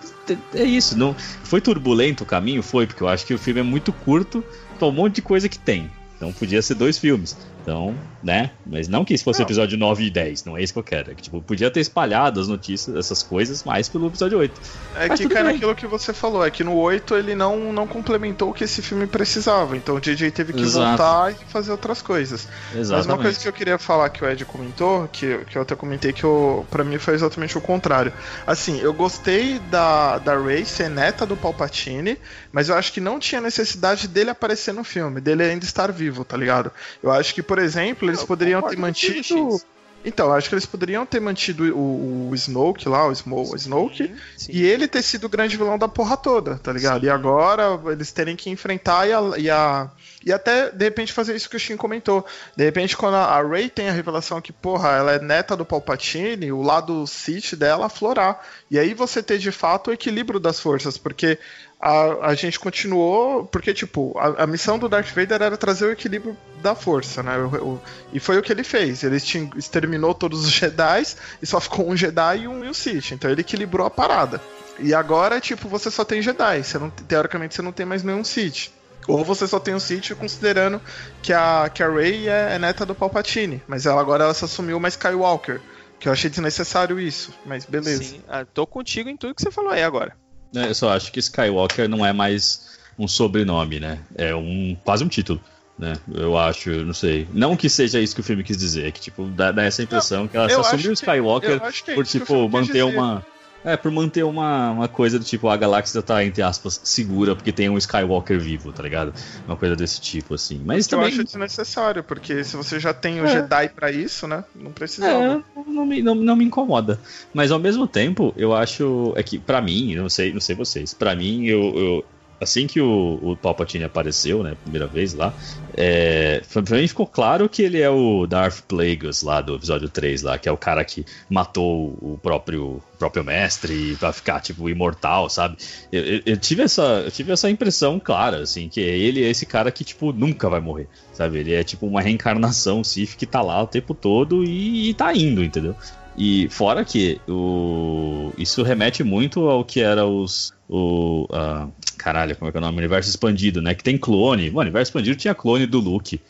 é 0.54 0.64
isso. 0.64 0.98
Não, 0.98 1.14
foi 1.44 1.60
turbulento 1.60 2.24
o 2.24 2.26
caminho? 2.26 2.62
Foi, 2.62 2.86
porque 2.86 3.02
eu 3.02 3.08
acho 3.08 3.24
que 3.24 3.32
o 3.32 3.38
filme 3.38 3.60
é 3.60 3.62
muito 3.62 3.92
curto 3.92 4.44
pra 4.78 4.88
um 4.88 4.92
monte 4.92 5.16
de 5.16 5.22
coisa 5.22 5.48
que 5.48 5.58
tem. 5.58 5.88
Então 6.16 6.32
podia 6.32 6.60
ser 6.60 6.74
dois 6.74 6.98
filmes. 6.98 7.36
Então, 7.62 7.94
né? 8.22 8.50
Mas 8.66 8.88
não 8.88 9.04
que 9.04 9.14
isso 9.14 9.24
fosse 9.24 9.40
Não. 9.40 9.46
episódio 9.46 9.76
9 9.78 10.04
e 10.04 10.10
10, 10.10 10.44
não 10.44 10.56
é 10.56 10.62
isso 10.62 10.72
que 10.72 10.78
eu 10.78 10.82
quero. 10.84 11.10
É 11.10 11.14
que, 11.14 11.22
tipo, 11.22 11.40
podia 11.42 11.70
ter 11.70 11.80
espalhado 11.80 12.40
as 12.40 12.48
notícias, 12.48 12.96
essas 12.96 13.22
coisas, 13.22 13.64
mais 13.64 13.88
pelo 13.88 14.06
episódio 14.08 14.38
8. 14.38 14.60
É 14.96 15.08
Mas 15.08 15.20
que 15.20 15.28
cai 15.28 15.42
bem. 15.42 15.52
naquilo 15.54 15.74
que 15.74 15.86
você 15.86 16.12
falou, 16.12 16.44
é 16.44 16.50
que 16.50 16.62
no 16.64 16.76
8 16.76 17.14
ele 17.16 17.34
não, 17.34 17.72
não 17.72 17.86
complementou 17.86 18.50
o 18.50 18.54
que 18.54 18.64
esse 18.64 18.82
filme 18.82 19.06
precisava. 19.06 19.76
Então 19.76 19.96
o 19.96 20.00
JJ 20.00 20.30
teve 20.30 20.52
que 20.52 20.62
Exato. 20.62 20.86
voltar 20.98 21.32
e 21.32 21.34
fazer 21.50 21.70
outras 21.70 22.00
coisas. 22.02 22.48
Exatamente. 22.74 22.90
Mas 22.90 23.06
uma 23.06 23.18
coisa 23.18 23.38
que 23.38 23.48
eu 23.48 23.52
queria 23.52 23.78
falar 23.78 24.08
que 24.10 24.24
o 24.24 24.28
Ed 24.28 24.44
comentou, 24.44 25.08
que, 25.08 25.38
que 25.46 25.56
eu 25.56 25.62
até 25.62 25.74
comentei 25.74 26.12
que 26.12 26.24
eu, 26.24 26.66
pra 26.70 26.84
mim 26.84 26.98
foi 26.98 27.14
exatamente 27.14 27.56
o 27.56 27.60
contrário. 27.60 28.12
Assim, 28.46 28.80
eu 28.80 28.92
gostei 28.92 29.58
da, 29.70 30.18
da 30.18 30.38
Rey 30.38 30.64
ser 30.64 30.88
neta 30.90 31.24
do 31.26 31.36
Palpatine, 31.36 32.18
mas 32.52 32.68
eu 32.68 32.74
acho 32.74 32.92
que 32.92 33.00
não 33.00 33.18
tinha 33.18 33.40
necessidade 33.40 34.08
dele 34.08 34.30
aparecer 34.30 34.72
no 34.72 34.84
filme, 34.84 35.20
dele 35.20 35.42
ainda 35.42 35.64
estar 35.64 35.90
vivo, 35.92 36.24
tá 36.24 36.36
ligado? 36.36 36.70
Eu 37.02 37.10
acho 37.10 37.34
que, 37.34 37.42
por 37.50 37.58
exemplo, 37.58 38.08
eles 38.08 38.20
Eu 38.20 38.26
poderiam 38.28 38.62
ter 38.62 38.78
mantido. 38.78 39.60
Então, 40.04 40.32
acho 40.32 40.48
que 40.48 40.54
eles 40.54 40.64
poderiam 40.64 41.04
ter 41.04 41.20
mantido 41.20 41.64
o, 41.76 42.30
o 42.30 42.34
Snoke 42.34 42.88
lá, 42.88 43.06
o, 43.08 43.12
Smo, 43.12 43.42
o 43.52 43.56
Snoke, 43.56 44.04
Sim, 44.06 44.16
sim. 44.36 44.52
e 44.54 44.62
ele 44.64 44.86
ter 44.88 45.02
sido 45.02 45.24
o 45.24 45.28
grande 45.28 45.58
vilão 45.58 45.76
da 45.76 45.88
porra 45.88 46.16
toda, 46.16 46.56
tá 46.56 46.72
ligado? 46.72 47.04
E 47.04 47.10
agora 47.10 47.78
eles 47.92 48.10
terem 48.10 48.34
que 48.34 48.48
enfrentar 48.48 49.06
e, 49.06 49.12
a, 49.12 49.20
e, 49.36 49.50
a- 49.50 49.90
e 50.24 50.32
até, 50.32 50.70
de 50.70 50.84
repente, 50.84 51.12
fazer 51.12 51.34
isso 51.36 51.50
que 51.50 51.56
o 51.56 51.60
Shin 51.60 51.76
comentou. 51.76 52.24
De 52.56 52.64
repente, 52.64 52.96
quando 52.96 53.16
a, 53.16 53.24
a 53.24 53.42
Rey 53.46 53.68
tem 53.68 53.90
a 53.90 53.92
revelação 53.92 54.40
que, 54.40 54.52
porra, 54.52 54.90
ela 54.90 55.12
é 55.12 55.18
neta 55.18 55.54
do 55.56 55.66
Palpatine, 55.66 56.50
o 56.52 56.62
lado 56.62 57.06
Sith 57.06 57.54
dela 57.54 57.86
aflorar. 57.86 58.40
E 58.70 58.78
aí 58.78 58.94
você 58.94 59.22
ter, 59.22 59.36
de 59.38 59.52
fato, 59.52 59.90
o 59.90 59.92
equilíbrio 59.92 60.40
das 60.40 60.58
forças, 60.60 60.96
porque 60.96 61.38
a, 61.80 62.28
a 62.28 62.34
gente 62.34 62.60
continuou. 62.60 63.44
Porque, 63.46 63.72
tipo, 63.72 64.16
a, 64.18 64.42
a, 64.42 64.46
missão 64.46 64.78
do 64.78 64.88
Darth 64.88 65.08
Vader 65.14 65.40
era 65.40 65.56
trazer 65.56 65.86
o 65.86 65.92
equilíbrio 65.92 66.36
da 66.62 66.74
força, 66.74 67.22
né? 67.22 67.38
O, 67.38 67.56
o, 67.56 67.82
e 68.12 68.20
foi 68.20 68.38
o 68.38 68.42
que 68.42 68.52
ele 68.52 68.62
fez. 68.62 69.02
Ele 69.02 69.16
exterminou 69.16 70.14
todos 70.14 70.44
os 70.44 70.50
Jedi 70.50 71.02
e 71.40 71.46
só 71.46 71.58
ficou 71.60 71.88
um 71.88 71.96
Jedi 71.96 72.40
e 72.42 72.48
um, 72.48 72.64
e 72.64 72.68
um 72.68 72.74
Sith. 72.74 73.12
Então 73.12 73.30
ele 73.30 73.40
equilibrou 73.40 73.86
a 73.86 73.90
parada. 73.90 74.40
E 74.78 74.94
agora, 74.94 75.40
tipo, 75.40 75.68
você 75.68 75.90
só 75.90 76.04
tem 76.04 76.20
Jedi. 76.20 76.62
Você 76.62 76.78
não, 76.78 76.90
teoricamente 76.90 77.54
você 77.54 77.62
não 77.62 77.72
tem 77.72 77.86
mais 77.86 78.02
nenhum 78.02 78.24
Sith. 78.24 78.70
Ou 79.08 79.24
você 79.24 79.46
só 79.46 79.58
tem 79.58 79.74
o 79.74 79.80
Sith 79.80 80.14
considerando 80.14 80.80
que 81.22 81.32
a, 81.32 81.70
que 81.72 81.82
a 81.82 81.88
Rey 81.90 82.28
é, 82.28 82.54
é 82.54 82.58
neta 82.58 82.84
do 82.84 82.94
Palpatine. 82.94 83.62
Mas 83.66 83.86
ela 83.86 84.00
agora 84.00 84.24
ela 84.24 84.34
se 84.34 84.44
assumiu 84.44 84.76
uma 84.76 84.88
Skywalker. 84.88 85.60
Que 85.98 86.08
eu 86.08 86.12
achei 86.12 86.30
desnecessário 86.30 86.98
isso, 86.98 87.30
mas 87.44 87.66
beleza. 87.66 88.02
Sim, 88.02 88.22
ah, 88.26 88.42
tô 88.42 88.66
contigo 88.66 89.10
em 89.10 89.18
tudo 89.18 89.34
que 89.34 89.42
você 89.42 89.50
falou 89.50 89.70
aí 89.70 89.82
agora. 89.82 90.16
É, 90.54 90.68
eu 90.68 90.74
só 90.74 90.90
acho 90.90 91.12
que 91.12 91.20
Skywalker 91.20 91.88
não 91.88 92.04
é 92.04 92.12
mais 92.12 92.68
um 92.98 93.06
sobrenome, 93.08 93.80
né? 93.80 93.98
É 94.14 94.34
um 94.34 94.76
quase 94.84 95.04
um 95.04 95.08
título. 95.08 95.40
Né? 95.78 95.94
Eu 96.12 96.36
acho, 96.36 96.70
não 96.84 96.92
sei. 96.92 97.26
Não 97.32 97.56
que 97.56 97.70
seja 97.70 97.98
isso 97.98 98.14
que 98.14 98.20
o 98.20 98.24
filme 98.24 98.44
quis 98.44 98.58
dizer, 98.58 98.86
é 98.86 98.90
que 98.90 99.00
tipo, 99.00 99.24
dá, 99.24 99.50
dá 99.50 99.64
essa 99.64 99.82
impressão 99.82 100.22
não, 100.22 100.28
que 100.28 100.36
ela 100.36 100.48
se 100.48 100.60
assumiu 100.60 100.90
o 100.90 100.92
Skywalker 100.92 101.58
que, 101.58 101.90
é 101.92 101.94
por 101.94 102.06
tipo 102.06 102.48
manter 102.50 102.84
uma. 102.84 103.24
É, 103.64 103.76
por 103.76 103.90
manter 103.90 104.24
uma, 104.24 104.70
uma 104.70 104.88
coisa 104.88 105.18
do 105.18 105.24
tipo, 105.24 105.48
a 105.48 105.56
galáxia 105.56 106.00
tá, 106.00 106.24
entre 106.24 106.42
aspas, 106.42 106.80
segura, 106.82 107.36
porque 107.36 107.52
tem 107.52 107.68
um 107.68 107.76
Skywalker 107.76 108.40
vivo, 108.40 108.72
tá 108.72 108.82
ligado? 108.82 109.12
Uma 109.46 109.56
coisa 109.56 109.76
desse 109.76 110.00
tipo, 110.00 110.34
assim. 110.34 110.60
Mas 110.64 110.86
eu 110.86 110.98
também... 110.98 111.08
acho 111.12 111.24
desnecessário, 111.24 112.02
porque 112.02 112.42
se 112.42 112.56
você 112.56 112.80
já 112.80 112.94
tem 112.94 113.20
o 113.20 113.26
é. 113.26 113.28
Jedi 113.28 113.68
para 113.68 113.90
isso, 113.90 114.26
né? 114.26 114.44
Não 114.54 114.72
precisa. 114.72 115.08
É, 115.08 115.42
não 115.66 115.84
me, 115.84 116.02
não, 116.02 116.14
não 116.14 116.36
me 116.36 116.44
incomoda. 116.44 116.98
Mas 117.34 117.50
ao 117.52 117.58
mesmo 117.58 117.86
tempo, 117.86 118.32
eu 118.36 118.54
acho. 118.54 119.12
É 119.16 119.22
que, 119.22 119.38
para 119.38 119.60
mim, 119.60 119.94
não 119.94 120.08
sei, 120.08 120.32
não 120.32 120.40
sei 120.40 120.56
vocês, 120.56 120.94
para 120.94 121.14
mim, 121.14 121.44
eu, 121.44 121.60
eu 121.76 122.04
assim 122.40 122.66
que 122.66 122.80
o, 122.80 123.18
o 123.22 123.36
Palpatine 123.36 123.84
apareceu, 123.84 124.42
né, 124.42 124.56
primeira 124.62 124.86
vez 124.86 125.14
lá, 125.14 125.32
é, 125.76 126.42
pra 126.52 126.78
mim 126.78 126.88
ficou 126.88 127.06
claro 127.06 127.48
que 127.48 127.62
ele 127.62 127.80
é 127.80 127.90
o 127.90 128.26
Darth 128.26 128.62
Plagueis 128.66 129.22
lá 129.22 129.40
do 129.40 129.54
episódio 129.54 129.88
3 129.88 130.22
lá, 130.22 130.38
que 130.38 130.48
é 130.48 130.52
o 130.52 130.56
cara 130.56 130.84
que 130.84 131.04
matou 131.28 131.96
o 132.00 132.18
próprio, 132.22 132.82
próprio 132.98 133.22
mestre 133.22 133.96
pra 133.96 134.12
ficar, 134.12 134.40
tipo, 134.40 134.68
imortal, 134.68 135.28
sabe? 135.28 135.56
Eu, 135.92 136.02
eu, 136.02 136.22
eu, 136.26 136.36
tive 136.36 136.62
essa, 136.62 136.82
eu 137.04 137.10
tive 137.10 137.32
essa 137.32 137.48
impressão 137.50 138.00
clara, 138.00 138.38
assim, 138.38 138.68
que 138.68 138.80
ele 138.80 139.22
é 139.22 139.28
esse 139.28 139.46
cara 139.46 139.70
que, 139.70 139.84
tipo, 139.84 140.12
nunca 140.12 140.48
vai 140.48 140.60
morrer, 140.60 140.88
sabe? 141.12 141.38
Ele 141.38 141.54
é, 141.54 141.62
tipo, 141.62 141.86
uma 141.86 142.00
reencarnação 142.00 142.82
Sith 142.82 143.16
que 143.16 143.26
tá 143.26 143.42
lá 143.42 143.62
o 143.62 143.66
tempo 143.66 143.94
todo 143.94 144.44
e, 144.44 144.90
e 144.90 144.94
tá 144.94 145.14
indo, 145.14 145.44
entendeu? 145.44 145.76
E 146.16 146.48
fora 146.50 146.84
que 146.84 147.20
o... 147.28 148.32
isso 148.36 148.62
remete 148.62 149.02
muito 149.02 149.48
ao 149.48 149.64
que 149.64 149.80
era 149.80 150.06
os. 150.06 150.52
O, 150.68 151.26
uh, 151.30 151.72
caralho, 152.02 152.36
como 152.36 152.48
é 152.48 152.52
que 152.52 152.58
é 152.58 152.60
o 152.60 152.62
nome? 152.62 152.78
Universo 152.78 153.08
expandido, 153.08 153.60
né? 153.60 153.74
Que 153.74 153.84
tem 153.84 153.98
clone. 153.98 154.46
Mano, 154.46 154.58
o 154.58 154.60
universo 154.62 154.90
expandido 154.90 155.16
tinha 155.16 155.34
clone 155.34 155.66
do 155.66 155.78
Luke 155.78 156.20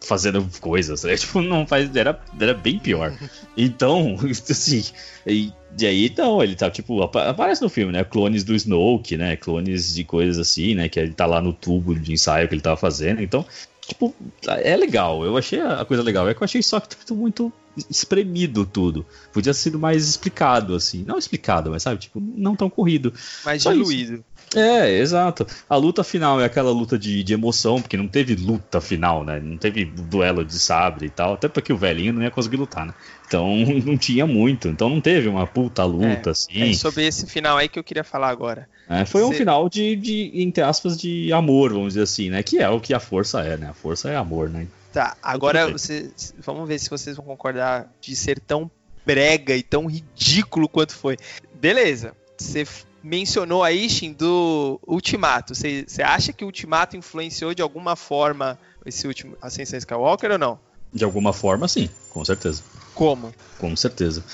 fazendo 0.00 0.46
coisas, 0.60 1.04
né? 1.04 1.16
Tipo, 1.18 1.42
não 1.42 1.66
faz. 1.66 1.94
Era, 1.94 2.18
era 2.38 2.54
bem 2.54 2.78
pior. 2.78 3.12
Então, 3.56 4.16
assim. 4.48 4.84
E, 5.26 5.52
e 5.78 5.86
aí, 5.86 6.06
então, 6.06 6.42
ele 6.42 6.54
tá, 6.54 6.70
tipo, 6.70 7.02
aparece 7.02 7.60
no 7.60 7.68
filme, 7.68 7.92
né? 7.92 8.04
Clones 8.04 8.42
do 8.42 8.54
Snoke, 8.54 9.16
né? 9.16 9.36
Clones 9.36 9.94
de 9.94 10.04
coisas 10.04 10.38
assim, 10.38 10.74
né? 10.74 10.88
Que 10.88 10.98
ele 10.98 11.12
tá 11.12 11.26
lá 11.26 11.42
no 11.42 11.52
tubo 11.52 11.94
de 11.94 12.12
ensaio 12.12 12.48
que 12.48 12.54
ele 12.54 12.62
tava 12.62 12.76
fazendo. 12.76 13.20
Então, 13.20 13.44
tipo, 13.86 14.14
é 14.46 14.74
legal. 14.76 15.24
Eu 15.24 15.36
achei 15.36 15.60
a 15.60 15.84
coisa 15.84 16.02
legal. 16.02 16.28
É 16.28 16.32
que 16.32 16.42
eu 16.42 16.44
achei 16.44 16.62
só 16.62 16.80
que 16.80 17.12
muito 17.12 17.52
espremido 17.88 18.66
tudo. 18.66 19.06
Podia 19.32 19.52
ter 19.52 19.58
sido 19.58 19.78
mais 19.78 20.08
explicado, 20.08 20.74
assim. 20.74 21.04
Não 21.06 21.18
explicado, 21.18 21.70
mas 21.70 21.82
sabe, 21.82 22.00
tipo, 22.00 22.20
não 22.20 22.56
tão 22.56 22.70
corrido. 22.70 23.12
Mais 23.44 23.62
diluído. 23.62 24.24
É, 24.54 24.98
exato. 24.98 25.46
A 25.68 25.76
luta 25.76 26.02
final 26.02 26.40
é 26.40 26.44
aquela 26.44 26.70
luta 26.70 26.98
de, 26.98 27.22
de 27.22 27.32
emoção, 27.32 27.80
porque 27.80 27.96
não 27.96 28.08
teve 28.08 28.34
luta 28.34 28.80
final, 28.80 29.24
né? 29.24 29.40
Não 29.40 29.56
teve 29.56 29.84
duelo 29.84 30.44
de 30.44 30.58
sabre 30.58 31.06
e 31.06 31.10
tal, 31.10 31.34
até 31.34 31.48
porque 31.48 31.72
o 31.72 31.76
velhinho 31.76 32.12
não 32.12 32.22
ia 32.22 32.30
conseguir 32.30 32.56
lutar, 32.56 32.86
né? 32.86 32.94
Então 33.26 33.46
não 33.86 33.96
tinha 33.96 34.26
muito, 34.26 34.66
então 34.66 34.88
não 34.88 35.00
teve 35.00 35.28
uma 35.28 35.46
puta 35.46 35.84
luta, 35.84 36.30
é, 36.30 36.32
assim. 36.32 36.70
É 36.70 36.72
sobre 36.74 37.06
esse 37.06 37.26
final 37.26 37.56
aí 37.56 37.68
que 37.68 37.78
eu 37.78 37.84
queria 37.84 38.02
falar 38.02 38.28
agora. 38.28 38.68
É, 38.88 39.04
foi 39.04 39.22
um 39.22 39.32
final 39.32 39.68
de, 39.68 39.94
de, 39.94 40.32
entre 40.34 40.64
aspas, 40.64 40.98
de 40.98 41.32
amor, 41.32 41.72
vamos 41.72 41.88
dizer 41.88 42.02
assim, 42.02 42.28
né? 42.28 42.42
Que 42.42 42.58
é 42.58 42.68
o 42.68 42.80
que 42.80 42.92
a 42.92 42.98
força 42.98 43.40
é, 43.42 43.56
né? 43.56 43.68
A 43.68 43.74
força 43.74 44.10
é 44.10 44.16
amor, 44.16 44.50
né? 44.50 44.66
Tá, 44.92 45.16
agora 45.22 45.70
você, 45.70 46.10
vamos 46.40 46.66
ver 46.66 46.80
se 46.80 46.90
vocês 46.90 47.16
vão 47.16 47.24
concordar 47.24 47.88
de 48.00 48.16
ser 48.16 48.40
tão 48.40 48.68
brega 49.06 49.54
e 49.54 49.62
tão 49.62 49.86
ridículo 49.86 50.68
quanto 50.68 50.92
foi. 50.96 51.16
Beleza, 51.54 52.12
você 52.36 52.66
mencionou 53.02 53.62
aí, 53.62 53.88
Shin, 53.88 54.12
do 54.12 54.80
Ultimato. 54.86 55.54
Você, 55.54 55.84
acha 56.02 56.32
que 56.32 56.44
o 56.44 56.46
Ultimato 56.46 56.96
influenciou 56.96 57.54
de 57.54 57.62
alguma 57.62 57.96
forma 57.96 58.58
esse 58.84 59.06
último 59.06 59.36
Ascensão 59.40 59.78
Skywalker 59.78 60.32
ou 60.32 60.38
não? 60.38 60.58
De 60.92 61.04
alguma 61.04 61.32
forma, 61.32 61.68
sim, 61.68 61.88
com 62.10 62.24
certeza. 62.24 62.62
Como? 62.94 63.32
Com 63.58 63.74
certeza. 63.76 64.24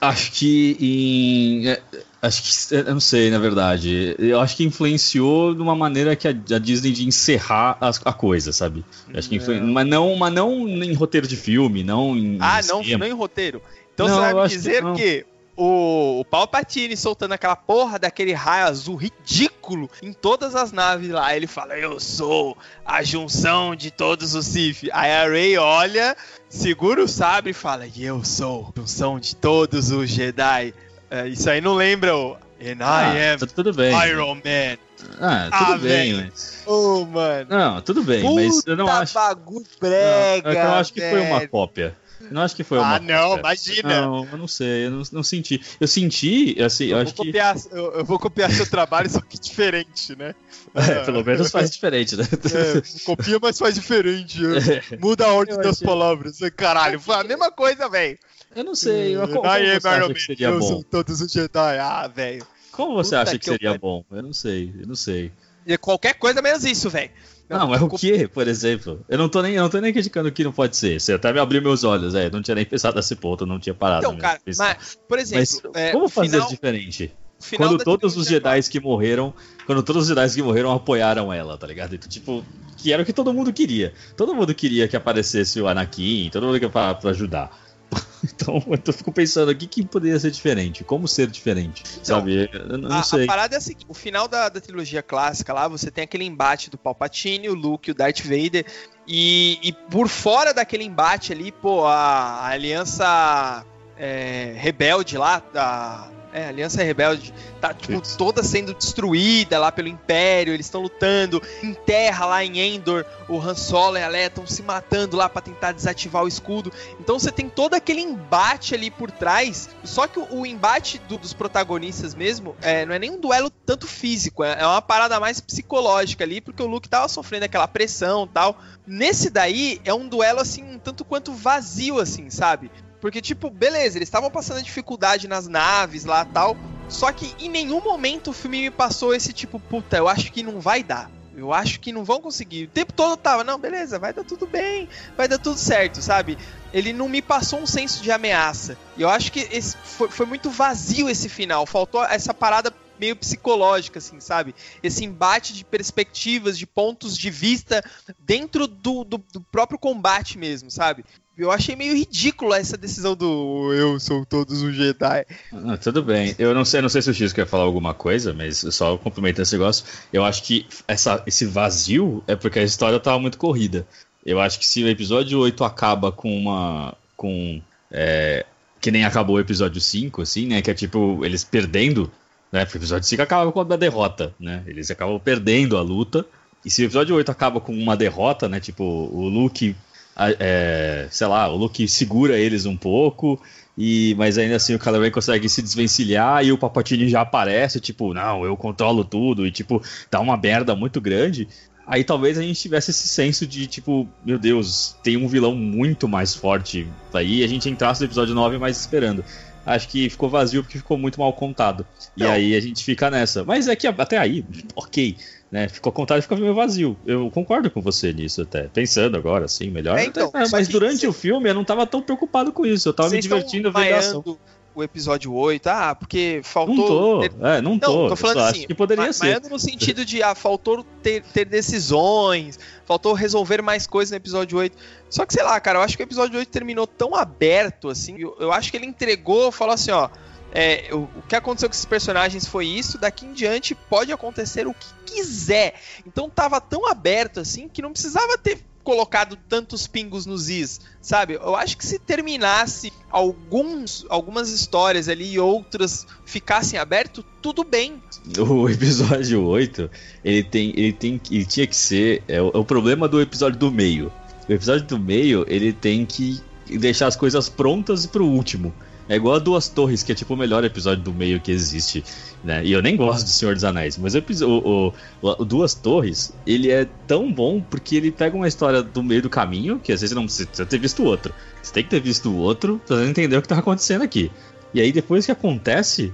Acho 0.00 0.32
que 0.32 0.76
em. 0.80 1.68
É, 1.68 1.80
acho 2.20 2.42
que. 2.42 2.74
Eu 2.74 2.84
não 2.84 3.00
sei, 3.00 3.30
na 3.30 3.38
verdade. 3.38 4.14
Eu 4.18 4.40
acho 4.40 4.56
que 4.56 4.64
influenciou 4.64 5.54
de 5.54 5.62
uma 5.62 5.74
maneira 5.74 6.14
que 6.14 6.28
a, 6.28 6.30
a 6.30 6.58
Disney 6.58 6.92
de 6.92 7.06
encerrar 7.06 7.78
a, 7.80 7.90
a 8.04 8.12
coisa, 8.12 8.52
sabe? 8.52 8.84
Acho 9.14 9.28
que 9.28 9.36
influ... 9.36 9.62
mas, 9.62 9.86
não, 9.86 10.14
mas 10.16 10.32
não 10.32 10.68
em 10.68 10.92
roteiro 10.92 11.26
de 11.26 11.36
filme, 11.36 11.82
não 11.82 12.16
em. 12.16 12.36
Ah, 12.40 12.60
não, 12.66 12.82
não 12.82 13.06
em 13.06 13.12
roteiro. 13.12 13.62
Então 13.94 14.08
não, 14.08 14.16
você 14.16 14.20
vai 14.20 14.42
me 14.42 14.48
dizer 14.48 14.82
que, 14.94 14.94
que 14.94 15.26
o, 15.56 16.20
o 16.20 16.24
Palpatine 16.24 16.96
soltando 16.96 17.32
aquela 17.32 17.56
porra 17.56 17.98
daquele 17.98 18.32
raio 18.32 18.66
azul 18.66 18.96
ridículo 18.96 19.88
em 20.02 20.12
todas 20.12 20.54
as 20.54 20.72
naves 20.72 21.10
lá. 21.10 21.34
Ele 21.36 21.46
fala: 21.46 21.76
Eu 21.76 22.00
sou 22.00 22.56
a 22.84 23.02
junção 23.02 23.74
de 23.74 23.90
todos 23.90 24.34
os 24.34 24.46
Sith. 24.46 24.88
Aí 24.92 25.12
a 25.12 25.28
Rey 25.28 25.56
olha, 25.56 26.16
segura 26.48 27.02
o 27.02 27.08
sabre 27.08 27.50
e 27.50 27.54
fala: 27.54 27.86
E 27.86 28.04
eu 28.04 28.24
sou 28.24 28.72
a 28.74 28.80
junção 28.80 29.18
de 29.18 29.36
todos 29.36 29.90
os 29.90 30.10
Jedi. 30.10 30.74
É, 31.10 31.28
isso 31.28 31.48
aí 31.48 31.60
não 31.60 31.74
lembra 31.74 32.16
o 32.16 32.36
And 32.60 32.78
ah, 32.80 33.14
I 33.14 33.34
am 33.34 33.38
tudo 33.46 33.74
bem. 33.74 33.94
Iron 34.08 34.36
Man. 34.36 34.78
Ah, 35.20 35.50
tudo 35.58 35.72
ah, 35.74 35.78
bem, 35.78 36.14
mas. 36.14 36.62
Oh, 36.66 37.04
mano. 37.04 37.46
Não, 37.50 37.80
tudo 37.82 38.02
bem, 38.02 38.22
Puta 38.22 38.34
mas 38.34 38.66
eu 38.66 38.76
não 38.76 38.88
acho. 38.88 39.12
bagulho 39.12 39.66
brega. 39.78 40.54
Não, 40.54 40.60
eu 40.60 40.72
acho 40.72 40.92
que 40.92 41.00
foi 41.00 41.20
uma 41.20 41.46
cópia. 41.46 41.94
Não 42.30 42.42
acho 42.42 42.56
que 42.56 42.64
foi 42.64 42.78
uma. 42.78 42.96
Ah, 42.96 43.00
não, 43.00 43.38
imagina. 43.38 44.00
Não, 44.02 44.28
eu 44.30 44.38
não 44.38 44.48
sei, 44.48 44.86
eu 44.86 44.90
não, 44.90 45.02
não 45.12 45.22
senti. 45.22 45.60
Eu 45.80 45.86
senti, 45.86 46.56
assim, 46.62 46.86
eu, 46.86 46.96
eu 46.96 47.02
acho 47.02 47.14
copiar, 47.14 47.54
que. 47.54 47.68
Eu, 47.72 47.92
eu, 47.92 48.04
vou 48.04 48.18
copiar 48.18 48.50
seu 48.50 48.66
trabalho, 48.66 49.08
só 49.10 49.20
que 49.20 49.38
diferente, 49.38 50.16
né? 50.16 50.34
É, 50.74 51.04
pelo 51.04 51.24
menos 51.24 51.52
faz 51.52 51.70
diferente, 51.70 52.16
né? 52.16 52.24
É, 52.54 53.04
copia, 53.04 53.38
mas 53.40 53.58
faz 53.58 53.74
diferente. 53.74 54.40
É. 54.92 54.96
Muda 54.96 55.26
a 55.26 55.32
ordem 55.32 55.56
das 55.56 55.80
palavras. 55.80 56.38
Caralho, 56.56 56.98
foi 56.98 57.14
a 57.14 57.24
mesma 57.24 57.50
coisa, 57.50 57.88
velho. 57.88 58.18
Eu 58.54 58.64
não 58.64 58.74
sei. 58.74 59.16
Eu, 59.16 59.28
como, 59.28 59.42
como 59.42 59.48
você 59.48 59.88
acha 59.88 60.14
que 60.14 60.20
seria 60.20 60.48
eu 60.48 60.58
bom? 60.58 60.66
Sou 60.66 60.84
todos 60.84 61.20
os 61.20 61.32
Jedi. 61.32 61.78
Ah, 61.78 62.08
velho. 62.08 62.46
Como 62.72 62.94
você 62.94 63.10
Puta 63.10 63.22
acha 63.22 63.32
que, 63.32 63.38
que 63.38 63.44
seria 63.44 63.70
eu... 63.70 63.78
bom? 63.78 64.04
Eu 64.10 64.22
não 64.22 64.32
sei, 64.32 64.74
eu 64.80 64.86
não 64.86 64.96
sei. 64.96 65.30
E 65.66 65.78
qualquer 65.78 66.14
coisa 66.14 66.42
menos 66.42 66.64
isso, 66.64 66.90
velho. 66.90 67.10
Não, 67.48 67.68
mas 67.68 67.82
o 67.82 67.88
que, 67.88 68.26
por 68.26 68.48
exemplo? 68.48 69.04
Eu 69.08 69.18
não 69.18 69.28
tô 69.28 69.42
nem, 69.42 69.54
eu 69.54 69.62
não 69.62 69.70
tô 69.70 69.78
nem 69.78 69.92
criticando 69.92 70.32
que 70.32 70.42
não 70.42 70.52
pode 70.52 70.76
ser. 70.76 71.00
Você 71.00 71.12
até 71.12 71.32
me 71.32 71.38
abriu 71.38 71.60
meus 71.60 71.84
olhos, 71.84 72.14
é. 72.14 72.30
Não 72.30 72.42
tinha 72.42 72.54
nem 72.54 72.64
pensado 72.66 72.96
nesse 72.96 73.14
ponto, 73.14 73.44
não 73.44 73.58
tinha 73.58 73.74
parado. 73.74 74.06
Então, 74.06 74.16
cara, 74.16 74.40
mas, 74.56 74.98
por 75.08 75.18
exemplo. 75.18 75.72
Mas, 75.74 75.82
é, 75.82 75.92
como 75.92 76.08
fazer 76.08 76.30
final, 76.30 76.48
diferente? 76.48 77.12
Quando 77.56 77.78
todos 77.78 78.16
os 78.16 78.26
Jedi 78.26 78.62
que 78.62 78.80
morreram. 78.80 79.34
Quando 79.66 79.82
todos 79.82 80.02
os 80.02 80.08
Jedi 80.08 80.34
que 80.34 80.42
morreram 80.42 80.72
apoiaram 80.72 81.32
ela, 81.32 81.58
tá 81.58 81.66
ligado? 81.66 81.94
Então, 81.94 82.08
tipo, 82.08 82.44
que 82.76 82.92
era 82.92 83.02
o 83.02 83.06
que 83.06 83.12
todo 83.12 83.32
mundo 83.34 83.52
queria. 83.52 83.92
Todo 84.16 84.34
mundo 84.34 84.54
queria 84.54 84.88
que 84.88 84.96
aparecesse 84.96 85.60
o 85.60 85.68
Anakin, 85.68 86.30
todo 86.32 86.46
mundo 86.46 86.54
queria 86.54 86.70
pra, 86.70 86.94
pra 86.94 87.10
ajudar. 87.10 87.63
Então 88.24 88.62
eu 88.86 88.92
fico 88.92 89.12
pensando 89.12 89.50
aqui 89.50 89.66
que 89.66 89.84
poderia 89.84 90.18
ser 90.18 90.30
diferente, 90.30 90.82
como 90.82 91.06
ser 91.06 91.26
diferente, 91.26 91.82
então, 91.92 92.20
sabe? 92.20 92.48
Eu 92.52 92.78
não 92.78 92.90
a, 92.90 93.02
sei. 93.02 93.24
A 93.24 93.26
parada 93.26 93.54
é 93.54 93.58
assim, 93.58 93.74
o 93.86 93.92
final 93.92 94.26
da, 94.26 94.48
da, 94.48 94.60
trilogia 94.62 95.02
clássica 95.02 95.52
lá, 95.52 95.68
você 95.68 95.90
tem 95.90 96.04
aquele 96.04 96.24
embate 96.24 96.70
do 96.70 96.78
Palpatine, 96.78 97.50
o 97.50 97.54
Luke, 97.54 97.90
o 97.90 97.94
Darth 97.94 98.22
Vader, 98.22 98.64
e, 99.06 99.58
e 99.62 99.72
por 99.90 100.08
fora 100.08 100.54
daquele 100.54 100.84
embate 100.84 101.32
ali, 101.32 101.52
pô, 101.52 101.84
a, 101.84 101.94
a 101.94 102.46
aliança 102.46 103.66
é, 103.98 104.54
rebelde 104.56 105.18
lá, 105.18 105.42
da 105.52 106.10
é, 106.34 106.46
a 106.46 106.48
Aliança 106.48 106.82
Rebelde 106.82 107.32
tá, 107.60 107.72
tipo, 107.72 108.02
toda 108.18 108.42
sendo 108.42 108.74
destruída 108.74 109.56
lá 109.58 109.70
pelo 109.70 109.86
Império, 109.86 110.52
eles 110.52 110.66
estão 110.66 110.82
lutando 110.82 111.40
em 111.62 111.72
terra 111.72 112.26
lá 112.26 112.44
em 112.44 112.58
Endor, 112.58 113.06
o 113.28 113.40
Han 113.40 113.54
Solo 113.54 113.96
e 113.96 114.02
a 114.02 114.08
Leia 114.08 114.26
estão 114.26 114.44
se 114.44 114.60
matando 114.62 115.16
lá 115.16 115.28
para 115.28 115.40
tentar 115.40 115.70
desativar 115.70 116.24
o 116.24 116.28
escudo. 116.28 116.72
Então 116.98 117.18
você 117.18 117.30
tem 117.30 117.48
todo 117.48 117.74
aquele 117.74 118.00
embate 118.00 118.74
ali 118.74 118.90
por 118.90 119.12
trás, 119.12 119.68
só 119.84 120.08
que 120.08 120.18
o, 120.18 120.40
o 120.40 120.44
embate 120.44 120.98
do, 121.08 121.16
dos 121.16 121.32
protagonistas 121.32 122.16
mesmo 122.16 122.56
é, 122.60 122.84
não 122.84 122.94
é 122.94 122.98
nem 122.98 123.12
um 123.12 123.20
duelo 123.20 123.48
tanto 123.48 123.86
físico, 123.86 124.42
é, 124.42 124.60
é 124.60 124.66
uma 124.66 124.82
parada 124.82 125.20
mais 125.20 125.40
psicológica 125.40 126.24
ali, 126.24 126.40
porque 126.40 126.62
o 126.62 126.66
Luke 126.66 126.88
tava 126.88 127.06
sofrendo 127.06 127.44
aquela 127.44 127.68
pressão 127.68 128.26
tal. 128.26 128.58
Nesse 128.84 129.30
daí 129.30 129.80
é 129.84 129.94
um 129.94 130.08
duelo 130.08 130.40
assim, 130.40 130.64
um 130.64 130.78
tanto 130.78 131.04
quanto 131.04 131.32
vazio 131.32 132.00
assim, 132.00 132.28
sabe? 132.28 132.70
Porque, 133.04 133.20
tipo, 133.20 133.50
beleza, 133.50 133.98
eles 133.98 134.08
estavam 134.08 134.30
passando 134.30 134.62
dificuldade 134.62 135.28
nas 135.28 135.46
naves 135.46 136.06
lá 136.06 136.24
tal. 136.24 136.56
Só 136.88 137.12
que 137.12 137.34
em 137.38 137.50
nenhum 137.50 137.82
momento 137.82 138.30
o 138.30 138.32
filme 138.32 138.62
me 138.62 138.70
passou 138.70 139.14
esse 139.14 139.30
tipo, 139.30 139.60
puta, 139.60 139.98
eu 139.98 140.08
acho 140.08 140.32
que 140.32 140.42
não 140.42 140.58
vai 140.58 140.82
dar. 140.82 141.10
Eu 141.36 141.52
acho 141.52 141.80
que 141.80 141.92
não 141.92 142.02
vão 142.02 142.18
conseguir. 142.18 142.64
O 142.64 142.68
tempo 142.68 142.94
todo 142.94 143.10
eu 143.10 143.16
tava, 143.18 143.44
não, 143.44 143.58
beleza, 143.58 143.98
vai 143.98 144.14
dar 144.14 144.24
tudo 144.24 144.46
bem, 144.46 144.88
vai 145.18 145.28
dar 145.28 145.36
tudo 145.36 145.58
certo, 145.58 146.00
sabe? 146.00 146.38
Ele 146.72 146.94
não 146.94 147.06
me 147.06 147.20
passou 147.20 147.58
um 147.58 147.66
senso 147.66 148.02
de 148.02 148.10
ameaça. 148.10 148.74
E 148.96 149.02
eu 149.02 149.10
acho 149.10 149.30
que 149.30 149.40
esse, 149.52 149.76
foi, 149.76 150.08
foi 150.08 150.24
muito 150.24 150.48
vazio 150.48 151.06
esse 151.06 151.28
final. 151.28 151.66
Faltou 151.66 152.02
essa 152.06 152.32
parada 152.32 152.72
meio 152.98 153.16
psicológica, 153.16 153.98
assim, 153.98 154.18
sabe? 154.18 154.54
Esse 154.82 155.04
embate 155.04 155.52
de 155.52 155.62
perspectivas, 155.62 156.56
de 156.56 156.66
pontos 156.66 157.18
de 157.18 157.28
vista 157.28 157.84
dentro 158.18 158.66
do, 158.66 159.04
do, 159.04 159.18
do 159.18 159.40
próprio 159.40 159.78
combate 159.78 160.38
mesmo, 160.38 160.70
sabe? 160.70 161.04
Eu 161.36 161.50
achei 161.50 161.74
meio 161.74 161.96
ridículo 161.96 162.54
essa 162.54 162.76
decisão 162.76 163.16
do 163.16 163.72
eu 163.72 163.98
sou 163.98 164.24
todos 164.24 164.62
um 164.62 164.72
Jedi. 164.72 165.26
Ah, 165.52 165.76
tudo 165.76 166.00
bem. 166.00 166.34
Eu 166.38 166.54
não 166.54 166.64
sei, 166.64 166.80
não 166.80 166.88
sei 166.88 167.02
se 167.02 167.10
o 167.10 167.14
X 167.14 167.32
quer 167.32 167.46
falar 167.46 167.64
alguma 167.64 167.92
coisa, 167.92 168.32
mas 168.32 168.58
só 168.70 168.96
complementando 168.96 169.42
esse 169.42 169.56
negócio. 169.56 169.84
Eu 170.12 170.24
acho 170.24 170.44
que 170.44 170.66
essa, 170.86 171.22
esse 171.26 171.44
vazio 171.44 172.22
é 172.28 172.36
porque 172.36 172.60
a 172.60 172.62
história 172.62 173.00
tava 173.00 173.18
muito 173.18 173.36
corrida. 173.36 173.84
Eu 174.24 174.40
acho 174.40 174.58
que 174.58 174.66
se 174.66 174.82
o 174.84 174.88
episódio 174.88 175.40
8 175.40 175.64
acaba 175.64 176.12
com 176.12 176.36
uma. 176.36 176.96
com. 177.16 177.60
É, 177.90 178.46
que 178.80 178.90
nem 178.90 179.04
acabou 179.04 179.36
o 179.36 179.40
episódio 179.40 179.80
5, 179.80 180.22
assim, 180.22 180.46
né? 180.46 180.62
Que 180.62 180.70
é 180.70 180.74
tipo, 180.74 181.24
eles 181.24 181.42
perdendo, 181.42 182.10
né? 182.52 182.64
Porque 182.64 182.78
o 182.78 182.80
episódio 182.80 183.08
5 183.08 183.22
acaba 183.22 183.50
com 183.50 183.60
a 183.60 183.76
derrota, 183.76 184.32
né? 184.38 184.62
Eles 184.66 184.90
acabam 184.90 185.18
perdendo 185.18 185.76
a 185.76 185.82
luta. 185.82 186.24
E 186.64 186.70
se 186.70 186.82
o 186.82 186.86
episódio 186.86 187.16
8 187.16 187.30
acaba 187.30 187.60
com 187.60 187.74
uma 187.76 187.96
derrota, 187.96 188.48
né? 188.48 188.60
Tipo, 188.60 188.84
o 188.84 189.28
Luke 189.28 189.74
é, 190.16 191.06
sei 191.10 191.26
lá, 191.26 191.48
o 191.48 191.56
Luke 191.56 191.86
segura 191.88 192.38
eles 192.38 192.66
um 192.66 192.76
pouco, 192.76 193.40
e 193.76 194.14
mas 194.16 194.38
ainda 194.38 194.56
assim 194.56 194.74
o 194.74 194.78
Kylo 194.78 195.00
Ren 195.00 195.10
consegue 195.10 195.48
se 195.48 195.60
desvencilhar 195.60 196.44
e 196.44 196.52
o 196.52 196.58
Papatini 196.58 197.08
já 197.08 197.22
aparece, 197.22 197.80
tipo, 197.80 198.14
não, 198.14 198.44
eu 198.44 198.56
controlo 198.56 199.04
tudo, 199.04 199.46
e 199.46 199.50
tipo, 199.50 199.82
dá 200.10 200.20
uma 200.20 200.36
merda 200.36 200.74
muito 200.76 201.00
grande. 201.00 201.48
Aí 201.86 202.02
talvez 202.02 202.38
a 202.38 202.42
gente 202.42 202.58
tivesse 202.58 202.90
esse 202.92 203.06
senso 203.06 203.46
de, 203.46 203.66
tipo, 203.66 204.08
meu 204.24 204.38
Deus, 204.38 204.96
tem 205.02 205.16
um 205.18 205.28
vilão 205.28 205.54
muito 205.54 206.08
mais 206.08 206.34
forte 206.34 206.86
aí, 207.12 207.40
e 207.40 207.44
a 207.44 207.48
gente 207.48 207.68
entrasse 207.68 208.00
no 208.00 208.06
episódio 208.06 208.34
9 208.34 208.58
mais 208.58 208.78
esperando. 208.78 209.24
Acho 209.66 209.88
que 209.88 210.10
ficou 210.10 210.28
vazio 210.28 210.62
porque 210.62 210.76
ficou 210.76 210.98
muito 210.98 211.18
mal 211.18 211.32
contado. 211.32 211.86
Não. 212.14 212.26
E 212.26 212.30
aí 212.30 212.54
a 212.54 212.60
gente 212.60 212.84
fica 212.84 213.10
nessa. 213.10 213.44
Mas 213.44 213.66
é 213.66 213.74
que 213.74 213.86
até 213.86 214.18
aí, 214.18 214.44
ok 214.76 215.16
né? 215.54 215.68
Ficou 215.68 215.92
contado 215.92 216.20
ficou 216.20 216.36
meio 216.36 216.52
vazio. 216.52 216.96
Eu 217.06 217.30
concordo 217.30 217.70
com 217.70 217.80
você 217.80 218.12
nisso 218.12 218.42
até. 218.42 218.64
Pensando 218.64 219.16
agora, 219.16 219.44
assim, 219.44 219.70
melhor. 219.70 219.96
É, 219.96 220.04
então, 220.04 220.28
até, 220.34 220.48
mas 220.50 220.66
durante 220.66 220.98
cê... 220.98 221.06
o 221.06 221.12
filme 221.12 221.48
eu 221.48 221.54
não 221.54 221.62
tava 221.62 221.86
tão 221.86 222.02
preocupado 222.02 222.52
com 222.52 222.66
isso. 222.66 222.88
Eu 222.88 222.92
tava 222.92 223.10
me 223.10 223.20
divertindo 223.20 223.70
vendo 223.70 223.94
a 223.94 223.98
ação 223.98 224.36
o 224.74 224.82
episódio 224.82 225.32
8, 225.32 225.64
ah, 225.68 225.94
porque 225.94 226.40
faltou. 226.42 226.74
Não 226.74 226.86
tô, 226.86 227.20
ter... 227.20 227.46
é, 227.46 227.60
não 227.60 227.78
tô. 227.78 228.02
Não, 228.02 228.08
tô 228.08 228.16
falando 228.16 228.40
assim, 228.40 228.58
acho 228.58 228.66
que 228.66 228.74
poderia 228.74 229.06
mas, 229.06 229.14
ser. 229.14 229.40
Mas 229.40 229.48
no 229.48 229.56
sentido 229.56 230.04
de, 230.04 230.20
ah, 230.20 230.34
faltou 230.34 230.84
ter, 231.00 231.22
ter, 231.22 231.44
decisões, 231.44 232.58
faltou 232.84 233.12
resolver 233.12 233.62
mais 233.62 233.86
coisas 233.86 234.10
no 234.10 234.16
episódio 234.16 234.58
8. 234.58 234.76
Só 235.08 235.24
que, 235.24 235.32
sei 235.32 235.44
lá, 235.44 235.60
cara, 235.60 235.78
eu 235.78 235.82
acho 235.82 235.96
que 235.96 236.02
o 236.02 236.06
episódio 236.06 236.36
8 236.36 236.48
terminou 236.48 236.88
tão 236.88 237.14
aberto, 237.14 237.88
assim, 237.88 238.16
eu, 238.18 238.36
eu 238.40 238.52
acho 238.52 238.72
que 238.72 238.76
ele 238.76 238.86
entregou, 238.86 239.52
falou 239.52 239.74
assim, 239.74 239.92
ó, 239.92 240.08
é, 240.54 240.88
o, 240.92 240.98
o, 240.98 241.22
que 241.28 241.34
aconteceu 241.34 241.68
com 241.68 241.74
esses 241.74 241.84
personagens 241.84 242.46
foi 242.46 242.66
isso, 242.66 242.96
daqui 242.96 243.26
em 243.26 243.32
diante 243.32 243.74
pode 243.74 244.12
acontecer 244.12 244.68
o 244.68 244.72
que 244.72 244.86
quiser. 245.04 245.74
Então 246.06 246.30
tava 246.30 246.60
tão 246.60 246.88
aberto 246.88 247.40
assim 247.40 247.68
que 247.68 247.82
não 247.82 247.92
precisava 247.92 248.38
ter 248.38 248.64
colocado 248.84 249.36
tantos 249.48 249.86
pingos 249.86 250.26
nos 250.26 250.48
is, 250.48 250.80
sabe? 251.00 251.34
Eu 251.34 251.56
acho 251.56 251.76
que 251.76 251.84
se 251.84 251.98
terminasse 251.98 252.92
alguns, 253.10 254.06
algumas 254.08 254.50
histórias 254.50 255.08
ali 255.08 255.32
e 255.32 255.40
outras 255.40 256.06
ficassem 256.24 256.78
aberto, 256.78 257.24
tudo 257.42 257.64
bem. 257.64 258.00
O 258.38 258.68
episódio 258.70 259.44
8, 259.44 259.90
ele 260.22 260.44
tem, 260.44 260.72
ele 260.76 260.92
tem, 260.92 261.20
ele 261.30 261.46
tinha 261.46 261.66
que 261.66 261.74
ser 261.74 262.22
é 262.28 262.40
o, 262.40 262.50
é 262.54 262.58
o 262.58 262.64
problema 262.64 263.08
do 263.08 263.20
episódio 263.20 263.58
do 263.58 263.72
meio. 263.72 264.12
O 264.48 264.52
episódio 264.52 264.86
do 264.86 264.98
meio, 264.98 265.44
ele 265.48 265.72
tem 265.72 266.04
que 266.04 266.40
deixar 266.78 267.06
as 267.06 267.16
coisas 267.16 267.48
prontas 267.48 268.06
pro 268.06 268.26
último. 268.26 268.72
É 269.08 269.16
igual 269.16 269.36
a 269.36 269.38
Duas 269.38 269.68
Torres, 269.68 270.02
que 270.02 270.12
é 270.12 270.14
tipo 270.14 270.32
o 270.32 270.36
melhor 270.36 270.64
episódio 270.64 271.04
do 271.04 271.12
meio 271.12 271.40
que 271.40 271.52
existe, 271.52 272.02
né? 272.42 272.64
E 272.64 272.72
eu 272.72 272.80
nem 272.80 272.96
gosto 272.96 273.24
do 273.24 273.30
Senhor 273.30 273.54
dos 273.54 273.64
Anéis, 273.64 273.98
mas 273.98 274.14
o, 274.14 274.22
o, 274.48 274.94
o, 275.20 275.44
Duas 275.44 275.74
Torres, 275.74 276.32
ele 276.46 276.70
é 276.70 276.86
tão 277.06 277.30
bom 277.30 277.60
porque 277.60 277.96
ele 277.96 278.10
pega 278.10 278.34
uma 278.34 278.48
história 278.48 278.82
do 278.82 279.02
meio 279.02 279.20
do 279.20 279.28
caminho, 279.28 279.78
que 279.78 279.92
às 279.92 280.00
vezes 280.00 280.16
não 280.16 280.24
precisa 280.24 280.64
ter 280.64 280.78
visto 280.78 281.02
o 281.02 281.06
outro. 281.06 281.34
Você 281.62 281.72
tem 281.72 281.84
que 281.84 281.90
ter 281.90 282.00
visto 282.00 282.30
o 282.30 282.36
outro 282.36 282.80
pra 282.86 283.04
entender 283.04 283.36
o 283.36 283.42
que 283.42 283.48
tá 283.48 283.58
acontecendo 283.58 284.02
aqui. 284.02 284.32
E 284.72 284.80
aí 284.80 284.90
depois 284.90 285.26
que 285.26 285.32
acontece 285.32 286.12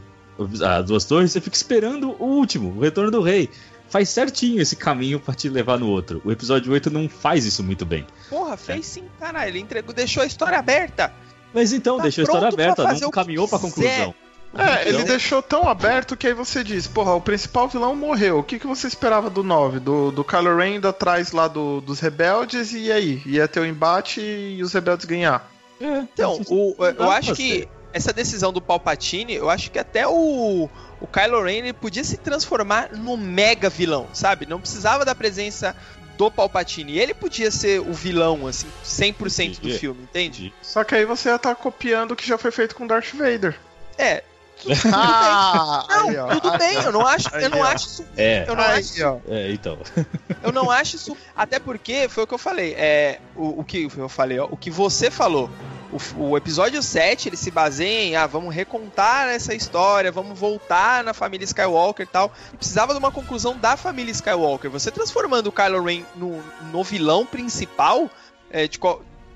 as 0.65 0.85
Duas 0.87 1.05
Torres, 1.05 1.31
você 1.31 1.41
fica 1.41 1.57
esperando 1.57 2.17
o 2.19 2.25
último, 2.25 2.77
o 2.77 2.81
Retorno 2.81 3.11
do 3.11 3.21
Rei 3.21 3.49
faz 3.91 4.09
certinho 4.09 4.63
esse 4.63 4.77
caminho 4.77 5.19
para 5.19 5.35
te 5.35 5.49
levar 5.49 5.79
no 5.79 5.89
outro. 5.89 6.23
O 6.25 6.31
episódio 6.31 6.73
8 6.73 6.91
não 6.91 7.09
faz 7.09 7.45
isso 7.45 7.63
muito 7.63 7.85
bem. 7.85 8.07
Porra, 8.29 8.57
fez 8.57 8.79
é. 8.79 8.83
sim, 8.83 9.05
cara. 9.19 9.47
Ele 9.47 9.59
entregou, 9.59 9.93
deixou 9.93 10.23
a 10.23 10.27
história 10.27 10.59
aberta. 10.59 11.13
Mas 11.53 11.73
então, 11.73 11.97
tá 11.97 12.05
deixou 12.05 12.23
a 12.23 12.25
história 12.25 12.49
aberta, 12.49 12.93
não 13.01 13.11
caminhou 13.11 13.49
pra 13.49 13.59
conclusão. 13.59 14.15
É, 14.57 14.89
ele 14.89 15.05
deixou 15.05 15.41
tão 15.41 15.69
aberto 15.69 16.17
que 16.17 16.27
aí 16.27 16.35
você 16.35 16.65
diz, 16.65 16.87
porra, 16.87 17.15
o 17.15 17.21
principal 17.21 17.69
vilão 17.69 17.95
morreu. 17.95 18.41
O 18.41 18.43
que, 18.43 18.59
que 18.59 18.67
você 18.67 18.89
esperava 18.89 19.31
do 19.31 19.45
9? 19.45 19.79
Do, 19.79 20.11
do 20.11 20.25
Kylo 20.25 20.57
Ren 20.57 20.77
indo 20.77 20.89
atrás 20.89 21.31
lá 21.31 21.47
do, 21.47 21.81
dos 21.81 22.01
rebeldes 22.01 22.73
e 22.73 22.91
aí? 22.91 23.23
Ia 23.27 23.47
ter 23.47 23.61
o 23.61 23.63
um 23.63 23.67
embate 23.67 24.21
e 24.21 24.61
os 24.63 24.73
rebeldes 24.73 25.07
ganhar. 25.07 25.49
É, 25.81 25.99
então, 25.99 26.41
o, 26.49 26.75
eu 26.85 27.11
acho 27.11 27.35
que 27.35 27.69
essa 27.93 28.13
decisão 28.13 28.53
do 28.53 28.61
Palpatine, 28.61 29.35
eu 29.35 29.49
acho 29.49 29.71
que 29.71 29.79
até 29.79 30.07
o, 30.07 30.69
o 31.01 31.07
Kylo 31.07 31.43
Ren 31.43 31.73
podia 31.73 32.05
se 32.05 32.17
transformar 32.17 32.91
no 32.93 33.17
mega 33.17 33.69
vilão, 33.71 34.09
sabe? 34.13 34.47
Não 34.47 34.61
precisava 34.61 35.05
da 35.05 35.15
presença 35.15 35.77
do 36.21 36.31
Palpatine. 36.31 36.99
Ele 36.99 37.15
podia 37.15 37.51
ser 37.51 37.81
o 37.81 37.95
vilão, 37.95 38.47
assim, 38.47 38.67
100% 38.85 39.59
do 39.59 39.71
filme, 39.71 40.03
entende? 40.03 40.53
Só 40.61 40.85
que 40.85 40.95
aí 40.95 41.07
você 41.07 41.31
ia 41.31 41.37
estar 41.37 41.55
tá 41.55 41.61
copiando 41.61 42.11
o 42.11 42.17
que 42.17 42.29
já 42.29 42.37
foi 42.37 42.51
feito 42.51 42.75
com 42.75 42.87
Darth 42.87 43.15
Vader. 43.15 43.59
É. 43.97 44.23
Tudo 44.61 44.75
não, 44.85 46.09
aí, 46.11 46.17
ó, 46.19 46.27
tudo 46.39 46.59
bem, 46.59 46.75
eu 46.75 46.93
não 46.93 47.07
acho, 47.07 47.35
aí, 47.35 47.45
eu 47.45 47.49
não 47.49 47.65
acho 47.65 47.87
isso. 47.87 48.07
É, 48.15 48.45
eu 48.47 48.55
não 48.55 48.63
aí, 48.63 48.79
acho 48.79 48.93
isso, 48.93 49.23
é, 49.31 49.53
então. 49.53 49.79
Eu 50.43 50.53
não 50.53 50.71
acho 50.71 50.97
isso. 50.97 51.17
Até 51.35 51.59
porque 51.59 52.09
foi 52.09 52.25
o 52.25 52.27
que 52.27 52.35
eu 52.35 52.39
falei. 52.39 52.75
É, 52.75 53.19
o, 53.35 53.61
o 53.61 53.65
que 53.65 53.89
eu 53.97 54.09
falei, 54.09 54.39
ó, 54.39 54.47
o 54.51 54.57
que 54.57 54.71
você 54.71 55.11
falou 55.11 55.51
o, 55.93 56.23
o, 56.23 56.37
episódio 56.37 56.83
7 56.83 57.29
ele 57.29 57.37
se 57.37 57.51
baseia 57.51 58.03
em, 58.03 58.17
ah, 58.17 58.27
vamos 58.27 58.55
recontar 58.55 59.29
essa 59.29 59.55
história, 59.55 60.13
vamos 60.13 60.39
voltar 60.39 61.03
na 61.03 61.13
família 61.13 61.45
Skywalker 61.45 62.07
e 62.07 62.09
tal. 62.09 62.33
E 62.53 62.57
precisava 62.57 62.93
de 62.93 62.99
uma 62.99 63.11
conclusão 63.11 63.57
da 63.59 63.77
família 63.77 64.13
Skywalker. 64.13 64.71
Você 64.71 64.91
transformando 64.91 65.49
o 65.49 65.53
Kylo 65.53 65.83
Ren 65.83 66.05
no, 66.17 66.43
no 66.73 66.85
vilão 66.85 67.27
principal, 67.27 68.11
é, 68.51 68.69
de, 68.69 68.79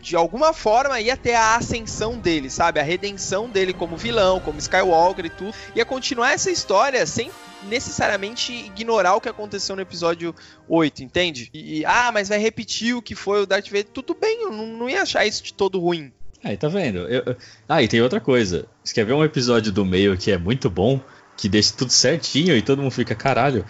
de 0.01 0.17
alguma 0.17 0.53
forma 0.53 1.01
ia 1.01 1.17
ter 1.17 1.35
a 1.35 1.57
ascensão 1.57 2.19
dele, 2.19 2.49
sabe? 2.51 2.79
A 2.79 2.85
redenção 2.85 3.49
dele 3.49 3.73
como 3.73 3.97
vilão, 3.97 4.39
como 4.39 4.59
Skywalker 4.59 5.27
e 5.27 5.31
tudo. 5.31 5.55
Ia 5.75 5.85
continuar 5.85 6.33
essa 6.33 6.51
história 6.51 7.05
sem 7.05 7.31
necessariamente 7.65 8.53
ignorar 8.53 9.15
o 9.15 9.21
que 9.21 9.29
aconteceu 9.29 9.75
no 9.75 9.83
episódio 9.83 10.35
8, 10.69 11.03
entende? 11.03 11.51
E, 11.53 11.85
ah, 11.85 12.11
mas 12.13 12.29
vai 12.29 12.39
repetir 12.39 12.95
o 12.95 13.03
que 13.03 13.15
foi 13.15 13.43
o 13.43 13.47
Darth 13.47 13.67
Vader. 13.67 13.89
Tudo 13.93 14.15
bem, 14.15 14.43
eu 14.43 14.53
não, 14.53 14.67
não 14.67 14.89
ia 14.89 15.03
achar 15.03 15.27
isso 15.27 15.43
de 15.43 15.53
todo 15.53 15.81
ruim. 15.81 16.13
Aí, 16.45 16.59
tá 16.59 16.69
vendo? 16.69 16.99
Eu... 16.99 17.37
Ah, 17.67 17.83
e 17.83 17.89
tem 17.89 18.03
outra 18.03 18.21
coisa. 18.21 18.67
Você 18.85 18.95
quer 18.95 19.07
ver 19.07 19.15
um 19.15 19.25
episódio 19.25 19.73
do 19.73 19.85
meio 19.85 20.17
que 20.17 20.31
é 20.31 20.37
muito 20.37 20.69
bom, 20.69 21.01
que 21.37 21.49
deixa 21.49 21.73
tudo 21.75 21.91
certinho 21.91 22.55
e 22.55 22.61
todo 22.61 22.83
mundo 22.83 22.91
fica, 22.91 23.15
caralho, 23.15 23.65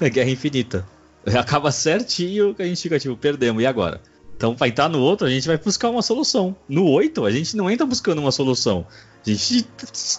a 0.00 0.08
Guerra 0.08 0.30
Infinita. 0.30 0.86
Acaba 1.38 1.72
certinho 1.72 2.54
que 2.54 2.62
a 2.62 2.66
gente 2.66 2.82
fica 2.82 2.98
tipo, 2.98 3.16
perdemos, 3.16 3.62
e 3.62 3.66
agora? 3.66 4.02
Então 4.36 4.54
vai 4.54 4.68
estar 4.68 4.88
no 4.88 5.00
outro, 5.00 5.26
a 5.26 5.30
gente 5.30 5.46
vai 5.46 5.56
buscar 5.56 5.88
uma 5.88 6.02
solução. 6.02 6.54
No 6.68 6.86
8, 6.86 7.24
a 7.24 7.30
gente 7.30 7.56
não 7.56 7.70
entra 7.70 7.86
buscando 7.86 8.18
uma 8.18 8.32
solução. 8.32 8.86
A 9.26 9.30
gente, 9.30 9.66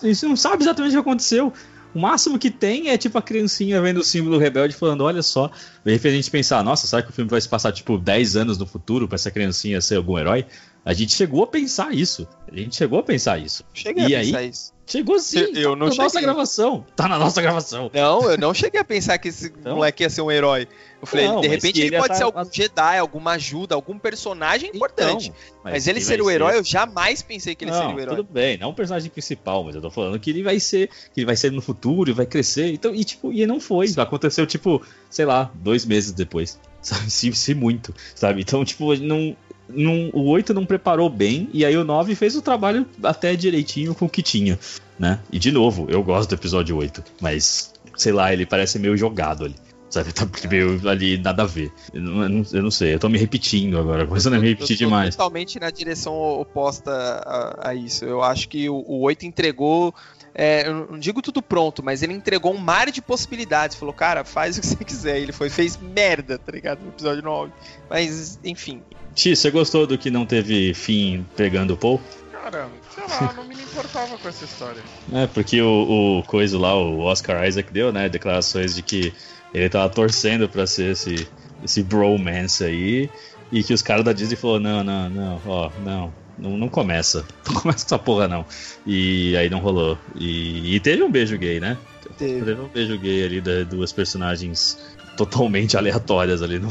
a 0.01 0.07
gente 0.07 0.25
não 0.25 0.35
sabe 0.35 0.63
exatamente 0.63 0.91
o 0.91 1.03
que 1.03 1.07
aconteceu. 1.07 1.53
O 1.93 1.99
máximo 1.99 2.39
que 2.39 2.49
tem 2.49 2.89
é 2.89 2.97
tipo 2.97 3.17
a 3.17 3.21
criancinha 3.21 3.81
vendo 3.81 3.99
o 3.99 4.03
símbolo 4.03 4.37
rebelde 4.37 4.75
falando: 4.75 5.01
olha 5.03 5.21
só. 5.21 5.49
De 5.83 5.91
repente 5.91 6.13
a 6.13 6.15
gente 6.15 6.31
pensar: 6.31 6.63
nossa, 6.63 6.87
será 6.87 7.01
que 7.01 7.09
o 7.09 7.13
filme 7.13 7.29
vai 7.29 7.39
se 7.39 7.47
passar 7.47 7.71
tipo 7.71 7.97
10 7.97 8.35
anos 8.35 8.57
no 8.57 8.65
futuro 8.65 9.07
para 9.07 9.15
essa 9.15 9.29
criancinha 9.29 9.79
ser 9.79 9.95
algum 9.95 10.17
herói? 10.17 10.45
A 10.85 10.93
gente 10.93 11.15
chegou 11.15 11.43
a 11.43 11.47
pensar 11.47 11.91
isso. 11.93 12.27
A 12.47 12.55
gente 12.55 12.75
chegou 12.75 12.99
a 12.99 13.03
pensar 13.03 13.39
isso. 13.39 13.65
Cheguei 13.73 14.05
e 14.05 14.15
a 14.15 14.19
aí, 14.19 14.25
pensar 14.27 14.43
isso. 14.43 14.75
Chegou 14.85 15.17
sim. 15.19 15.39
Eu, 15.39 15.53
eu 15.55 15.75
não 15.75 15.87
na 15.87 15.91
cheguei. 15.91 16.03
nossa 16.03 16.21
gravação. 16.21 16.85
Tá 16.95 17.07
na 17.07 17.17
nossa 17.17 17.41
gravação. 17.41 17.89
Não, 17.91 18.29
eu 18.29 18.37
não 18.37 18.53
cheguei 18.53 18.79
a 18.79 18.83
pensar 18.83 19.17
que 19.17 19.29
esse 19.29 19.47
então, 19.47 19.77
moleque 19.77 20.03
ia 20.03 20.09
ser 20.11 20.21
um 20.21 20.29
herói. 20.29 20.67
Eu 21.01 21.07
falei, 21.07 21.27
não, 21.27 21.41
de 21.41 21.47
repente 21.47 21.79
ele, 21.79 21.87
ele 21.87 21.97
pode 21.97 22.09
tá... 22.09 22.15
ser 22.15 22.23
algum 22.23 22.43
Jedi, 22.51 22.97
alguma 22.99 23.31
ajuda, 23.31 23.73
algum 23.73 23.97
personagem 23.97 24.69
então, 24.69 24.77
importante. 24.77 25.29
Então, 25.29 25.61
mas, 25.63 25.73
mas 25.73 25.87
ele 25.87 25.99
ser 26.01 26.21
o 26.21 26.29
herói, 26.29 26.51
ser... 26.51 26.57
eu 26.59 26.63
jamais 26.63 27.23
pensei 27.23 27.55
que 27.55 27.65
ele 27.65 27.71
não, 27.71 27.79
seria 27.79 27.95
o 27.95 27.99
herói. 27.99 28.15
Tudo 28.17 28.31
bem, 28.31 28.57
não 28.59 28.67
é 28.67 28.69
um 28.69 28.75
personagem 28.75 29.09
principal, 29.09 29.63
mas 29.63 29.73
eu 29.73 29.81
tô 29.81 29.89
falando 29.89 30.19
que 30.19 30.29
ele 30.29 30.43
vai 30.43 30.59
ser, 30.59 30.87
que 30.87 31.19
ele 31.21 31.25
vai 31.25 31.35
ser 31.35 31.51
no 31.51 31.63
futuro, 31.63 32.13
vai 32.13 32.27
crescer. 32.27 32.71
Então, 32.71 32.93
e 32.93 33.03
tipo, 33.03 33.33
e 33.33 33.43
não 33.47 33.59
foi. 33.59 33.87
Aconteceu, 33.97 34.45
tipo, 34.45 34.83
sei 35.09 35.25
lá, 35.25 35.51
dois 35.55 35.83
meses 35.83 36.11
depois. 36.11 36.59
Sabe? 36.85 37.09
Se, 37.09 37.33
se 37.33 37.55
muito, 37.55 37.95
sabe? 38.13 38.41
Então, 38.41 38.63
tipo, 38.63 38.95
não 38.97 39.35
não, 39.67 40.09
o 40.13 40.29
8 40.29 40.53
não 40.53 40.65
preparou 40.65 41.09
bem, 41.09 41.49
e 41.53 41.65
aí 41.65 41.75
o 41.75 41.83
9 41.83 42.15
fez 42.15 42.35
o 42.35 42.41
trabalho 42.41 42.85
até 43.03 43.35
direitinho 43.35 43.95
com 43.95 44.05
o 44.05 44.09
que 44.09 44.21
tinha, 44.21 44.59
né? 44.97 45.19
E 45.31 45.39
de 45.39 45.51
novo, 45.51 45.87
eu 45.89 46.03
gosto 46.03 46.29
do 46.29 46.35
episódio 46.35 46.77
8, 46.77 47.03
mas 47.19 47.73
sei 47.95 48.11
lá, 48.11 48.31
ele 48.31 48.45
parece 48.45 48.77
meio 48.79 48.95
jogado 48.95 49.45
ali. 49.45 49.55
Sabe, 49.89 50.11
tá 50.13 50.27
meio 50.49 50.89
ali 50.89 51.17
nada 51.17 51.43
a 51.43 51.45
ver. 51.45 51.71
Eu 51.93 52.01
não, 52.01 52.43
eu 52.51 52.63
não, 52.63 52.71
sei, 52.71 52.93
eu 52.93 52.99
tô 52.99 53.07
me 53.07 53.17
repetindo 53.17 53.79
agora, 53.79 54.05
começando 54.05 54.33
a 54.33 54.39
me 54.39 54.49
repetir 54.49 54.75
demais. 54.75 55.15
totalmente 55.15 55.59
na 55.59 55.69
direção 55.69 56.13
oposta 56.13 56.91
a, 56.91 57.69
a 57.69 57.75
isso. 57.75 58.03
Eu 58.03 58.21
acho 58.21 58.49
que 58.49 58.69
o, 58.69 58.75
o 58.75 59.01
8 59.01 59.25
entregou. 59.25 59.95
É, 60.37 60.67
eu 60.67 60.87
não 60.91 60.99
digo 60.99 61.21
tudo 61.21 61.41
pronto, 61.41 61.81
mas 61.81 62.03
ele 62.03 62.13
entregou 62.13 62.53
um 62.53 62.57
mar 62.57 62.91
de 62.91 63.01
possibilidades. 63.01 63.77
Falou, 63.77 63.93
cara, 63.93 64.25
faz 64.25 64.57
o 64.57 64.61
que 64.61 64.67
você 64.67 64.75
quiser. 64.83 65.19
Ele 65.19 65.31
foi, 65.31 65.49
fez 65.49 65.77
merda, 65.77 66.37
tá 66.37 66.51
ligado? 66.51 66.81
No 66.81 66.89
episódio 66.89 67.23
9. 67.23 67.51
Mas, 67.89 68.37
enfim. 68.43 68.81
X, 69.15 69.39
você 69.39 69.49
gostou 69.49 69.87
do 69.87 69.97
que 69.97 70.11
não 70.11 70.25
teve 70.25 70.73
fim 70.73 71.25
pegando 71.37 71.73
o 71.73 71.77
Paul? 71.77 72.01
Cara, 72.33 72.67
sei 72.93 73.03
lá, 73.07 73.33
não 73.33 73.45
me 73.45 73.55
importava 73.55 74.17
com 74.17 74.27
essa 74.27 74.43
história. 74.43 74.81
É, 75.13 75.25
porque 75.25 75.61
o, 75.61 76.19
o 76.19 76.23
coisa 76.23 76.59
lá, 76.59 76.75
o 76.75 76.99
Oscar 76.99 77.47
Isaac 77.47 77.71
deu, 77.71 77.93
né, 77.93 78.09
declarações 78.09 78.75
de 78.75 78.81
que 78.81 79.13
ele 79.53 79.69
tava 79.69 79.89
torcendo 79.89 80.49
pra 80.49 80.67
ser 80.67 80.91
esse, 80.91 81.27
esse 81.63 81.81
bromance 81.81 82.63
aí, 82.63 83.09
e 83.51 83.63
que 83.63 83.73
os 83.73 83.81
caras 83.81 84.03
da 84.03 84.11
Disney 84.11 84.35
falaram, 84.35 84.59
não, 84.61 84.83
não, 84.83 85.09
não, 85.09 85.41
ó, 85.47 85.71
não, 85.83 86.13
não, 86.37 86.57
não 86.57 86.69
começa, 86.69 87.25
não 87.47 87.53
começa 87.61 87.79
com 87.85 87.95
essa 87.95 87.99
porra 87.99 88.27
não. 88.27 88.45
E 88.85 89.35
aí 89.37 89.49
não 89.49 89.59
rolou. 89.59 89.97
E, 90.15 90.75
e 90.75 90.79
teve 90.79 91.03
um 91.03 91.11
beijo 91.11 91.37
gay, 91.37 91.59
né? 91.59 91.77
Teve. 92.17 92.45
Teve 92.45 92.61
um 92.61 92.67
beijo 92.67 92.97
gay 92.99 93.23
ali 93.25 93.41
das 93.41 93.67
duas 93.67 93.91
personagens 93.91 94.77
totalmente 95.17 95.75
aleatórias 95.77 96.41
ali 96.41 96.59
no 96.59 96.69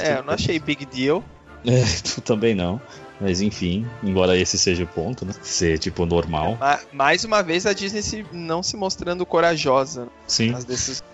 é, 0.00 0.18
eu 0.18 0.22
não 0.24 0.34
achei 0.34 0.58
big 0.58 0.84
deal. 0.86 1.22
É, 1.68 1.82
tu 2.04 2.20
também 2.20 2.54
não. 2.54 2.80
Mas 3.20 3.40
enfim, 3.40 3.84
embora 4.00 4.36
esse 4.36 4.56
seja 4.56 4.84
o 4.84 4.86
ponto, 4.86 5.24
né? 5.24 5.32
Ser 5.42 5.78
tipo 5.78 6.06
normal. 6.06 6.56
Ma- 6.60 6.78
Mais 6.92 7.24
uma 7.24 7.42
vez 7.42 7.66
a 7.66 7.72
Disney 7.72 8.02
se- 8.02 8.26
não 8.30 8.62
se 8.62 8.76
mostrando 8.76 9.26
corajosa 9.26 10.06
Sim. 10.28 10.54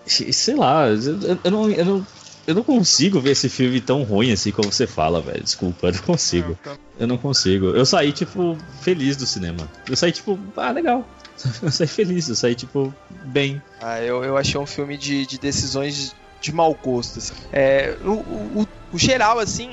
E- 0.04 0.32
Sei 0.32 0.54
lá, 0.54 0.88
eu, 0.88 1.38
eu 1.44 1.50
não, 1.50 1.70
eu, 1.70 1.84
não, 1.86 2.06
eu 2.46 2.54
não 2.54 2.62
consigo 2.62 3.20
ver 3.20 3.30
esse 3.32 3.48
filme 3.48 3.80
tão 3.80 4.02
ruim 4.02 4.32
assim 4.32 4.50
como 4.52 4.72
você 4.72 4.86
fala, 4.86 5.20
velho. 5.20 5.42
Desculpa, 5.42 5.88
eu 5.88 5.92
não 5.92 6.00
consigo. 6.02 6.58
Eu- 6.66 6.78
Eu 7.00 7.06
não 7.06 7.16
consigo. 7.18 7.66
Eu 7.68 7.86
saí, 7.86 8.12
tipo, 8.12 8.56
feliz 8.82 9.16
do 9.16 9.26
cinema. 9.26 9.68
Eu 9.88 9.96
saí, 9.96 10.12
tipo, 10.12 10.38
ah, 10.56 10.70
legal. 10.70 11.08
Eu 11.62 11.70
saí 11.72 11.86
feliz, 11.88 12.28
eu 12.28 12.36
saí, 12.36 12.54
tipo, 12.54 12.94
bem. 13.24 13.60
Ah, 13.80 14.00
eu, 14.00 14.22
eu 14.22 14.36
achei 14.36 14.60
um 14.60 14.66
filme 14.66 14.96
de, 14.98 15.26
de 15.26 15.38
decisões 15.38 16.14
de 16.40 16.52
mau 16.52 16.74
gosto. 16.74 17.18
assim. 17.18 17.32
É, 17.50 17.96
o, 18.04 18.10
o- 18.12 18.68
o- 18.92 18.98
geral, 18.98 19.38
assim, 19.38 19.70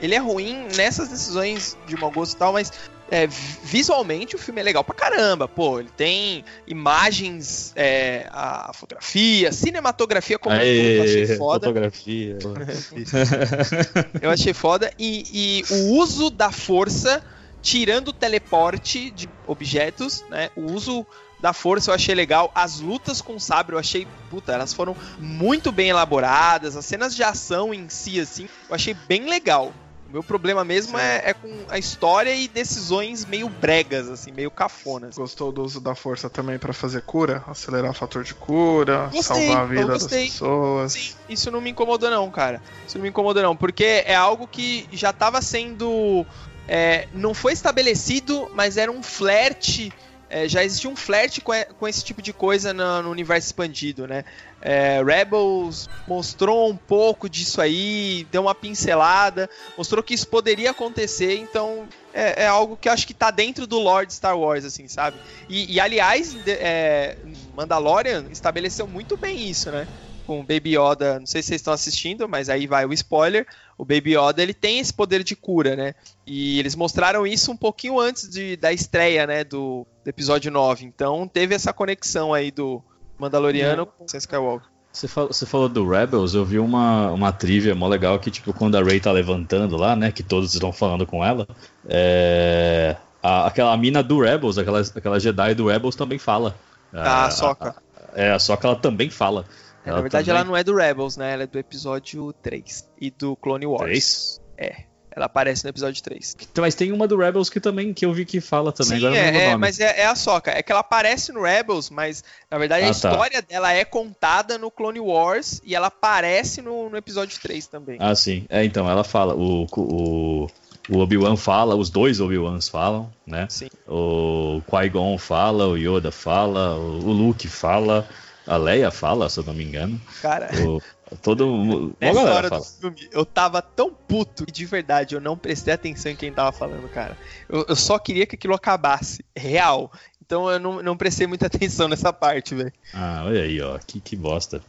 ele 0.00 0.14
é 0.14 0.18
ruim 0.18 0.66
nessas 0.76 1.08
decisões 1.08 1.76
de 1.86 1.96
mau 1.96 2.10
gosto 2.10 2.32
e 2.34 2.36
tal, 2.38 2.52
mas 2.54 2.72
é, 3.10 3.26
vi- 3.26 3.58
visualmente 3.62 4.34
o 4.34 4.38
filme 4.38 4.60
é 4.60 4.64
legal 4.64 4.82
pra 4.84 4.94
caramba. 4.94 5.46
Pô, 5.48 5.78
ele 5.80 5.90
tem 5.96 6.44
imagens, 6.66 7.72
é, 7.76 8.26
a 8.32 8.72
fotografia, 8.74 9.52
cinematografia 9.52 10.38
como 10.38 10.54
todo, 10.58 10.64
eu 10.96 11.02
achei 11.02 11.36
foda. 11.36 11.66
fotografia. 11.66 12.38
Eu 14.22 14.30
achei 14.30 14.52
foda. 14.54 14.90
E, 14.98 15.24
e 15.32 15.74
o 15.74 15.98
uso 15.98 16.30
da 16.30 16.50
força, 16.50 17.22
tirando 17.62 18.08
o 18.08 18.12
teleporte 18.12 19.10
de 19.10 19.28
objetos, 19.46 20.24
né? 20.30 20.50
O 20.56 20.72
uso 20.72 21.06
da 21.40 21.52
força 21.52 21.90
eu 21.90 21.94
achei 21.94 22.14
legal. 22.14 22.50
As 22.54 22.80
lutas 22.80 23.20
com 23.20 23.34
o 23.36 23.40
sabre 23.40 23.74
eu 23.74 23.78
achei, 23.78 24.06
puta, 24.30 24.52
elas 24.52 24.72
foram 24.72 24.96
muito 25.18 25.70
bem 25.70 25.88
elaboradas. 25.90 26.76
As 26.76 26.86
cenas 26.86 27.14
de 27.14 27.22
ação 27.22 27.74
em 27.74 27.88
si, 27.88 28.18
assim, 28.18 28.48
eu 28.68 28.74
achei 28.74 28.94
bem 28.94 29.28
legal. 29.28 29.72
Meu 30.14 30.22
problema 30.22 30.64
mesmo 30.64 30.96
é, 30.96 31.22
é 31.30 31.34
com 31.34 31.48
a 31.68 31.76
história 31.76 32.32
e 32.32 32.46
decisões 32.46 33.24
meio 33.24 33.48
bregas, 33.48 34.08
assim, 34.08 34.30
meio 34.30 34.48
cafonas. 34.48 35.16
Gostou 35.16 35.50
do 35.50 35.60
uso 35.64 35.80
da 35.80 35.96
força 35.96 36.30
também 36.30 36.56
pra 36.56 36.72
fazer 36.72 37.02
cura? 37.02 37.42
Acelerar 37.48 37.90
o 37.90 37.94
fator 37.94 38.22
de 38.22 38.32
cura, 38.32 39.10
Gostei, 39.12 39.22
salvar 39.48 39.56
a 39.64 39.66
vida 39.66 39.86
das 39.86 40.06
pessoas. 40.06 40.92
Sim, 40.92 41.14
isso 41.28 41.50
não 41.50 41.60
me 41.60 41.70
incomodou 41.70 42.08
não, 42.10 42.30
cara. 42.30 42.62
Isso 42.86 42.96
não 42.96 43.02
me 43.02 43.08
incomodou 43.08 43.42
não, 43.42 43.56
porque 43.56 44.04
é 44.06 44.14
algo 44.14 44.46
que 44.46 44.88
já 44.92 45.12
tava 45.12 45.42
sendo... 45.42 46.24
é, 46.68 47.08
não 47.12 47.34
foi 47.34 47.52
estabelecido, 47.52 48.48
mas 48.54 48.76
era 48.76 48.92
um 48.92 49.02
flerte... 49.02 49.92
é, 50.30 50.48
já 50.48 50.64
existia 50.64 50.88
um 50.88 50.94
flerte 50.96 51.40
com, 51.40 51.52
e- 51.52 51.64
com 51.64 51.88
esse 51.88 52.04
tipo 52.04 52.22
de 52.22 52.32
coisa 52.32 52.72
no, 52.72 53.02
no 53.02 53.10
universo 53.10 53.48
expandido, 53.48 54.06
né? 54.06 54.24
É, 54.64 55.02
Rebels 55.04 55.90
mostrou 56.08 56.70
um 56.70 56.76
pouco 56.76 57.28
disso 57.28 57.60
aí, 57.60 58.26
deu 58.32 58.40
uma 58.40 58.54
pincelada, 58.54 59.48
mostrou 59.76 60.02
que 60.02 60.14
isso 60.14 60.26
poderia 60.26 60.70
acontecer, 60.70 61.36
então 61.36 61.86
é, 62.14 62.44
é 62.44 62.46
algo 62.46 62.74
que 62.74 62.88
acho 62.88 63.06
que 63.06 63.12
tá 63.12 63.30
dentro 63.30 63.66
do 63.66 63.78
lore 63.78 64.06
de 64.06 64.14
Star 64.14 64.38
Wars, 64.38 64.64
assim, 64.64 64.88
sabe? 64.88 65.18
E, 65.50 65.74
e, 65.74 65.78
aliás, 65.78 66.34
é, 66.46 67.18
Mandalorian 67.54 68.24
estabeleceu 68.30 68.86
muito 68.86 69.18
bem 69.18 69.50
isso, 69.50 69.70
né? 69.70 69.86
Com 70.26 70.40
o 70.40 70.42
Baby 70.42 70.78
Yoda, 70.78 71.20
não 71.20 71.26
sei 71.26 71.42
se 71.42 71.48
vocês 71.48 71.60
estão 71.60 71.74
assistindo, 71.74 72.26
mas 72.26 72.48
aí 72.48 72.66
vai 72.66 72.86
o 72.86 72.92
spoiler. 72.94 73.46
O 73.76 73.84
Baby 73.84 74.16
Yoda 74.16 74.42
ele 74.42 74.54
tem 74.54 74.78
esse 74.78 74.94
poder 74.94 75.22
de 75.22 75.36
cura, 75.36 75.76
né? 75.76 75.94
E 76.26 76.58
eles 76.58 76.74
mostraram 76.74 77.26
isso 77.26 77.52
um 77.52 77.56
pouquinho 77.56 78.00
antes 78.00 78.30
de, 78.30 78.56
da 78.56 78.72
estreia, 78.72 79.26
né? 79.26 79.44
Do, 79.44 79.86
do 80.02 80.08
episódio 80.08 80.50
9. 80.50 80.86
Então 80.86 81.28
teve 81.28 81.54
essa 81.54 81.74
conexão 81.74 82.32
aí 82.32 82.50
do 82.50 82.82
Mandaloriano 83.18 83.86
com 83.86 84.04
Skywalker. 84.06 84.68
Você 84.92 85.08
falou, 85.08 85.32
você 85.32 85.44
falou 85.44 85.68
do 85.68 85.88
Rebels, 85.88 86.34
eu 86.34 86.44
vi 86.44 86.58
uma, 86.60 87.10
uma 87.10 87.32
trivia 87.32 87.74
mó 87.74 87.88
legal 87.88 88.16
que, 88.20 88.30
tipo, 88.30 88.52
quando 88.52 88.76
a 88.76 88.82
Rey 88.82 89.00
tá 89.00 89.10
levantando 89.10 89.76
lá, 89.76 89.96
né, 89.96 90.12
que 90.12 90.22
todos 90.22 90.54
estão 90.54 90.72
falando 90.72 91.04
com 91.04 91.24
ela, 91.24 91.48
é, 91.88 92.96
a- 93.20 93.46
aquela 93.46 93.76
mina 93.76 94.02
do 94.04 94.20
Rebels, 94.20 94.56
aquela, 94.56 94.80
aquela 94.80 95.18
Jedi 95.18 95.54
do 95.54 95.66
Rebels 95.66 95.96
também 95.96 96.18
fala. 96.18 96.54
Ah, 96.92 97.24
a 97.26 97.30
Soca. 97.32 97.74
É, 98.14 98.30
a 98.30 98.38
Soca 98.38 98.68
ela 98.68 98.76
também 98.76 99.10
fala. 99.10 99.44
É, 99.84 99.90
na 99.90 100.00
verdade, 100.00 100.30
ela 100.30 100.44
não 100.44 100.56
é 100.56 100.62
do 100.62 100.74
Rebels, 100.76 101.16
né? 101.16 101.32
Ela 101.32 101.42
é 101.42 101.46
do 101.48 101.58
episódio 101.58 102.32
3 102.40 102.88
e 103.00 103.10
do 103.10 103.34
Clone 103.36 103.66
Wars. 103.66 103.82
Três? 103.82 104.40
É. 104.56 104.84
Ela 105.16 105.26
aparece 105.26 105.62
no 105.64 105.70
episódio 105.70 106.02
3. 106.02 106.36
Mas 106.58 106.74
tem 106.74 106.90
uma 106.90 107.06
do 107.06 107.16
Rebels 107.16 107.48
que 107.48 107.60
também 107.60 107.94
que 107.94 108.04
eu 108.04 108.12
vi 108.12 108.24
que 108.24 108.40
fala 108.40 108.72
também. 108.72 108.98
Sim, 108.98 109.06
é, 109.14 109.50
é, 109.50 109.56
mas 109.56 109.78
é, 109.78 110.00
é 110.00 110.06
a 110.06 110.16
Soca. 110.16 110.50
É 110.50 110.62
que 110.62 110.72
ela 110.72 110.80
aparece 110.80 111.30
no 111.32 111.42
Rebels, 111.42 111.88
mas 111.88 112.24
na 112.50 112.58
verdade 112.58 112.84
a 112.84 112.88
Ah, 112.88 112.90
tá. 112.90 113.10
história 113.10 113.40
dela 113.42 113.72
é 113.72 113.84
contada 113.84 114.58
no 114.58 114.70
Clone 114.70 114.98
Wars 114.98 115.60
e 115.64 115.74
ela 115.74 115.86
aparece 115.86 116.60
no, 116.60 116.90
no 116.90 116.96
episódio 116.96 117.38
3 117.40 117.66
também. 117.68 117.96
Ah, 118.00 118.14
sim. 118.16 118.44
É, 118.48 118.64
então, 118.64 118.90
ela 118.90 119.04
fala. 119.04 119.34
O, 119.34 119.66
o, 119.76 120.46
o 120.90 120.98
Obi-Wan 120.98 121.36
fala, 121.36 121.76
os 121.76 121.90
dois 121.90 122.20
Obi-Wans 122.20 122.68
falam, 122.68 123.10
né? 123.26 123.46
Sim. 123.48 123.68
O 123.88 124.60
Qui-Gon 124.68 125.16
fala, 125.18 125.68
o 125.68 125.76
Yoda 125.78 126.10
fala, 126.10 126.74
o, 126.76 126.98
o 127.06 127.12
Luke 127.12 127.46
fala, 127.48 128.06
a 128.46 128.56
Leia 128.56 128.90
fala, 128.90 129.28
se 129.30 129.38
eu 129.38 129.44
não 129.44 129.54
me 129.54 129.64
engano. 129.64 130.00
Cara, 130.20 130.50
O, 130.66 130.82
todo 131.22 131.46
mundo. 131.46 131.96
Nessa 132.00 132.14
galera 132.14 132.36
hora 132.36 132.48
fala. 132.48 132.60
do 132.60 132.66
filme, 132.66 133.08
eu 133.12 133.24
tava 133.24 133.62
tão 133.62 133.92
puto 133.92 134.46
que 134.46 134.52
de 134.52 134.64
verdade 134.64 135.14
eu 135.14 135.20
não 135.20 135.36
prestei 135.36 135.74
atenção 135.74 136.12
em 136.12 136.16
quem 136.16 136.32
tava 136.32 136.52
falando, 136.52 136.88
cara. 136.88 137.16
Eu, 137.48 137.64
eu 137.68 137.76
só 137.76 137.98
queria 137.98 138.26
que 138.26 138.34
aquilo 138.34 138.54
acabasse. 138.54 139.24
Real. 139.36 139.90
Então 140.26 140.50
eu 140.50 140.58
não, 140.58 140.82
não 140.82 140.96
prestei 140.96 141.26
muita 141.26 141.46
atenção 141.48 141.86
nessa 141.86 142.12
parte, 142.12 142.54
velho. 142.54 142.72
Ah, 142.92 143.24
olha 143.26 143.42
aí, 143.42 143.60
ó. 143.60 143.78
Que, 143.86 144.00
que 144.00 144.16
bosta. 144.16 144.62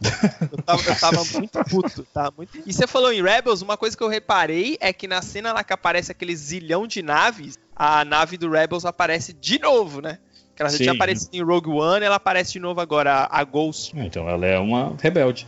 Eu 0.52 0.62
tava, 0.62 0.82
eu 0.82 0.98
tava 0.98 1.24
muito 1.38 1.64
puto, 1.64 2.02
tá? 2.12 2.30
Muito... 2.36 2.58
E 2.66 2.72
você 2.72 2.86
falou 2.86 3.12
em 3.12 3.22
Rebels, 3.22 3.62
uma 3.62 3.76
coisa 3.76 3.96
que 3.96 4.02
eu 4.02 4.08
reparei 4.08 4.76
é 4.80 4.92
que 4.92 5.08
na 5.08 5.22
cena 5.22 5.52
lá 5.52 5.64
que 5.64 5.72
aparece 5.72 6.12
aquele 6.12 6.36
zilhão 6.36 6.86
de 6.86 7.02
naves, 7.02 7.58
a 7.74 8.04
nave 8.04 8.36
do 8.36 8.50
Rebels 8.50 8.84
aparece 8.84 9.32
de 9.32 9.58
novo, 9.58 10.00
né? 10.02 10.18
Que 10.54 10.62
ela 10.62 10.70
já 10.70 10.78
Sim. 10.78 10.84
tinha 10.84 10.94
aparecido 10.94 11.36
em 11.36 11.42
Rogue 11.42 11.68
One, 11.68 12.04
ela 12.04 12.16
aparece 12.16 12.52
de 12.52 12.60
novo 12.60 12.80
agora, 12.80 13.24
a 13.24 13.40
a 13.40 13.44
Ghost. 13.44 13.92
Ah, 13.94 14.04
Então 14.04 14.28
ela 14.28 14.46
é 14.46 14.58
uma 14.58 14.94
rebelde. 15.00 15.46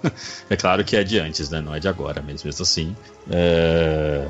é 0.50 0.56
claro 0.56 0.84
que 0.84 0.96
é 0.96 1.04
de 1.04 1.18
antes, 1.18 1.50
né? 1.50 1.60
Não 1.60 1.74
é 1.74 1.80
de 1.80 1.88
agora 1.88 2.20
mesmo, 2.22 2.46
mesmo 2.46 2.62
assim. 2.62 2.96
É... 3.30 4.26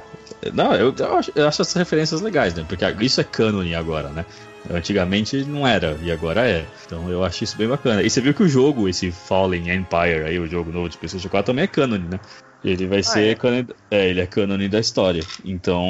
Não, 0.52 0.74
eu, 0.74 0.94
eu 0.96 1.16
acho, 1.16 1.32
eu 1.34 1.48
acho 1.48 1.62
essas 1.62 1.74
referências 1.74 2.20
legais, 2.20 2.54
né? 2.54 2.64
Porque 2.68 2.84
isso 3.00 3.20
é 3.20 3.24
cânone 3.24 3.74
agora, 3.74 4.08
né? 4.08 4.24
Antigamente 4.70 5.44
não 5.44 5.66
era, 5.66 5.98
e 6.02 6.10
agora 6.12 6.48
é. 6.48 6.64
Então 6.86 7.10
eu 7.10 7.24
acho 7.24 7.42
isso 7.42 7.56
bem 7.56 7.68
bacana. 7.68 8.02
E 8.02 8.08
você 8.08 8.20
viu 8.20 8.32
que 8.32 8.42
o 8.42 8.48
jogo, 8.48 8.88
esse 8.88 9.10
Fallen 9.10 9.70
Empire 9.72 10.24
aí, 10.24 10.38
o 10.38 10.46
jogo 10.46 10.70
novo 10.70 10.88
de 10.88 10.96
PlayStation 10.96 11.28
4, 11.28 11.46
também 11.46 11.64
é 11.64 11.66
cânone, 11.66 12.06
né? 12.08 12.20
Ele 12.64 12.86
vai 12.86 13.02
ser 13.02 13.32
é? 13.32 13.34
cânone, 13.34 13.66
é, 13.90 14.08
ele 14.08 14.20
é 14.20 14.26
cânone 14.26 14.68
da 14.68 14.78
história. 14.78 15.22
Então, 15.44 15.84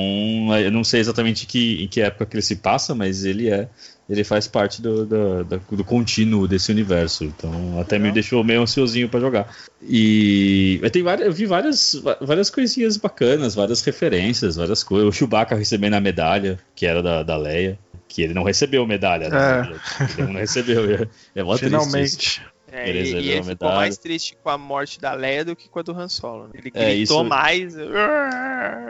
eu 0.58 0.70
não 0.70 0.82
sei 0.82 1.00
exatamente 1.00 1.46
que, 1.46 1.84
em 1.84 1.88
que 1.88 2.00
época 2.00 2.24
que 2.24 2.34
ele 2.34 2.42
se 2.42 2.56
passa, 2.56 2.94
mas 2.94 3.24
ele 3.26 3.50
é 3.50 3.68
ele 4.08 4.24
faz 4.24 4.46
parte 4.48 4.82
do, 4.82 5.06
do, 5.06 5.44
do, 5.44 5.60
do 5.76 5.84
contínuo 5.84 6.46
desse 6.48 6.70
universo. 6.70 7.24
Então 7.24 7.78
até 7.80 7.96
me 7.96 8.04
Legal. 8.04 8.14
deixou 8.14 8.44
meio 8.44 8.62
ansiosinho 8.62 9.08
pra 9.08 9.20
jogar. 9.20 9.54
E 9.82 10.78
eu, 10.82 10.90
tenho 10.90 11.04
várias, 11.04 11.26
eu 11.26 11.32
vi 11.32 11.46
várias, 11.46 12.02
várias 12.20 12.50
coisinhas 12.50 12.96
bacanas, 12.96 13.54
várias 13.54 13.82
referências, 13.82 14.56
várias 14.56 14.82
coisas. 14.82 15.08
O 15.08 15.12
Chewbacca 15.12 15.54
recebendo 15.54 15.94
a 15.94 16.00
medalha, 16.00 16.58
que 16.74 16.86
era 16.86 17.02
da, 17.02 17.22
da 17.22 17.36
Leia. 17.36 17.78
Que 18.08 18.20
ele 18.22 18.34
não 18.34 18.42
recebeu 18.42 18.86
medalha, 18.86 19.30
né? 19.30 19.72
Ele 20.18 20.26
não 20.32 20.38
recebeu. 20.40 20.84
É, 20.94 21.08
é 21.34 21.42
mó. 21.42 21.56
Finalmente. 21.56 22.42
É, 22.70 22.88
Ele 22.88 22.98
e, 23.00 23.02
e 23.12 23.16
ele 23.16 23.28
ficou 23.32 23.46
medalha. 23.46 23.74
mais 23.76 23.96
triste 23.98 24.36
com 24.42 24.48
a 24.50 24.56
morte 24.58 24.98
da 25.00 25.14
Leia 25.14 25.44
do 25.44 25.54
que 25.56 25.68
com 25.68 25.78
a 25.78 25.82
do 25.82 25.92
Han 25.92 26.08
Solo. 26.08 26.44
né? 26.44 26.50
Ele 26.54 26.70
É, 26.74 26.94
gritou 26.94 27.20
isso- 27.20 27.24
mais. 27.24 27.74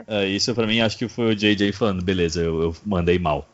É, 0.09 0.27
isso 0.27 0.55
pra 0.55 0.67
mim 0.67 0.81
acho 0.81 0.97
que 0.99 1.09
foi 1.09 1.33
o 1.33 1.37
JJ 1.37 1.73
falando, 1.73 2.03
beleza, 2.03 2.41
eu, 2.43 2.63
eu 2.63 2.77
mandei 2.85 3.19
mal. 3.19 3.49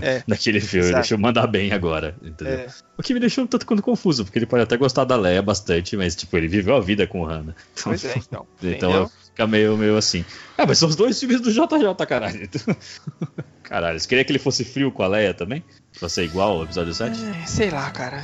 É. 0.00 0.22
Naquele 0.28 0.60
filme, 0.60 0.86
Exato. 0.86 1.00
deixa 1.00 1.14
eu 1.14 1.18
mandar 1.18 1.46
bem 1.46 1.72
agora, 1.72 2.14
entendeu? 2.22 2.54
É. 2.54 2.66
O 2.96 3.02
que 3.02 3.14
me 3.14 3.20
deixou 3.20 3.44
um 3.44 3.46
tanto 3.46 3.66
quanto 3.66 3.82
confuso, 3.82 4.24
porque 4.24 4.38
ele 4.38 4.46
pode 4.46 4.62
até 4.62 4.76
gostar 4.76 5.04
da 5.04 5.16
Leia 5.16 5.42
bastante, 5.42 5.96
mas 5.96 6.14
tipo, 6.14 6.36
ele 6.36 6.48
viveu 6.48 6.74
a 6.76 6.80
vida 6.80 7.06
com 7.06 7.22
o 7.22 7.26
Han. 7.26 7.42
né? 7.42 7.54
Então, 7.72 7.84
Pois 7.84 8.04
é, 8.04 8.14
então. 8.16 8.46
então 8.62 8.90
entendeu? 8.90 9.10
fica 9.26 9.46
meio, 9.46 9.76
meio 9.76 9.96
assim. 9.96 10.24
Ah, 10.56 10.66
mas 10.66 10.78
são 10.78 10.88
os 10.88 10.96
dois 10.96 11.18
filmes 11.18 11.40
do 11.40 11.50
JJ, 11.50 12.06
caralho. 12.06 12.48
Caralho, 13.62 13.98
você 13.98 14.06
queria 14.06 14.22
que 14.22 14.30
ele 14.30 14.38
fosse 14.38 14.64
frio 14.64 14.92
com 14.92 15.02
a 15.02 15.06
Leia 15.06 15.32
também? 15.32 15.64
Pra 15.98 16.06
ser 16.06 16.24
igual 16.24 16.58
ao 16.58 16.64
episódio 16.64 16.92
7? 16.92 17.18
É, 17.42 17.46
sei 17.46 17.70
lá, 17.70 17.90
cara. 17.90 18.22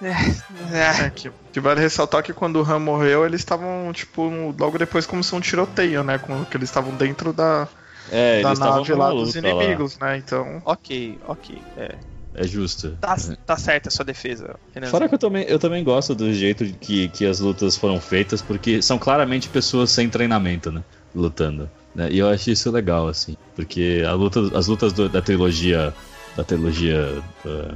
É, 0.00 0.06
é, 0.06 1.06
É, 1.06 1.10
que, 1.10 1.28
que 1.52 1.58
vale 1.58 1.80
ressaltar 1.80 2.22
que 2.22 2.32
quando 2.32 2.56
o 2.56 2.62
Han 2.62 2.78
morreu, 2.78 3.26
eles 3.26 3.40
estavam, 3.40 3.90
tipo, 3.92 4.54
logo 4.56 4.78
depois 4.78 5.06
começou 5.06 5.38
um 5.38 5.42
tiroteio, 5.42 6.04
né? 6.04 6.18
Com, 6.18 6.44
que 6.44 6.56
eles 6.56 6.68
estavam 6.68 6.94
dentro 6.94 7.32
da, 7.32 7.66
É, 8.10 8.42
da 8.42 8.54
nave 8.54 8.94
lá 8.94 9.10
dos 9.10 9.34
luta 9.34 9.48
lá. 9.48 9.54
inimigos, 9.62 9.98
né? 9.98 10.16
Então. 10.16 10.62
ok, 10.64 11.18
ok. 11.26 11.62
É. 11.76 11.98
É 12.32 12.46
justo. 12.46 12.96
Tá, 13.00 13.16
tá 13.44 13.56
certa 13.56 13.88
a 13.88 13.90
sua 13.92 14.04
defesa, 14.04 14.54
Renan. 14.72 14.86
Fora 14.86 15.08
que 15.08 15.14
eu 15.14 15.18
também, 15.18 15.44
eu 15.48 15.58
também 15.58 15.82
gosto 15.82 16.14
do 16.14 16.32
jeito 16.32 16.64
que, 16.64 17.08
que 17.08 17.26
as 17.26 17.40
lutas 17.40 17.76
foram 17.76 18.00
feitas, 18.00 18.40
porque 18.40 18.80
são 18.80 18.98
claramente 18.98 19.48
pessoas 19.48 19.90
sem 19.90 20.08
treinamento, 20.08 20.70
né? 20.70 20.84
Lutando. 21.12 21.68
né? 21.92 22.08
E 22.08 22.20
eu 22.20 22.28
acho 22.28 22.50
isso 22.52 22.70
legal, 22.70 23.08
assim. 23.08 23.36
Porque 23.56 24.04
a 24.06 24.12
luta, 24.12 24.40
as 24.56 24.68
lutas 24.68 24.92
do- 24.92 25.08
da 25.08 25.20
trilogia. 25.20 25.92
Da 26.36 26.44
trilogia. 26.44 27.22
uh, 27.44 27.74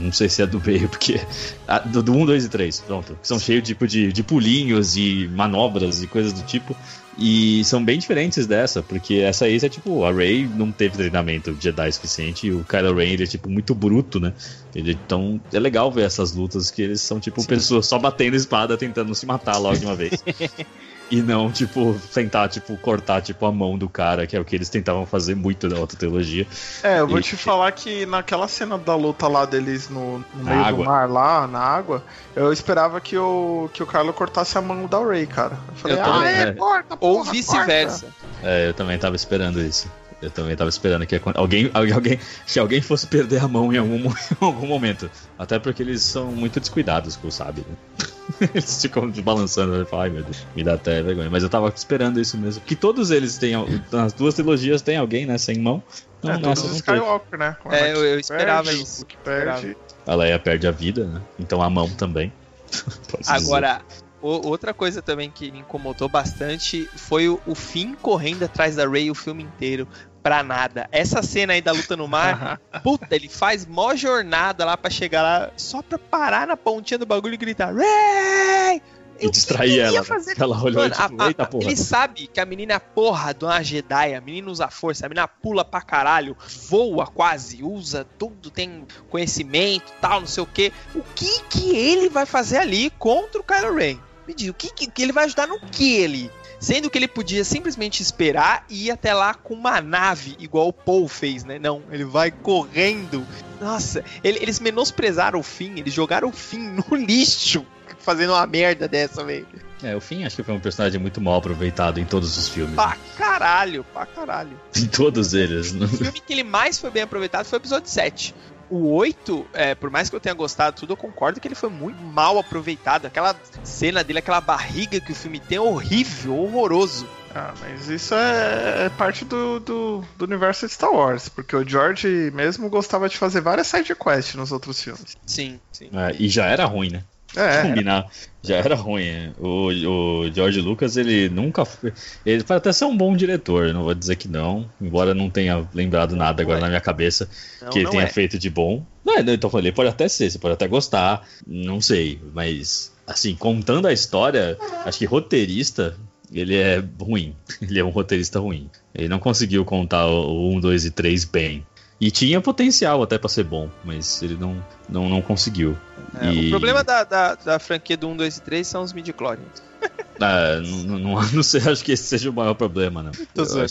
não 0.00 0.10
sei 0.12 0.28
se 0.28 0.42
é 0.42 0.46
do 0.46 0.60
meio, 0.64 0.88
porque. 0.88 1.20
a- 1.68 1.80
do, 1.80 2.02
do 2.02 2.12
1, 2.12 2.26
2 2.26 2.44
e 2.46 2.48
3, 2.48 2.80
pronto. 2.80 3.16
Que 3.20 3.28
são 3.28 3.38
cheios 3.38 3.62
tipo, 3.66 3.86
de, 3.86 4.12
de 4.12 4.22
pulinhos 4.22 4.96
e 4.96 5.28
manobras 5.34 6.02
e 6.02 6.06
coisas 6.06 6.32
do 6.32 6.42
tipo. 6.42 6.74
E 7.18 7.62
são 7.64 7.84
bem 7.84 7.98
diferentes 7.98 8.46
dessa, 8.46 8.82
porque 8.82 9.16
essa 9.16 9.44
aí 9.44 9.56
é 9.62 9.68
tipo, 9.68 10.04
a 10.04 10.12
Rey 10.12 10.48
não 10.56 10.72
teve 10.72 10.96
treinamento 10.96 11.54
Jedi 11.60 11.92
suficiente 11.92 12.46
e 12.46 12.52
o 12.52 12.64
Kylo 12.64 12.94
Ren 12.94 13.10
ele 13.10 13.24
é 13.24 13.26
tipo 13.26 13.50
muito 13.50 13.74
bruto, 13.74 14.18
né? 14.18 14.32
Ele- 14.74 14.92
então 14.92 15.38
é 15.52 15.58
legal 15.58 15.90
ver 15.92 16.02
essas 16.06 16.32
lutas 16.32 16.70
que 16.70 16.80
eles 16.80 17.02
são 17.02 17.20
tipo 17.20 17.42
Sim. 17.42 17.48
pessoas 17.48 17.86
só 17.86 17.98
batendo 17.98 18.34
espada 18.36 18.78
tentando 18.78 19.14
se 19.14 19.26
matar 19.26 19.58
logo 19.58 19.76
de 19.76 19.84
uma 19.84 19.94
vez. 19.94 20.12
e 21.10 21.20
não, 21.22 21.50
tipo, 21.50 21.98
tentar, 22.14 22.48
tipo, 22.48 22.76
cortar 22.76 23.20
tipo, 23.20 23.44
a 23.44 23.50
mão 23.52 23.76
do 23.76 23.88
cara, 23.88 24.26
que 24.26 24.36
é 24.36 24.40
o 24.40 24.44
que 24.44 24.54
eles 24.54 24.68
tentavam 24.68 25.04
fazer 25.04 25.34
muito 25.34 25.68
na 25.68 25.78
outra 25.78 25.98
trilogia. 25.98 26.46
É, 26.82 27.00
eu 27.00 27.08
vou 27.08 27.18
E- 27.18 27.22
te 27.22 27.36
falar 27.36 27.72
que 27.72 28.06
naquela 28.06 28.46
cena 28.46 28.78
da 28.78 28.94
luta 28.94 29.26
lá 29.26 29.44
deles 29.44 29.88
no, 29.88 30.18
no 30.34 30.44
meio 30.44 30.60
água. 30.64 30.84
do 30.84 30.90
mar, 30.90 31.08
lá 31.10 31.46
na 31.46 31.58
água, 31.60 32.02
eu 32.36 32.52
esperava 32.52 33.00
que 33.00 33.16
o, 33.18 33.68
que 33.72 33.82
o 33.82 33.86
Carlo 33.86 34.12
cortasse 34.12 34.56
a 34.56 34.62
mão 34.62 34.86
da 34.86 34.98
Ray, 35.04 35.26
cara. 35.26 35.58
Eu 35.68 35.74
falei, 35.74 35.96
Eu 35.96 36.02
ah, 36.02 36.04
também, 36.04 36.28
é, 36.34 36.44
né? 36.46 36.52
corta, 36.52 36.96
Ou 37.00 37.16
porra, 37.18 37.32
vice-versa. 37.32 38.06
É, 38.42 38.68
eu 38.68 38.74
também 38.74 38.98
tava 38.98 39.16
esperando 39.16 39.60
isso. 39.60 39.90
Eu 40.22 40.30
também 40.30 40.54
tava 40.54 40.68
esperando 40.68 41.06
que 41.06 41.18
alguém, 41.34 41.70
alguém, 41.72 42.18
que 42.46 42.58
alguém 42.58 42.80
fosse 42.82 43.06
perder 43.06 43.42
a 43.42 43.48
mão 43.48 43.72
em 43.72 43.78
algum, 43.78 43.96
em 44.10 44.36
algum 44.40 44.66
momento. 44.66 45.10
Até 45.38 45.58
porque 45.58 45.82
eles 45.82 46.02
são 46.02 46.26
muito 46.32 46.60
descuidados 46.60 47.16
com 47.16 47.28
o 47.28 47.32
Sabe, 47.32 47.64
né? 47.68 48.48
Eles 48.54 48.82
ficam 48.82 49.10
balançando 49.10 49.80
e 49.80 49.84
falam, 49.86 50.04
ai 50.04 50.10
meu 50.10 50.22
Deus, 50.22 50.46
me 50.54 50.62
dá 50.62 50.74
até 50.74 51.02
vergonha. 51.02 51.30
Mas 51.30 51.42
eu 51.42 51.48
tava 51.48 51.68
esperando 51.74 52.20
isso 52.20 52.36
mesmo. 52.36 52.62
Que 52.62 52.76
todos 52.76 53.10
eles 53.10 53.38
tenham, 53.38 53.66
nas 53.90 54.12
duas 54.12 54.34
trilogias 54.34 54.82
tem 54.82 54.96
alguém, 54.96 55.24
né, 55.26 55.38
sem 55.38 55.58
mão. 55.58 55.82
Não, 56.22 56.32
É, 56.32 56.38
todos 56.38 56.64
os. 56.64 56.76
Skywalker, 56.76 57.38
né? 57.38 57.56
O 57.64 57.72
É, 57.72 57.78
Anakin 57.78 57.92
eu- 57.98 58.04
eu 58.04 58.20
esperava 58.20 58.64
perde, 58.64 58.82
isso. 58.82 59.06
Que 59.06 59.16
perde. 59.16 59.76
A 60.06 60.14
Leia 60.14 60.38
perde 60.38 60.66
a 60.66 60.70
vida, 60.70 61.06
né? 61.06 61.20
Então 61.38 61.62
a 61.62 61.70
mão 61.70 61.88
também. 61.88 62.30
Agora, 63.26 63.80
o- 64.22 64.46
outra 64.48 64.72
coisa 64.74 65.00
também 65.02 65.30
que 65.30 65.50
me 65.50 65.60
incomodou 65.60 66.08
bastante 66.08 66.88
foi 66.94 67.28
o, 67.28 67.40
o 67.46 67.54
Finn 67.54 67.94
correndo 68.00 68.42
atrás 68.44 68.76
da 68.76 68.86
Rey 68.88 69.10
o 69.10 69.14
filme 69.14 69.42
inteiro. 69.42 69.88
Pra 70.22 70.42
nada. 70.42 70.86
Essa 70.92 71.22
cena 71.22 71.54
aí 71.54 71.62
da 71.62 71.72
luta 71.72 71.96
no 71.96 72.06
mar, 72.06 72.60
puta, 72.82 73.16
ele 73.16 73.28
faz 73.28 73.64
mó 73.64 73.94
jornada 73.94 74.64
lá 74.66 74.76
pra 74.76 74.90
chegar 74.90 75.22
lá, 75.22 75.50
só 75.56 75.80
pra 75.80 75.98
parar 75.98 76.46
na 76.46 76.56
pontinha 76.56 76.98
do 76.98 77.06
bagulho 77.06 77.34
e 77.34 77.38
gritar: 77.38 77.72
Rey! 77.74 78.82
E 79.22 79.30
distrair 79.30 79.78
ela. 79.80 80.02
fazer- 80.02 80.34
Ela 80.40 80.56
olhou 80.62 80.82
Mano, 80.82 80.94
e 80.94 80.96
tipo, 81.08 81.22
a- 81.22 81.24
a- 81.24 81.28
eita 81.28 81.44
porra. 81.46 81.64
Ele 81.64 81.76
sabe 81.76 82.26
que 82.26 82.40
a 82.40 82.46
menina 82.46 82.74
é 82.74 82.78
porra 82.78 83.34
de 83.34 83.44
uma 83.44 83.62
Jedi, 83.62 84.14
a 84.14 84.20
menina 84.20 84.50
usa 84.50 84.68
força, 84.68 85.04
a 85.04 85.08
menina 85.10 85.28
pula 85.28 85.62
pra 85.62 85.82
caralho, 85.82 86.34
voa 86.68 87.06
quase, 87.06 87.62
usa 87.62 88.06
tudo, 88.18 88.50
tem 88.50 88.86
conhecimento 89.10 89.92
tal, 90.00 90.20
não 90.20 90.26
sei 90.26 90.42
o 90.42 90.46
que. 90.46 90.72
O 90.94 91.02
que 91.14 91.42
que 91.50 91.76
ele 91.76 92.08
vai 92.08 92.24
fazer 92.24 92.58
ali 92.58 92.88
contra 92.98 93.40
o 93.40 93.44
Kylo 93.44 93.74
Ren? 93.74 93.98
Me 94.26 94.32
diz, 94.34 94.48
o 94.48 94.54
que, 94.54 94.70
que, 94.72 94.86
que 94.90 95.02
ele 95.02 95.12
vai 95.12 95.24
ajudar 95.24 95.46
no 95.46 95.60
que 95.60 95.96
ele? 95.96 96.30
Sendo 96.60 96.90
que 96.90 96.98
ele 96.98 97.08
podia 97.08 97.42
simplesmente 97.42 98.02
esperar 98.02 98.64
e 98.68 98.86
ir 98.86 98.90
até 98.90 99.14
lá 99.14 99.32
com 99.34 99.54
uma 99.54 99.80
nave, 99.80 100.36
igual 100.38 100.68
o 100.68 100.72
Paul 100.72 101.08
fez, 101.08 101.42
né? 101.42 101.58
Não, 101.58 101.82
ele 101.90 102.04
vai 102.04 102.30
correndo. 102.30 103.26
Nossa, 103.60 104.04
ele- 104.22 104.38
eles 104.42 104.60
menosprezaram 104.60 105.40
o 105.40 105.42
fim, 105.42 105.78
eles 105.78 105.92
jogaram 105.94 106.28
o 106.28 106.32
fim 106.32 106.58
no 106.68 106.84
lixo, 106.94 107.64
fazendo 107.98 108.34
uma 108.34 108.46
merda 108.46 108.86
dessa, 108.86 109.24
velho. 109.24 109.46
É, 109.82 109.96
o 109.96 110.00
Finn 110.00 110.26
acho 110.26 110.36
que 110.36 110.42
foi 110.42 110.52
um 110.54 110.60
personagem 110.60 111.00
muito 111.00 111.22
mal 111.22 111.36
aproveitado 111.36 111.98
em 111.98 112.04
todos 112.04 112.36
os 112.36 112.48
filmes. 112.50 112.74
Pra 112.74 112.98
caralho, 113.16 113.82
pra 113.94 114.04
caralho. 114.04 114.60
Em 114.76 114.84
todos 114.86 115.32
eles. 115.32 115.72
né? 115.72 115.86
O 115.86 115.88
filme 115.88 116.20
que 116.20 116.30
ele 116.34 116.44
mais 116.44 116.78
foi 116.78 116.90
bem 116.90 117.02
aproveitado 117.02 117.46
foi 117.46 117.58
o 117.58 117.60
episódio 117.62 117.88
7. 117.88 118.34
O 118.70 118.94
8, 118.94 119.46
é, 119.52 119.74
por 119.74 119.90
mais 119.90 120.08
que 120.08 120.14
eu 120.14 120.20
tenha 120.20 120.34
gostado 120.34 120.76
tudo, 120.76 120.92
eu 120.92 120.96
concordo 120.96 121.40
que 121.40 121.48
ele 121.48 121.56
foi 121.56 121.68
muito 121.68 122.00
mal 122.00 122.38
aproveitado. 122.38 123.06
Aquela 123.06 123.34
cena 123.64 124.04
dele, 124.04 124.20
aquela 124.20 124.40
barriga 124.40 125.00
que 125.00 125.10
o 125.10 125.14
filme 125.14 125.40
tem 125.40 125.58
é 125.58 125.60
horrível, 125.60 126.38
horroroso. 126.38 127.06
Ah, 127.34 127.52
mas 127.60 127.88
isso 127.88 128.14
é, 128.14 128.86
é 128.86 128.88
parte 128.90 129.24
do, 129.24 129.60
do, 129.60 130.04
do 130.16 130.24
universo 130.24 130.66
de 130.66 130.72
Star 130.72 130.92
Wars, 130.92 131.28
porque 131.28 131.54
o 131.54 131.68
George 131.68 132.30
mesmo 132.32 132.68
gostava 132.68 133.08
de 133.08 133.16
fazer 133.16 133.40
várias 133.40 133.66
sidequests 133.66 134.34
nos 134.34 134.52
outros 134.52 134.80
filmes. 134.82 135.16
Sim, 135.26 135.60
sim. 135.72 135.90
É, 135.92 136.14
e 136.18 136.28
já 136.28 136.46
era 136.46 136.64
ruim, 136.64 136.90
né? 136.90 137.04
É, 137.36 137.62
Combinar. 137.62 138.06
Já 138.42 138.56
era 138.56 138.74
ruim. 138.74 139.04
é. 139.04 139.32
O, 139.38 139.68
o 139.68 140.32
George 140.32 140.60
Lucas, 140.60 140.96
ele 140.96 141.28
nunca 141.28 141.64
foi. 141.64 141.92
Ele 142.24 142.42
pode 142.42 142.58
até 142.58 142.72
ser 142.72 142.86
um 142.86 142.96
bom 142.96 143.14
diretor, 143.14 143.72
não 143.72 143.84
vou 143.84 143.94
dizer 143.94 144.16
que 144.16 144.28
não. 144.28 144.68
Embora 144.80 145.14
não 145.14 145.28
tenha 145.30 145.66
lembrado 145.74 146.16
nada 146.16 146.42
agora 146.42 146.58
Ué. 146.58 146.62
na 146.62 146.68
minha 146.68 146.80
cabeça 146.80 147.28
Não, 147.60 147.70
que 147.70 147.80
ele 147.80 147.90
tenha 147.90 148.04
é. 148.04 148.06
feito 148.06 148.38
de 148.38 148.50
bom. 148.50 148.84
Não, 149.04 149.16
é, 149.16 149.20
então 149.20 149.48
eu 149.48 149.50
falei, 149.50 149.72
pode 149.72 149.88
até 149.88 150.08
ser, 150.08 150.30
você 150.30 150.38
pode 150.38 150.54
até 150.54 150.66
gostar, 150.66 151.26
não 151.46 151.80
sei. 151.80 152.20
Mas, 152.34 152.92
assim, 153.06 153.34
contando 153.34 153.86
a 153.86 153.92
história, 153.92 154.56
acho 154.84 154.98
que 154.98 155.04
roteirista. 155.04 155.96
Ele 156.32 156.56
é 156.56 156.82
ruim. 157.00 157.34
Ele 157.60 157.80
é 157.80 157.84
um 157.84 157.90
roteirista 157.90 158.38
ruim. 158.38 158.70
Ele 158.94 159.08
não 159.08 159.18
conseguiu 159.18 159.64
contar 159.64 160.06
o 160.06 160.52
1, 160.54 160.60
2 160.60 160.84
e 160.84 160.90
3 160.92 161.24
bem. 161.24 161.66
E 162.00 162.10
tinha 162.10 162.40
potencial 162.40 163.02
até 163.02 163.18
pra 163.18 163.28
ser 163.28 163.44
bom, 163.44 163.68
mas 163.84 164.22
ele 164.22 164.34
não, 164.36 164.64
não, 164.88 165.08
não 165.08 165.20
conseguiu. 165.20 165.76
É, 166.18 166.32
E- 166.32 166.46
O 166.46 166.50
problema 166.50 166.82
da, 166.82 167.04
da, 167.04 167.34
da 167.34 167.58
franquia 167.58 167.96
do 167.96 168.08
1, 168.08 168.16
2 168.16 168.36
e 168.38 168.40
3 168.42 168.66
são 168.66 168.82
os 168.82 168.92
midi-chlorians. 168.92 169.62
Ah, 170.22 170.60
não, 170.60 170.98
não, 170.98 171.22
não 171.32 171.42
sei, 171.42 171.62
acho 171.62 171.82
que 171.82 171.92
esse 171.92 172.02
seja 172.04 172.28
o 172.28 172.32
maior 172.34 172.52
problema, 172.52 173.02
não. 173.02 173.10
Tô 173.34 173.42
zoando. 173.42 173.70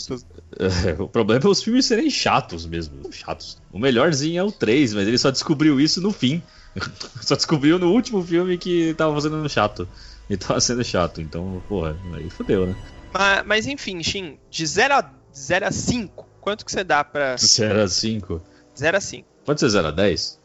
é, 0.58 1.00
o 1.00 1.06
problema 1.06 1.44
é 1.44 1.46
os 1.48 1.62
filmes 1.62 1.86
serem 1.86 2.10
chatos 2.10 2.66
mesmo. 2.66 3.08
Chatos. 3.12 3.58
O 3.72 3.78
melhorzinho 3.78 4.40
é 4.40 4.42
o 4.42 4.50
3, 4.50 4.92
mas 4.92 5.06
ele 5.06 5.16
só 5.16 5.30
descobriu 5.30 5.80
isso 5.80 6.00
no 6.00 6.10
fim. 6.12 6.42
só 7.22 7.36
descobriu 7.36 7.78
no 7.78 7.92
último 7.92 8.20
filme 8.24 8.58
que 8.58 8.92
tava 8.94 9.14
fazendo 9.14 9.48
chato. 9.48 9.86
E 10.28 10.36
tava 10.36 10.60
sendo 10.60 10.82
chato, 10.82 11.20
então, 11.20 11.62
porra, 11.68 11.96
aí 12.14 12.28
fodeu, 12.28 12.66
né? 12.66 12.74
Mas, 13.14 13.46
mas 13.46 13.66
enfim, 13.68 14.02
Shin, 14.02 14.36
de 14.50 14.66
0 14.66 14.94
a, 14.94 15.10
0 15.32 15.66
a 15.66 15.70
5, 15.70 16.26
quanto 16.40 16.64
que 16.64 16.72
você 16.72 16.82
dá 16.84 17.04
pra. 17.04 17.36
0 17.36 17.82
a 17.82 17.88
5. 17.88 18.42
0 18.76 18.96
a 18.96 19.00
5. 19.00 19.28
Pode 19.44 19.60
ser 19.60 19.68
0 19.70 19.88
a 19.88 19.90
10? 19.90 20.40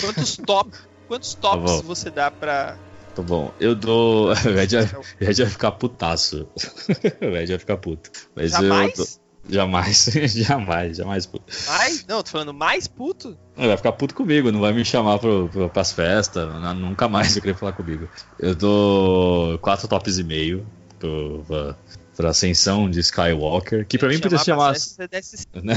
Quantos 0.00 0.36
top. 0.38 0.70
Quantos 1.08 1.34
tops 1.34 1.72
bom. 1.72 1.82
você 1.82 2.10
dá 2.10 2.30
pra. 2.30 2.76
Tá 3.14 3.22
bom, 3.22 3.52
eu 3.60 3.74
dou. 3.74 4.32
O 4.46 4.58
Ed 4.58 4.76
vai, 4.76 4.84
o 4.86 5.30
Ed 5.30 5.42
vai 5.42 5.50
ficar 5.52 5.72
putaço. 5.72 6.48
o 7.20 7.36
Ed 7.36 7.48
vai 7.48 7.58
ficar 7.58 7.76
puto. 7.76 8.10
Mas 8.34 8.52
eu. 8.54 8.62
Jamais? 8.62 8.94
dou- 8.96 9.06
Jamais, 9.50 10.04
jamais, 10.36 10.96
jamais 10.98 11.26
puto. 11.26 11.44
Mais? 11.66 12.06
Não, 12.06 12.22
tô 12.22 12.30
falando 12.30 12.54
mais 12.54 12.86
puto? 12.86 13.36
Ele 13.56 13.66
vai 13.66 13.76
ficar 13.76 13.90
puto 13.90 14.14
comigo, 14.14 14.52
não 14.52 14.60
vai 14.60 14.72
me 14.72 14.84
chamar 14.84 15.18
pro, 15.18 15.48
pro, 15.48 15.68
pras 15.68 15.90
festas, 15.90 16.48
na- 16.60 16.72
nunca 16.72 17.08
mais 17.08 17.32
vai 17.32 17.40
querer 17.42 17.56
falar 17.56 17.72
comigo. 17.72 18.08
Eu 18.38 18.54
dou 18.54 19.58
quatro 19.58 19.88
tops 19.88 20.18
e 20.18 20.22
meio 20.22 20.64
pro, 21.00 21.44
pra, 21.48 21.76
pra 22.16 22.30
ascensão 22.30 22.90
de 22.90 23.00
Skywalker, 23.00 23.86
que 23.86 23.98
pra 23.98 24.08
mim 24.08 24.18
podia 24.18 24.38
se 24.38 24.44
chamar, 24.44 24.74
né? 25.62 25.74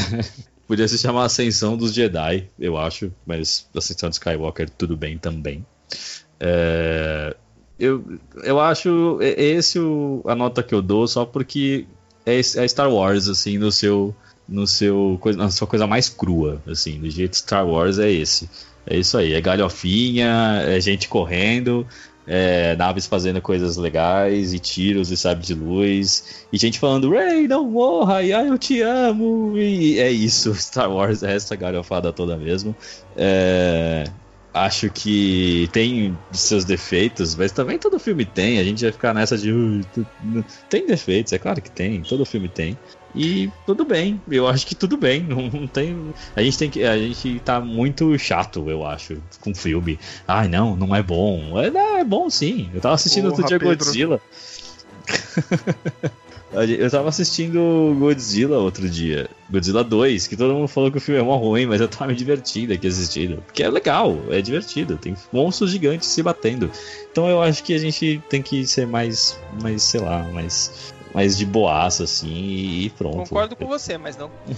podia 0.67 0.87
se 0.87 0.97
chamar 0.97 1.25
Ascensão 1.25 1.77
dos 1.77 1.93
Jedi, 1.93 2.49
eu 2.59 2.77
acho, 2.77 3.11
mas 3.25 3.67
Ascensão 3.75 4.09
de 4.09 4.15
Skywalker 4.15 4.69
tudo 4.69 4.97
bem 4.97 5.17
também. 5.17 5.65
É, 6.39 7.35
eu, 7.79 8.03
eu 8.43 8.59
acho 8.59 9.19
esse 9.21 9.79
o, 9.79 10.21
a 10.25 10.35
nota 10.35 10.63
que 10.63 10.73
eu 10.73 10.81
dou 10.81 11.07
só 11.07 11.25
porque 11.25 11.85
é, 12.25 12.37
é 12.37 12.67
Star 12.67 12.91
Wars, 12.91 13.27
assim, 13.27 13.57
no 13.57 13.71
seu, 13.71 14.15
no 14.47 14.65
seu, 14.65 15.19
na 15.35 15.49
sua 15.49 15.67
coisa 15.67 15.85
mais 15.85 16.09
crua, 16.09 16.61
assim, 16.67 16.99
do 16.99 17.09
jeito 17.09 17.37
Star 17.37 17.67
Wars 17.67 17.99
é 17.99 18.11
esse. 18.11 18.49
É 18.87 18.97
isso 18.97 19.17
aí, 19.17 19.33
é 19.33 19.41
galhofinha, 19.41 20.61
é 20.63 20.79
gente 20.79 21.07
correndo, 21.07 21.87
é, 22.27 22.75
naves 22.75 23.05
fazendo 23.05 23.41
coisas 23.41 23.77
legais, 23.77 24.53
e 24.53 24.59
tiros 24.59 25.11
e 25.11 25.17
sabe 25.17 25.45
de 25.45 25.53
luz, 25.53 26.45
e 26.51 26.57
gente 26.57 26.79
falando, 26.79 27.11
Ray, 27.11 27.47
não 27.47 27.69
morra, 27.69 28.23
e 28.23 28.33
ai, 28.33 28.49
eu 28.49 28.57
te 28.57 28.81
amo, 28.81 29.57
e 29.57 29.99
é 29.99 30.11
isso, 30.11 30.53
Star 30.55 30.91
Wars 30.91 31.23
é 31.23 31.35
essa 31.35 31.55
galhofada 31.55 32.11
toda 32.11 32.37
mesmo. 32.37 32.75
É, 33.15 34.05
acho 34.53 34.89
que 34.89 35.69
tem 35.71 36.17
seus 36.31 36.63
defeitos, 36.63 37.35
mas 37.35 37.51
também 37.51 37.77
todo 37.77 37.99
filme 37.99 38.25
tem, 38.25 38.59
a 38.59 38.63
gente 38.63 38.83
vai 38.83 38.91
ficar 38.91 39.13
nessa 39.13 39.37
de. 39.37 39.51
tem 40.69 40.87
defeitos, 40.87 41.33
é 41.33 41.37
claro 41.37 41.61
que 41.61 41.69
tem, 41.69 42.01
todo 42.01 42.25
filme 42.25 42.47
tem. 42.47 42.77
E 43.15 43.49
tudo 43.65 43.85
bem, 43.85 44.19
eu 44.29 44.45
acho 44.45 44.67
que 44.67 44.75
tudo 44.75 44.97
bem. 44.97 45.23
Não, 45.23 45.49
não, 45.49 45.67
tem. 45.67 46.13
A 46.35 46.41
gente 46.41 46.57
tem 46.57 46.69
que. 46.69 46.83
A 46.83 46.97
gente 46.97 47.39
tá 47.39 47.61
muito 47.61 48.17
chato, 48.19 48.69
eu 48.69 48.85
acho, 48.85 49.17
com 49.39 49.55
filme. 49.55 49.97
Ai, 50.27 50.49
não, 50.49 50.75
não 50.75 50.93
é 50.93 51.01
bom. 51.01 51.59
É, 51.59 51.99
é 51.99 52.03
bom 52.03 52.29
sim. 52.29 52.69
Eu 52.73 52.81
tava 52.81 52.95
assistindo 52.95 53.29
Porra, 53.29 53.41
outro 53.41 53.47
dia 53.47 53.59
Pedro. 53.59 53.85
Godzilla. 53.85 54.21
eu 56.51 56.91
tava 56.91 57.07
assistindo 57.07 57.95
Godzilla 57.97 58.57
outro 58.57 58.89
dia. 58.89 59.29
Godzilla 59.49 59.83
2, 59.83 60.27
que 60.27 60.35
todo 60.35 60.53
mundo 60.53 60.67
falou 60.67 60.91
que 60.91 60.97
o 60.97 61.01
filme 61.01 61.21
é 61.21 61.23
mó 61.23 61.37
ruim, 61.37 61.65
mas 61.65 61.79
eu 61.79 61.87
tava 61.87 62.07
me 62.07 62.15
divertindo 62.15 62.73
aqui 62.73 62.87
assistindo. 62.87 63.41
Porque 63.45 63.63
é 63.63 63.69
legal, 63.69 64.17
é 64.29 64.41
divertido. 64.41 64.97
Tem 64.97 65.15
monstros 65.31 65.71
gigantes 65.71 66.09
se 66.09 66.21
batendo. 66.21 66.69
Então 67.11 67.29
eu 67.29 67.41
acho 67.41 67.63
que 67.63 67.73
a 67.73 67.77
gente 67.77 68.21
tem 68.29 68.41
que 68.41 68.67
ser 68.67 68.85
mais, 68.85 69.39
mais 69.61 69.83
sei 69.83 70.01
lá, 70.01 70.23
mais 70.33 70.93
mais 71.15 71.37
de 71.37 71.45
boaça, 71.45 72.03
assim, 72.03 72.27
e 72.27 72.89
pronto. 72.89 73.15
Concordo 73.15 73.55
com 73.55 73.65
você, 73.65 73.97
mas 73.97 74.17
não. 74.17 74.29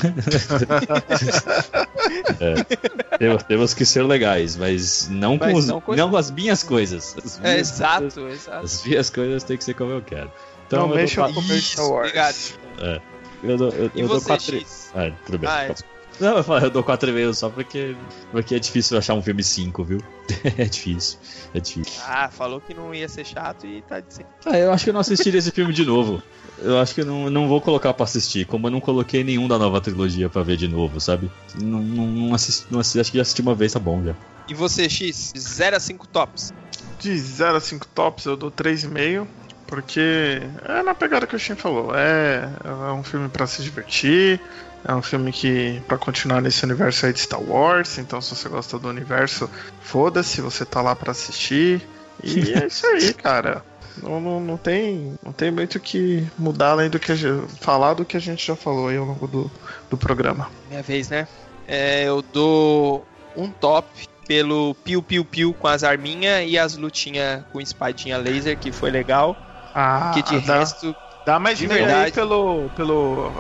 é, 2.41 3.18
temos, 3.20 3.43
temos, 3.43 3.76
que 3.76 3.86
ser 3.86 4.01
legais, 4.01 4.58
mas 4.58 5.08
não, 5.08 5.38
mas 5.38 5.51
com, 5.51 5.58
os, 5.60 5.68
não, 5.68 5.80
com... 5.80 5.95
não 5.95 6.10
com 6.10 6.18
as 6.18 6.32
minhas 6.32 6.64
coisas. 6.64 7.16
As 7.24 7.38
minhas 7.38 7.58
é, 7.58 7.60
exato, 7.60 8.12
coisas, 8.12 8.41
exato. 8.41 8.66
As 8.66 8.84
minhas 8.84 9.10
coisas 9.12 9.43
tem 9.43 9.55
que 9.55 9.64
ser 9.64 9.76
como 9.76 9.91
eu 9.91 10.01
quero. 10.01 10.32
Então, 10.66 10.88
não 10.88 10.95
mexa 10.95 11.32
com 11.32 11.39
o 11.39 11.43
Star 11.43 11.88
Wars. 11.88 12.08
Obrigado. 12.08 12.36
É. 12.80 13.01
Eu 13.43 13.58
dou, 13.58 13.70
eu, 13.70 13.91
eu 13.93 14.08
dou 14.08 14.20
quatro. 14.20 14.66
Ah, 14.95 15.12
tudo 15.28 15.38
bem. 15.38 15.49
Ah, 15.49 15.66
é. 15.66 15.76
Não, 16.22 16.38
eu, 16.38 16.43
falo, 16.43 16.65
eu 16.65 16.70
dou 16.70 16.84
4,5 16.84 17.34
só 17.34 17.49
porque, 17.49 17.95
porque 18.32 18.55
é 18.55 18.59
difícil 18.59 18.97
achar 18.97 19.13
um 19.13 19.22
filme 19.22 19.43
5, 19.43 19.84
viu? 19.84 20.01
é 20.57 20.65
difícil. 20.65 21.20
É 21.53 21.59
difícil. 21.59 22.01
Ah, 22.05 22.30
falou 22.30 22.59
que 22.59 22.74
não 22.74 22.93
ia 22.93 23.07
ser 23.07 23.26
chato 23.26 23.65
e 23.68 23.82
tá 23.84 23.99
dizendo. 23.99 24.28
Ah, 24.45 24.57
eu 24.57 24.72
acho 24.72 24.84
que 24.84 24.89
eu 24.89 24.93
não 24.93 25.01
assistiria 25.01 25.38
esse 25.38 25.51
filme 25.51 25.74
de 25.74 25.86
novo. 25.86 26.22
Eu 26.59 26.80
acho 26.80 26.95
que 26.95 27.03
não, 27.03 27.30
não 27.30 27.47
vou 27.47 27.61
colocar 27.61 27.93
pra 27.93 28.03
assistir, 28.03 28.45
como 28.45 28.65
eu 28.68 28.72
não 28.72 28.82
coloquei 28.82 29.24
nenhum 29.24 29.47
da 29.47 29.59
nova 29.59 29.80
trilogia 29.80 30.28
pra 30.28 30.41
ver 30.41 30.57
de 30.57 30.68
novo, 30.68 30.99
sabe? 30.99 31.30
Não, 31.61 31.80
não, 31.80 32.07
não, 32.07 32.34
assisti, 32.34 32.65
não 32.72 32.80
assisti, 32.80 32.99
acho 32.99 33.11
que 33.11 33.18
já 33.18 33.22
assisti 33.22 33.41
uma 33.41 33.53
vez, 33.53 33.74
tá 33.74 33.80
bom 33.80 34.03
já. 34.03 34.15
E 34.49 34.55
você, 34.55 34.89
X? 34.89 35.34
De 35.34 35.39
0 35.39 35.76
a 35.76 35.80
5 35.80 36.07
tops? 36.07 36.51
De 36.99 37.15
0 37.15 37.57
a 37.57 37.59
5 37.59 37.86
tops 37.88 38.26
eu 38.26 38.36
dou 38.36 38.51
3,5. 38.51 39.28
Porque 39.68 40.41
é 40.63 40.82
na 40.82 40.95
pegada 40.95 41.28
que 41.28 41.36
o 41.36 41.39
Shin 41.39 41.55
falou. 41.55 41.93
É, 41.93 42.49
é 42.63 42.91
um 42.93 43.03
filme 43.03 43.28
para 43.28 43.45
se 43.45 43.61
divertir. 43.61 44.39
É 44.86 44.93
um 44.93 45.01
filme 45.01 45.32
que, 45.32 45.82
para 45.88 45.97
continuar 45.97 46.41
nesse 46.41 46.63
universo 46.63 47.05
aí 47.05 47.13
de 47.13 47.19
Star 47.19 47.41
Wars, 47.41 47.97
então 47.97 48.21
se 48.21 48.36
você 48.36 48.47
gosta 48.47 48.80
do 48.80 48.88
universo, 48.88 49.49
foda-se, 49.82 50.39
você 50.41 50.65
tá 50.65 50.82
lá 50.82 50.95
para 50.95 51.11
assistir. 51.11 51.82
E 52.23 52.53
é 52.55 52.67
isso 52.67 52.86
aí, 52.88 53.13
cara. 53.13 53.63
Não, 54.01 54.21
não, 54.21 54.39
não, 54.39 54.57
tem, 54.57 55.17
não 55.23 55.32
tem 55.32 55.51
muito 55.51 55.75
o 55.75 55.80
que 55.80 56.25
mudar 56.38 56.71
além 56.71 56.89
do 56.89 56.99
que 56.99 57.15
gente, 57.15 57.47
falar 57.59 57.95
do 57.95 58.05
que 58.05 58.15
a 58.15 58.19
gente 58.19 58.45
já 58.45 58.55
falou 58.55 58.89
aí 58.89 58.97
ao 58.97 59.05
longo 59.05 59.28
do, 59.28 59.51
do 59.89 59.97
programa. 59.97 60.49
Minha 60.69 60.84
vez, 60.84 61.09
né? 61.09 61.28
É, 61.67 62.03
eu 62.03 62.21
dou 62.21 63.05
um 63.36 63.49
top 63.49 63.88
pelo 64.28 64.75
Piu 64.84 65.01
Piu 65.01 65.25
Piu 65.25 65.53
com 65.53 65.67
as 65.67 65.84
arminhas 65.84 66.45
e 66.47 66.57
as 66.57 66.75
lutinhas 66.75 67.43
com 67.51 67.59
espadinha 67.59 68.17
laser, 68.17 68.57
que 68.57 68.71
foi 68.71 68.91
legal. 68.91 69.36
Ah, 69.73 70.11
que 70.13 70.21
de 70.21 70.39
dá, 70.45 70.59
resto. 70.59 70.95
Dá 71.28 71.38
mais 71.39 71.57
de 71.57 71.67
verdade 71.67 72.13
pelo. 72.13 72.69
pelo. 72.69 73.34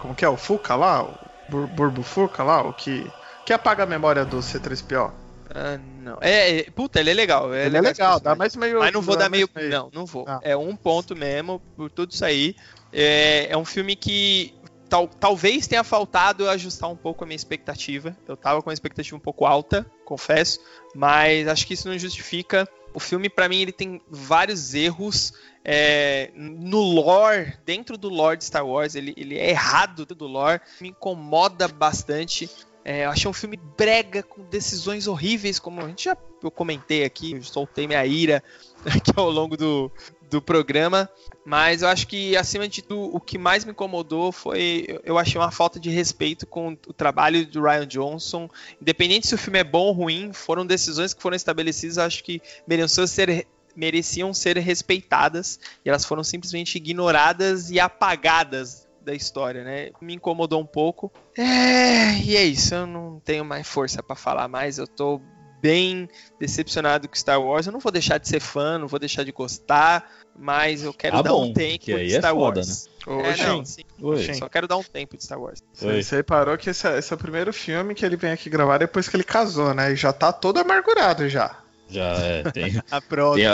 Como 0.00 0.14
que 0.14 0.24
é? 0.24 0.28
O 0.28 0.36
Fuca 0.36 0.76
lá? 0.76 1.02
O 1.02 1.18
Bur 1.48 1.66
Burbo 1.66 2.02
Fuca 2.04 2.44
lá? 2.44 2.62
O 2.62 2.72
que. 2.72 3.04
Que 3.44 3.52
apaga 3.52 3.82
a 3.82 3.86
memória 3.86 4.24
do 4.24 4.36
C3PO. 4.38 5.10
Ah, 5.52 5.76
não. 6.00 6.18
É, 6.20 6.60
é, 6.60 6.70
puta, 6.70 7.00
ele 7.00 7.10
é 7.10 7.14
legal. 7.14 7.52
É 7.52 7.66
ele 7.66 7.76
é 7.76 7.80
legal, 7.80 8.12
é 8.12 8.14
legal 8.14 8.20
dá 8.20 8.36
mais 8.36 8.54
meio. 8.54 8.78
Mas 8.78 8.92
não 8.92 9.02
vou 9.02 9.16
dar 9.16 9.28
meio, 9.28 9.50
meio. 9.56 9.70
Não, 9.70 9.90
não 9.92 10.06
vou. 10.06 10.24
Ah. 10.28 10.38
É 10.40 10.56
um 10.56 10.76
ponto 10.76 11.16
mesmo, 11.16 11.60
por 11.76 11.90
tudo 11.90 12.12
isso 12.12 12.24
aí. 12.24 12.54
É, 12.92 13.48
é 13.50 13.56
um 13.56 13.64
filme 13.64 13.96
que 13.96 14.54
tal, 14.88 15.08
talvez 15.08 15.66
tenha 15.66 15.82
faltado 15.82 16.44
eu 16.44 16.50
ajustar 16.50 16.88
um 16.88 16.96
pouco 16.96 17.24
a 17.24 17.26
minha 17.26 17.34
expectativa. 17.34 18.16
Eu 18.28 18.36
tava 18.36 18.62
com 18.62 18.70
a 18.70 18.72
expectativa 18.72 19.16
um 19.16 19.20
pouco 19.20 19.44
alta, 19.46 19.84
confesso, 20.04 20.60
mas 20.94 21.48
acho 21.48 21.66
que 21.66 21.74
isso 21.74 21.88
não 21.88 21.98
justifica. 21.98 22.68
O 22.94 23.00
filme, 23.00 23.28
para 23.28 23.48
mim, 23.48 23.60
ele 23.60 23.72
tem 23.72 24.00
vários 24.08 24.74
erros 24.74 25.32
é, 25.64 26.30
no 26.34 26.80
lore, 26.80 27.56
dentro 27.64 27.96
do 27.96 28.08
lore 28.08 28.36
de 28.36 28.44
Star 28.44 28.66
Wars, 28.66 28.94
ele, 28.94 29.14
ele 29.16 29.38
é 29.38 29.50
errado 29.50 30.04
do 30.04 30.26
lore, 30.26 30.60
me 30.80 30.88
incomoda 30.88 31.68
bastante. 31.68 32.50
É, 32.84 33.04
eu 33.04 33.10
achei 33.10 33.30
um 33.30 33.34
filme 33.34 33.56
brega, 33.56 34.22
com 34.22 34.42
decisões 34.42 35.06
horríveis, 35.06 35.58
como 35.58 35.80
a 35.80 35.88
gente 35.88 36.04
já 36.04 36.16
eu 36.42 36.50
comentei 36.50 37.04
aqui, 37.04 37.32
eu 37.32 37.42
soltei 37.44 37.86
minha 37.86 38.04
ira 38.04 38.42
aqui 38.84 39.12
ao 39.14 39.30
longo 39.30 39.56
do, 39.56 39.92
do 40.32 40.40
programa. 40.40 41.08
Mas 41.44 41.82
eu 41.82 41.88
acho 41.88 42.06
que, 42.08 42.36
acima 42.36 42.66
de 42.66 42.82
tudo, 42.82 43.14
o 43.14 43.20
que 43.20 43.36
mais 43.36 43.64
me 43.64 43.72
incomodou 43.72 44.32
foi. 44.32 44.86
Eu 45.04 45.18
achei 45.18 45.40
uma 45.40 45.50
falta 45.50 45.78
de 45.78 45.90
respeito 45.90 46.46
com 46.46 46.76
o 46.86 46.92
trabalho 46.92 47.46
do 47.46 47.62
Ryan 47.62 47.86
Johnson. 47.86 48.48
Independente 48.80 49.26
se 49.26 49.34
o 49.34 49.38
filme 49.38 49.58
é 49.58 49.64
bom 49.64 49.86
ou 49.86 49.92
ruim, 49.92 50.32
foram 50.32 50.64
decisões 50.66 51.12
que 51.12 51.22
foram 51.22 51.36
estabelecidas, 51.36 51.98
acho 51.98 52.24
que 52.24 52.40
mereciam 52.66 53.06
ser 53.06 53.46
mereciam 53.74 54.34
ser 54.34 54.58
respeitadas 54.58 55.58
e 55.82 55.88
elas 55.88 56.04
foram 56.04 56.22
simplesmente 56.22 56.76
ignoradas 56.76 57.70
e 57.70 57.80
apagadas 57.80 58.86
da 59.00 59.14
história, 59.14 59.64
né? 59.64 59.90
Me 59.98 60.14
incomodou 60.14 60.60
um 60.60 60.66
pouco. 60.66 61.10
É, 61.36 62.18
e 62.18 62.36
é 62.36 62.44
isso, 62.44 62.74
eu 62.74 62.86
não 62.86 63.18
tenho 63.24 63.46
mais 63.46 63.66
força 63.66 64.02
para 64.02 64.14
falar 64.14 64.46
mais, 64.46 64.76
eu 64.76 64.86
tô 64.86 65.22
bem 65.62 66.08
decepcionado 66.40 67.08
com 67.08 67.14
Star 67.14 67.40
Wars. 67.40 67.66
Eu 67.66 67.72
não 67.72 67.78
vou 67.78 67.92
deixar 67.92 68.18
de 68.18 68.28
ser 68.28 68.40
fã, 68.40 68.76
não 68.78 68.88
vou 68.88 68.98
deixar 68.98 69.22
de 69.22 69.30
gostar, 69.30 70.10
mas 70.36 70.82
eu 70.82 70.92
quero 70.92 71.18
ah, 71.18 71.22
dar 71.22 71.30
bom, 71.30 71.46
um 71.46 71.52
tempo 71.52 71.84
de 71.84 71.92
é 71.92 72.18
Star 72.18 72.32
é 72.32 72.34
foda, 72.34 72.60
Wars. 72.60 72.90
Né? 73.06 73.30
É, 73.30 73.46
não, 73.46 73.64
sim. 73.64 73.82
Oi. 74.00 74.34
Só 74.34 74.48
quero 74.48 74.66
dar 74.66 74.76
um 74.76 74.82
tempo 74.82 75.16
de 75.16 75.24
Star 75.24 75.40
Wars. 75.40 75.62
Você 75.72 76.16
reparou 76.16 76.58
que 76.58 76.70
esse 76.70 76.86
é, 76.86 76.98
esse 76.98 77.12
é, 77.12 77.16
o 77.16 77.18
primeiro 77.18 77.52
filme 77.52 77.94
que 77.94 78.04
ele 78.04 78.16
vem 78.16 78.32
aqui 78.32 78.50
gravar 78.50 78.78
depois 78.78 79.08
que 79.08 79.16
ele 79.16 79.24
casou, 79.24 79.72
né? 79.72 79.92
E 79.92 79.96
já 79.96 80.12
tá 80.12 80.32
todo 80.32 80.58
amargurado 80.58 81.28
já. 81.28 81.58
Já 81.88 82.16
é, 82.18 82.42
tem. 82.50 82.82
ah, 82.90 83.00
pronto. 83.00 83.36
Tem, 83.36 83.46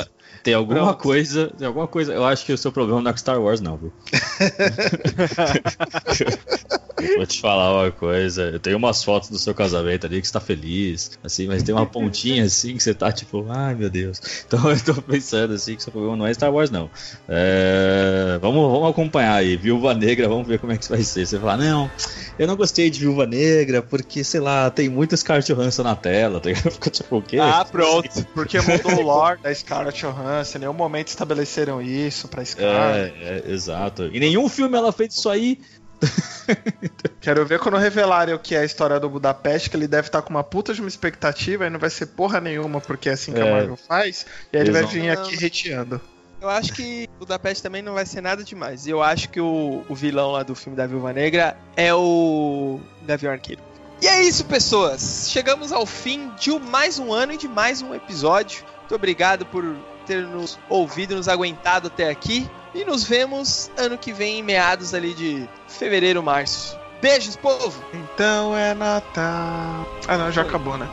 tem 0.42 0.54
alguma 0.54 0.80
Pronto. 0.80 1.02
coisa. 1.02 1.52
Tem 1.58 1.66
alguma 1.66 1.86
coisa. 1.86 2.12
Eu 2.12 2.24
acho 2.24 2.46
que 2.46 2.52
o 2.52 2.58
seu 2.58 2.72
problema 2.72 3.00
não 3.00 3.10
é 3.10 3.12
com 3.12 3.18
Star 3.18 3.40
Wars, 3.40 3.60
não, 3.60 3.76
viu? 3.76 3.92
Vou 7.16 7.26
te 7.26 7.40
falar 7.40 7.82
uma 7.82 7.92
coisa. 7.92 8.50
Eu 8.50 8.58
tenho 8.58 8.76
umas 8.76 9.04
fotos 9.04 9.28
do 9.28 9.38
seu 9.38 9.54
casamento 9.54 10.06
ali 10.06 10.20
que 10.20 10.26
você 10.26 10.32
tá 10.32 10.40
feliz, 10.40 11.18
assim, 11.22 11.46
mas 11.46 11.62
tem 11.62 11.74
uma 11.74 11.86
pontinha 11.86 12.44
assim 12.44 12.76
que 12.76 12.82
você 12.82 12.92
tá 12.92 13.12
tipo, 13.12 13.46
ai 13.48 13.74
meu 13.74 13.88
Deus. 13.88 14.20
Então 14.46 14.70
eu 14.70 14.80
tô 14.82 14.94
pensando 15.00 15.54
assim 15.54 15.76
que 15.76 15.82
seu 15.82 15.92
problema 15.92 16.16
não 16.16 16.26
é 16.26 16.34
Star 16.34 16.52
Wars, 16.52 16.70
não. 16.70 16.90
É... 17.28 18.38
Vamos, 18.40 18.72
vamos 18.72 18.90
acompanhar 18.90 19.34
aí. 19.34 19.56
Viúva 19.56 19.94
Negra, 19.94 20.28
vamos 20.28 20.46
ver 20.46 20.58
como 20.58 20.72
é 20.72 20.76
que 20.76 20.88
vai 20.88 21.02
ser. 21.02 21.26
Você 21.26 21.38
falar, 21.38 21.56
não, 21.56 21.90
eu 22.38 22.46
não 22.46 22.56
gostei 22.56 22.90
de 22.90 23.00
Viúva 23.00 23.26
Negra 23.26 23.82
porque, 23.82 24.24
sei 24.24 24.40
lá, 24.40 24.70
tem 24.70 24.88
muito 24.88 25.16
Scarlett 25.16 25.52
Johansson 25.52 25.84
na 25.84 25.94
tela. 25.94 26.40
Tá? 26.40 26.50
Fica 26.54 26.90
tipo, 26.90 27.18
o 27.18 27.22
quê? 27.22 27.38
Ah, 27.38 27.64
pronto. 27.64 28.26
Porque 28.34 28.60
mudou 28.60 28.98
o 28.98 29.02
lore 29.02 29.40
da 29.40 29.54
Scarlett 29.54 30.00
Johansson. 30.00 30.17
Em 30.56 30.58
nenhum 30.58 30.72
momento 30.72 31.08
estabeleceram 31.08 31.80
isso 31.80 32.28
pra 32.28 32.44
Scarlett. 32.44 33.14
É, 33.20 33.42
é, 33.46 33.50
exato. 33.50 34.04
Em 34.04 34.20
nenhum 34.20 34.48
filme 34.48 34.76
ela 34.76 34.92
fez 34.92 35.14
isso 35.14 35.28
aí. 35.28 35.60
Quero 37.20 37.44
ver 37.44 37.58
quando 37.58 37.76
revelarem 37.76 38.34
o 38.34 38.38
que 38.38 38.54
é 38.54 38.60
a 38.60 38.64
história 38.64 39.00
do 39.00 39.08
Budapeste, 39.08 39.68
que 39.68 39.76
ele 39.76 39.88
deve 39.88 40.08
estar 40.08 40.22
com 40.22 40.30
uma 40.30 40.44
puta 40.44 40.72
de 40.72 40.80
uma 40.80 40.88
expectativa 40.88 41.66
e 41.66 41.70
não 41.70 41.78
vai 41.78 41.90
ser 41.90 42.06
porra 42.06 42.40
nenhuma, 42.40 42.80
porque 42.80 43.08
é 43.08 43.12
assim 43.12 43.32
que 43.32 43.40
é. 43.40 43.48
a 43.48 43.50
Marvel 43.52 43.76
faz, 43.76 44.24
e 44.52 44.56
aí 44.56 44.62
ele 44.62 44.70
vai 44.70 44.86
vir 44.86 45.10
aqui 45.10 45.36
reteando. 45.36 46.00
Eu 46.40 46.48
acho 46.48 46.72
que 46.72 47.08
Budapeste 47.18 47.62
também 47.62 47.82
não 47.82 47.94
vai 47.94 48.06
ser 48.06 48.20
nada 48.20 48.44
demais. 48.44 48.86
E 48.86 48.90
eu 48.90 49.02
acho 49.02 49.28
que 49.28 49.40
o, 49.40 49.84
o 49.88 49.94
vilão 49.94 50.30
lá 50.30 50.44
do 50.44 50.54
filme 50.54 50.76
da 50.76 50.86
Viúva 50.86 51.12
Negra 51.12 51.56
é 51.76 51.92
o 51.92 52.78
Gavião 53.04 53.32
Arqueiro. 53.32 53.60
E 54.00 54.06
é 54.06 54.22
isso, 54.22 54.44
pessoas. 54.44 55.28
Chegamos 55.30 55.72
ao 55.72 55.84
fim 55.84 56.30
de 56.38 56.56
mais 56.60 57.00
um 57.00 57.12
ano 57.12 57.32
e 57.32 57.36
de 57.36 57.48
mais 57.48 57.82
um 57.82 57.92
episódio. 57.92 58.64
Muito 58.78 58.94
obrigado 58.94 59.44
por 59.46 59.64
ter 60.08 60.26
nos 60.26 60.58
ouvido, 60.68 61.14
nos 61.14 61.28
aguentado 61.28 61.86
até 61.88 62.08
aqui. 62.08 62.48
E 62.74 62.84
nos 62.84 63.04
vemos 63.04 63.70
ano 63.76 63.96
que 63.96 64.12
vem, 64.12 64.40
em 64.40 64.42
meados 64.42 64.92
ali 64.94 65.14
de 65.14 65.48
fevereiro, 65.68 66.22
março. 66.22 66.76
Beijos, 67.00 67.36
povo! 67.36 67.82
Então 67.94 68.56
é 68.56 68.74
Natal. 68.74 69.86
Ah, 70.06 70.18
não, 70.18 70.32
já 70.32 70.42
acabou, 70.42 70.76
né? 70.76 70.88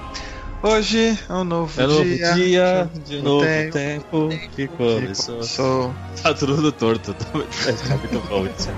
Hoje 0.61 1.19
é 1.29 1.33
um 1.33 1.43
novo 1.43 1.79
é 1.79 1.85
dia. 1.85 1.93
Novo 1.93 2.35
dia 2.35 2.89
de 3.05 3.21
novo 3.21 3.45
tempo, 3.45 3.71
tempo, 3.73 4.29
tempo 4.29 4.49
que 4.55 4.67
começou. 4.67 5.35
começou. 5.35 5.93
Tá 6.23 6.33
tudo 6.33 6.71
torto. 6.71 7.13
Tá 7.13 7.97
muito 7.97 8.27
bom 8.27 8.45
isso. 8.47 8.69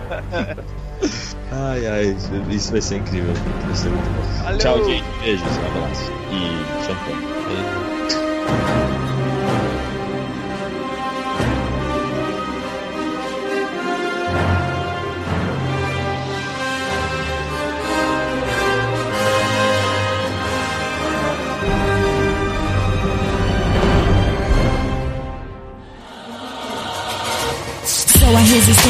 Ai, 1.51 1.87
ai, 1.87 2.17
isso 2.49 2.71
vai 2.71 2.81
ser 2.81 2.97
incrível. 2.97 3.33
Vai 3.65 3.75
ser 3.75 3.89
muito 3.89 4.09
bom. 4.09 4.57
Tchau, 4.57 4.83
gente. 4.83 5.05
Beijos, 5.21 5.47
um 5.47 5.65
abraço. 5.67 6.11
E 6.31 6.85
champanhe. 6.85 7.27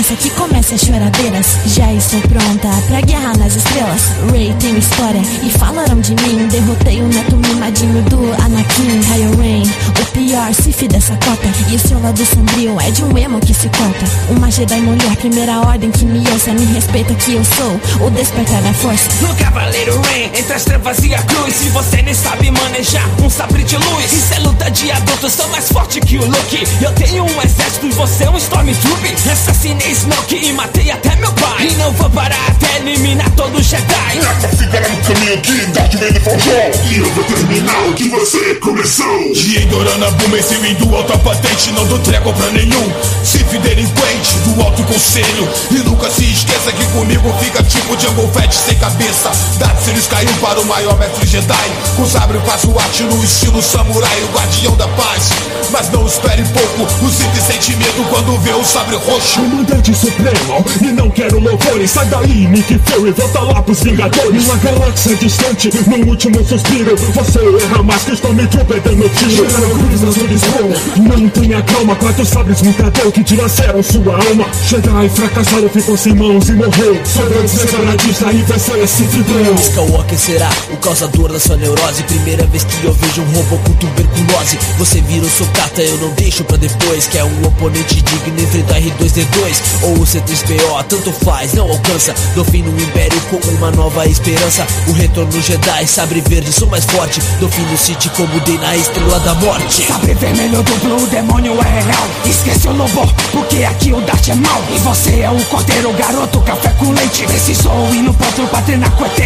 Music 0.09 0.36
as 0.71 0.81
choradeiras. 0.81 1.57
Já 1.65 1.91
estou 1.93 2.19
pronta 2.21 2.69
pra 2.87 3.01
guerra 3.01 3.33
nas 3.37 3.55
estrelas. 3.55 4.01
Ray 4.31 4.53
tem 4.59 4.77
história 4.77 5.21
e 5.43 5.49
falaram 5.51 5.99
de 5.99 6.11
mim. 6.11 6.47
Derrotei 6.47 7.01
o 7.01 7.07
neto 7.07 7.37
mimadinho 7.37 8.01
do 8.03 8.33
Anakin. 8.43 8.99
Kylo 9.01 9.37
Ren, 9.37 9.63
o 10.01 10.05
pior 10.11 10.53
Sif 10.53 10.87
dessa 10.87 11.15
cota. 11.17 11.47
E 11.69 11.75
o 11.75 11.79
seu 11.79 12.01
lado 12.01 12.25
sombrio 12.25 12.79
é 12.81 12.91
de 12.91 13.03
um 13.03 13.17
emo 13.17 13.39
que 13.39 13.53
se 13.53 13.69
corta. 13.69 14.05
Uma 14.29 14.51
Jedi 14.51 14.81
mulher, 14.81 15.15
primeira 15.17 15.59
ordem 15.61 15.91
que 15.91 16.05
me 16.05 16.23
ouça. 16.31 16.51
Me 16.53 16.65
respeita 16.65 17.13
que 17.15 17.35
eu 17.35 17.43
sou 17.45 18.05
o 18.05 18.09
despertar 18.09 18.61
da 18.61 18.73
força. 18.73 19.09
No 19.21 19.33
Cavaleiro 19.35 20.01
Ren, 20.01 20.37
entre 20.37 20.53
as 20.53 20.63
trevas 20.63 20.99
e 20.99 21.13
a 21.13 21.21
cruz. 21.23 21.53
Se 21.55 21.69
você 21.69 22.01
nem 22.01 22.13
sabe 22.13 22.51
manejar 22.51 23.07
um 23.23 23.29
sabre 23.29 23.63
de 23.63 23.77
luz. 23.77 24.11
Isso 24.11 24.33
é 24.33 24.39
luta 24.39 24.69
de 24.71 24.91
adultos, 24.91 25.33
sou 25.33 25.47
mais 25.49 25.69
forte 25.71 25.99
que 26.01 26.17
o 26.17 26.25
Luke. 26.25 26.67
Eu 26.81 26.91
tenho 26.93 27.23
um 27.23 27.41
exército 27.41 27.85
e 27.85 27.91
você 27.91 28.25
é 28.25 28.29
um 28.29 28.37
Stormtrooper. 28.37 29.13
Assassinei 29.31 29.93
Smoke 29.93 30.35
e 30.35 30.56
matei 30.57 30.89
até 30.89 31.15
meu 31.17 31.31
pai. 31.33 31.67
E 31.67 31.75
não 31.75 31.91
vou 31.93 32.09
parar 32.09 32.47
até 32.49 32.77
eliminar 32.77 33.29
todo 33.31 33.61
Jedi. 33.61 34.19
Nada 34.21 34.47
ficará 34.49 34.89
no 34.89 34.97
caminho 34.97 35.37
que 35.41 35.65
Darth 35.67 35.93
Vader 35.93 36.21
forjou? 36.21 36.71
E 36.89 36.97
eu 36.97 37.13
vou 37.13 37.23
terminar 37.23 37.87
o 37.87 37.93
que 37.93 38.09
você 38.09 38.55
começou. 38.55 39.33
De 39.33 39.63
Endorana 39.63 40.09
Boomer, 40.11 40.43
do 40.79 40.95
alta 40.95 41.17
patente. 41.19 41.71
Não 41.71 41.85
dou 41.85 41.99
trégua 41.99 42.33
pra 42.33 42.49
nenhum. 42.49 42.91
Sif 43.23 43.57
delinquente 43.59 44.33
do 44.45 44.61
alto 44.63 44.83
conselho. 44.83 45.47
E 45.71 45.75
nunca 45.75 46.09
se 46.09 46.23
esqueça 46.25 46.71
que 46.71 46.85
comigo 46.87 47.31
fica 47.39 47.61
tipo 47.63 47.99
Jungle 47.99 48.29
Fett 48.33 48.53
sem 48.55 48.75
cabeça. 48.79 49.31
Darth 49.59 49.83
Sidious 49.83 50.07
caiu 50.07 50.33
para 50.41 50.59
o 50.59 50.65
maior 50.65 50.97
mestre 50.97 51.27
Jedi. 51.27 51.71
Com 51.95 52.05
sabre 52.05 52.39
faço 52.45 52.73
arte 52.79 53.03
no 53.03 53.23
estilo 53.23 53.61
samurai 53.61 54.23
O 54.23 54.35
guardião 54.35 54.75
da 54.75 54.87
paz. 54.89 55.29
Mas 55.71 55.89
não 55.91 56.07
espere 56.07 56.43
pouco 56.45 57.05
O 57.05 57.09
Sith 57.11 57.35
sente 57.45 57.75
medo 57.75 58.03
quando 58.09 58.39
vê 58.39 58.53
o 58.53 58.63
sabre 58.63 58.95
roxo. 58.95 59.39
Comandante 59.39 59.93
Supremo, 59.93 60.46
e 60.81 60.91
não 60.91 61.09
quero 61.09 61.39
louvores. 61.39 61.91
Sai 61.91 62.05
daí, 62.05 62.47
Nick 62.47 62.79
Fury, 62.85 63.11
volta 63.11 63.39
lá 63.41 63.61
pros 63.61 63.81
Vingadores. 63.81 64.45
Uma 64.45 64.55
galáxia 64.57 65.15
distante, 65.15 65.69
no 65.87 66.07
último 66.07 66.43
suspiro. 66.45 66.95
Você 66.95 67.39
erra 67.39 67.83
mais 67.83 68.03
que 68.03 68.13
Stormtrooper 68.13 68.81
dando 68.81 69.09
tiro. 69.09 69.45
Cruz 69.45 70.01
nas 70.01 70.17
Uniscom 70.17 70.73
Não 70.97 71.29
tenha 71.29 71.61
calma, 71.63 71.95
quatro 71.95 72.25
sabres 72.25 72.61
mutador 72.61 73.11
que 73.11 73.23
dilaceram 73.23 73.83
sua 73.83 74.13
alma. 74.13 74.45
Jedi 74.67 75.09
fracassado, 75.09 75.69
ficou 75.69 75.97
sem 75.97 76.15
mãos 76.15 76.47
e 76.49 76.53
morreu. 76.53 76.99
Sobrando 77.05 77.47
separatista 77.47 78.31
e 78.31 78.37
venceu 78.43 78.83
esse 78.83 79.03
fidel 79.03 79.55
Skywalker 79.55 80.17
será 80.17 80.49
o 80.71 80.77
causador 80.77 81.31
da 81.31 81.39
sua 81.39 81.57
neurose. 81.57 82.03
Primeira 82.03 82.45
vez 82.47 82.63
que 82.63 82.85
eu 82.85 82.93
vejo 82.93 83.21
um 83.21 83.31
robô 83.33 83.57
com 83.57 83.73
tuberculose. 83.73 84.57
Você 84.77 85.01
vira 85.01 85.25
o 85.25 85.29
socata, 85.29 85.81
eu 85.81 85.97
não 85.97 86.09
deixo 86.11 86.43
pra 86.43 86.57
depois 86.57 87.07
Que 87.07 87.17
é 87.17 87.23
um 87.23 87.45
oponente 87.45 88.01
digno 88.01 88.41
enfrentar 88.41 88.79
R2 88.79 89.07
2D2 89.07 89.61
ou 89.83 89.99
o 89.99 90.05
C3PO, 90.37 90.83
tanto 90.87 91.11
faz, 91.11 91.53
não 91.53 91.69
alcança. 91.69 92.13
Do 92.35 92.45
fim 92.45 92.61
no 92.61 92.81
Império 92.81 93.19
com 93.29 93.37
uma 93.51 93.71
nova 93.71 94.05
esperança. 94.05 94.65
O 94.87 94.91
retorno 94.91 95.41
Jedi, 95.41 95.87
sabre 95.87 96.21
verde, 96.21 96.51
sou 96.51 96.67
mais 96.67 96.85
forte. 96.85 97.19
Do 97.39 97.49
fim 97.49 97.63
no 97.63 97.77
City, 97.77 98.09
como 98.09 98.39
dei 98.41 98.57
na 98.57 98.75
Estrela 98.75 99.19
da 99.21 99.33
Morte. 99.35 99.83
Sabre 99.87 100.13
vermelho 100.13 100.61
duplo, 100.63 101.03
o 101.03 101.07
demônio 101.07 101.53
é 101.53 101.81
real. 101.81 102.07
Esquece 102.25 102.67
o 102.67 102.73
lobo, 102.73 103.11
porque 103.31 103.63
aqui 103.63 103.93
o 103.93 104.01
Dart 104.01 104.27
é 104.27 104.35
mal. 104.35 104.61
E 104.73 104.79
você 104.79 105.21
é 105.21 105.29
o 105.29 105.43
cordeiro, 105.45 105.91
garoto, 105.93 106.39
café 106.41 106.69
com 106.77 106.91
leite. 106.91 107.25
Precisou 107.25 107.93
ir 107.93 108.01
no 108.01 108.13
ponto 108.13 108.47
pra 108.47 108.61
treinar 108.61 108.91
com 108.91 109.05
ET 109.05 109.19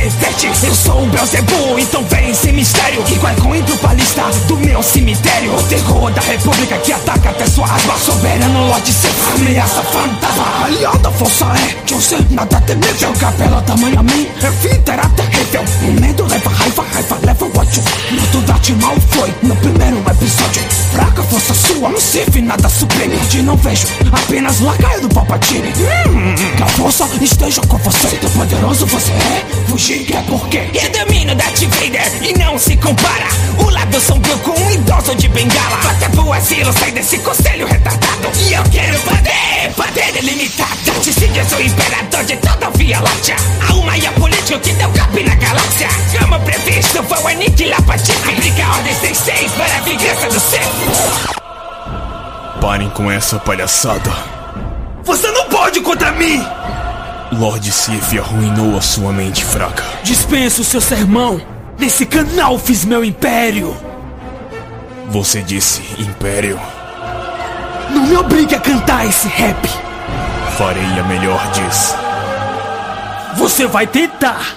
Eu 0.64 0.76
sou 0.76 1.04
o 1.04 1.08
Belzebu, 1.08 1.80
então 1.80 2.04
vem 2.06 2.34
sem 2.34 2.54
mistério. 2.54 3.04
E 3.10 3.16
vai 3.16 3.36
com 3.36 3.56
entra 3.56 3.76
pra 3.78 3.94
lista 3.94 4.24
do 4.48 4.58
meu 4.58 4.82
cemitério. 4.82 5.56
O 5.56 5.64
terror 5.64 6.12
da 6.12 6.22
república 6.22 6.78
que 6.78 6.94
ataca 6.94 7.30
até 7.30 7.46
sua 7.48 7.66
asma. 7.66 7.98
Soberano 7.98 8.68
Lorde 8.68 8.92
Sith, 8.92 9.36
ameaça 9.36 9.84
fantasma 9.84 11.01
Aliada 11.02 11.12
força 11.18 11.46
é 11.46 11.86
que 11.86 11.94
eu 11.96 12.00
sei 12.02 12.20
nada 12.30 12.62
temível 12.62 13.12
Capela 13.20 13.62
tamanho 13.64 14.00
a 14.00 14.04
mim. 14.04 14.28
É 14.44 14.50
vida 14.52 14.94
era 14.94 15.10
terrível 15.10 15.64
O 15.82 16.00
medo 16.00 16.26
leva 16.28 16.50
raiva, 16.50 16.86
raiva 16.94 17.20
leva 17.24 17.46
ódio. 17.46 17.84
Luto 18.12 18.42
da 18.42 18.54
mal 18.82 18.96
foi 19.10 19.34
no 19.42 19.56
primeiro 19.56 19.98
episódio. 19.98 20.62
Fraca 20.92 21.24
força 21.24 21.54
sua, 21.56 21.90
não 21.90 22.00
serve 22.00 22.42
nada 22.42 22.70
supreme 22.70 23.18
De 23.30 23.42
não 23.42 23.58
vejo 23.58 23.88
apenas 24.12 24.60
lacaio 24.60 25.02
do 25.02 25.10
Palpatine. 25.10 25.70
Hum, 25.70 26.36
Que 26.56 26.64
a 26.64 26.68
força 26.68 27.10
esteja 27.20 27.62
com 27.62 27.78
você. 27.78 28.08
Tão 28.18 28.30
poderoso 28.30 28.86
você 28.86 29.12
é, 29.12 29.46
fugir 29.68 30.16
é 30.16 30.22
porque. 30.22 30.70
Eu 30.72 31.06
domino 31.06 31.34
Darth 31.34 31.62
Vader 31.62 32.12
e 32.22 32.38
não 32.38 32.60
se 32.60 32.78
compara. 32.78 33.28
O 33.58 33.70
lado 33.72 34.00
sombrio 34.00 34.38
com 34.40 34.52
um 34.52 34.72
idoso 34.72 35.16
de 35.16 35.28
bengala. 35.30 35.80
Até 35.90 36.10
pro 36.10 36.32
asilo, 36.32 36.72
sai 36.74 36.92
desse 36.92 37.18
conselho 37.20 37.66
retardado. 37.66 38.30
E 38.48 38.54
eu 38.54 38.64
quero 38.66 39.00
poder 39.00 39.42
poder 39.76 40.18
ilimitado 40.18 40.91
Dissídia, 41.00 41.44
sou 41.46 41.62
imperador 41.62 42.24
de 42.24 42.36
toda 42.38 42.68
a 42.68 42.70
Via 42.72 43.00
Láctea. 43.00 43.36
Há 43.68 43.74
um 43.74 43.82
maior 43.84 44.14
político 44.14 44.60
que 44.60 44.74
deu 44.74 44.90
cap 44.92 45.24
na 45.24 45.36
galáxia. 45.36 45.88
Como 46.20 46.40
previsto, 46.42 47.02
vou 47.04 47.28
aniquilar 47.28 47.82
Patife 47.84 48.30
Aplica 48.30 48.66
a 48.66 48.76
ordem 48.76 48.94
66 48.94 49.52
para 49.54 49.76
a 49.76 49.82
vingança 49.82 50.28
do 50.28 50.40
Sith 50.40 51.42
Parem 52.62 52.90
com 52.92 53.10
essa 53.10 53.40
palhaçada. 53.40 54.12
Você 55.04 55.32
não 55.32 55.50
pode 55.50 55.82
contra 55.82 56.12
mim! 56.12 56.46
Lord 57.32 57.72
Sif 57.72 58.20
arruinou 58.20 58.78
a 58.78 58.82
sua 58.82 59.12
mente 59.12 59.44
fraca. 59.44 59.84
Dispenso 60.04 60.64
seu 60.64 60.82
sermão. 60.82 61.42
Nesse 61.80 62.06
canal 62.06 62.60
fiz 62.60 62.86
meu 62.86 63.04
império. 63.04 63.76
Você 65.10 65.42
disse 65.42 65.82
império. 65.98 66.60
Não 67.90 68.06
me 68.06 68.16
obrigue 68.16 68.54
a 68.54 68.60
cantar 68.60 69.08
esse 69.08 69.28
rap. 69.28 69.58
Farei 70.62 71.00
a 71.00 71.04
melhor 71.06 71.52
disso. 71.54 71.96
Você 73.36 73.66
vai 73.66 73.88
tentar 73.88 74.56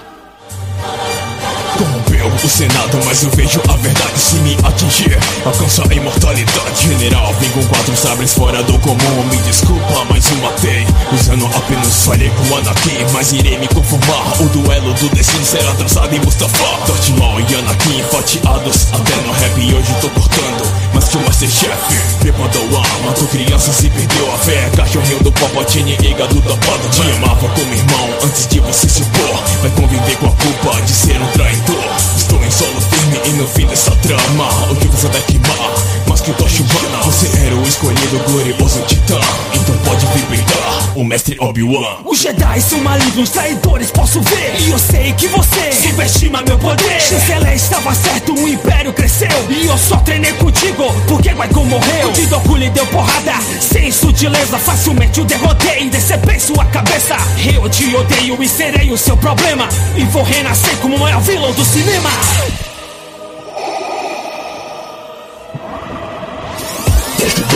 o 2.43 2.49
Senado, 2.49 2.99
mas 3.05 3.23
eu 3.23 3.29
vejo 3.31 3.61
a 3.69 3.75
verdade 3.77 4.19
se 4.19 4.35
me 4.37 4.57
atingir. 4.63 5.17
Alcança 5.45 5.83
a 5.89 5.93
imortalidade. 5.93 6.87
General, 6.87 7.33
vem 7.39 7.49
com 7.51 7.65
quatro 7.65 7.95
sabres 7.95 8.33
fora 8.33 8.61
do 8.63 8.77
comum. 8.79 9.23
Me 9.29 9.37
desculpa, 9.37 10.05
mas 10.09 10.29
eu 10.29 10.37
matei. 10.37 10.85
Usando 11.13 11.45
apenas 11.47 12.03
falhei 12.03 12.29
com 12.29 12.55
Anakin, 12.57 13.05
mas 13.13 13.31
irei 13.31 13.57
me 13.57 13.67
conformar. 13.67 14.41
O 14.41 14.49
duelo 14.49 14.93
do 14.93 15.09
destino 15.09 15.45
será 15.45 15.73
traçado 15.75 16.15
em 16.15 16.19
Mustafa. 16.19 16.65
Darth 16.87 17.09
Maul 17.17 17.39
e 17.39 17.55
Anakin 17.55 18.03
fatiados 18.11 18.87
até 18.93 19.15
no 19.21 19.31
rap. 19.31 19.73
Hoje 19.73 19.95
tô 20.01 20.09
cortando, 20.09 20.73
mas 20.93 21.05
que 21.05 21.17
o 21.17 21.21
Masterchef. 21.21 22.25
Padawan, 22.35 22.83
matou 23.05 23.27
crianças 23.27 23.83
e 23.83 23.89
perdeu 23.89 24.33
a 24.33 24.37
fé. 24.37 24.69
Cachorrinho 24.75 25.23
do 25.23 25.31
Palpatine 25.31 25.97
e 26.01 26.13
gado 26.13 26.41
da. 26.41 26.55
Te 26.91 27.01
amava 27.01 27.49
como 27.49 27.73
irmão 27.73 28.09
antes 28.23 28.47
de 28.47 28.59
você 28.59 28.87
se 28.87 29.03
pôr. 29.03 29.43
Vai 29.61 29.71
conviver 29.71 30.15
com 30.17 30.27
a 30.27 30.31
culpa 30.31 30.81
de 30.81 30.91
ser 30.91 31.21
um 31.21 31.27
traidor. 31.27 32.24
Estou 32.35 32.43
em 32.43 32.51
solo 32.51 32.81
firme 32.81 33.21
e 33.29 33.33
no 33.33 33.47
fim 33.47 33.65
dessa 33.65 33.91
trama 33.97 34.47
O 34.69 34.75
que 34.75 34.87
você 34.87 35.07
vai 35.07 35.21
queimar? 35.21 35.94
Que 36.25 36.31
Você 36.31 37.27
era 37.45 37.55
o 37.55 37.61
escolhido 37.67 38.17
glorioso 38.27 38.81
titã 38.87 39.19
Então 39.53 39.77
pode 39.85 40.07
vir 40.07 40.25
brincar 40.25 40.65
o 40.95 41.03
mestre 41.03 41.37
Obi-Wan. 41.39 41.97
Os 42.03 42.17
Jedi 42.17 42.61
são 42.61 42.79
malignos, 42.79 43.29
traidores, 43.29 43.91
posso 43.91 44.21
ver. 44.21 44.55
E 44.59 44.71
eu 44.71 44.79
sei 44.79 45.13
que 45.13 45.27
você 45.27 45.71
subestima 45.71 46.41
meu 46.41 46.57
poder. 46.57 46.99
Chanceler 46.99 47.53
estava 47.53 47.93
certo, 47.93 48.33
o 48.33 48.47
império 48.47 48.91
cresceu. 48.93 49.27
E 49.49 49.67
eu 49.67 49.77
só 49.77 49.97
treinei 49.97 50.33
contigo, 50.33 50.85
porque 51.07 51.29
Qui-Gon 51.29 51.65
morreu. 51.65 52.09
O 52.09 52.13
Didoku 52.13 52.55
lhe 52.55 52.69
deu 52.69 52.87
porrada, 52.87 53.33
sem 53.59 53.91
sutileza 53.91 54.57
Facilmente 54.57 55.21
o 55.21 55.25
derrotei, 55.25 55.89
decepei 55.89 56.39
sua 56.39 56.65
cabeça. 56.65 57.17
Eu 57.53 57.69
te 57.69 57.93
odeio 57.93 58.41
e 58.41 58.49
serei 58.49 58.91
o 58.91 58.97
seu 58.97 59.17
problema. 59.17 59.67
E 59.95 60.05
vou 60.05 60.23
renascer 60.23 60.75
como 60.77 60.95
o 60.95 60.99
maior 60.99 61.21
vilão 61.21 61.51
do 61.51 61.65
cinema 61.65 62.09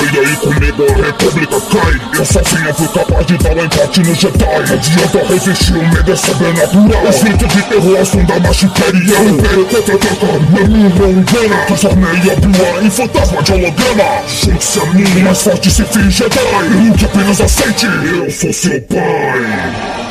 E 0.02 0.20
aí 0.20 0.36
comigo 0.38 0.84
a 0.84 1.06
república 1.06 1.62
cai. 1.62 2.20
Eu 2.20 2.26
sozinho 2.26 2.74
fui 2.74 2.88
capaz 2.88 3.26
de 3.26 3.38
dar 3.38 3.56
um 3.56 3.64
empate 3.66 4.00
no 4.02 4.16
Jedi. 4.16 4.46
Não 4.46 4.76
adianta 4.76 5.26
resistir 5.28 5.74
o 5.74 5.90
medo 5.90 6.12
é 6.12 6.16
sobrenatural. 6.16 7.10
Espírito 7.10 7.48
de 7.48 7.62
terror 7.64 8.02
afunda 8.02 8.34
a 8.34 8.40
marcha 8.40 8.66
imperial 8.66 9.24
Império 9.26 9.66
contra-ataca, 9.66 10.26
meu 10.52 10.68
não 10.68 11.10
engana 11.10 11.66
Transformei 11.68 12.32
Obi-Wan 12.32 12.84
em 12.84 12.90
fantasma 12.90 13.44
de 13.44 13.54
holograma. 13.54 14.28
Junte-se 14.28 14.80
a 14.80 14.86
mim, 14.86 15.24
mais 15.24 15.42
forte 15.42 15.70
se 15.70 15.84
finge 15.84 16.10
Jedi 16.10 16.40
E 16.88 16.98
que 16.98 17.06
apenas 17.06 17.42
aceite, 17.42 17.86
eu 17.86 18.32
sou 18.32 18.54
seu 18.54 18.82
pai 18.84 20.09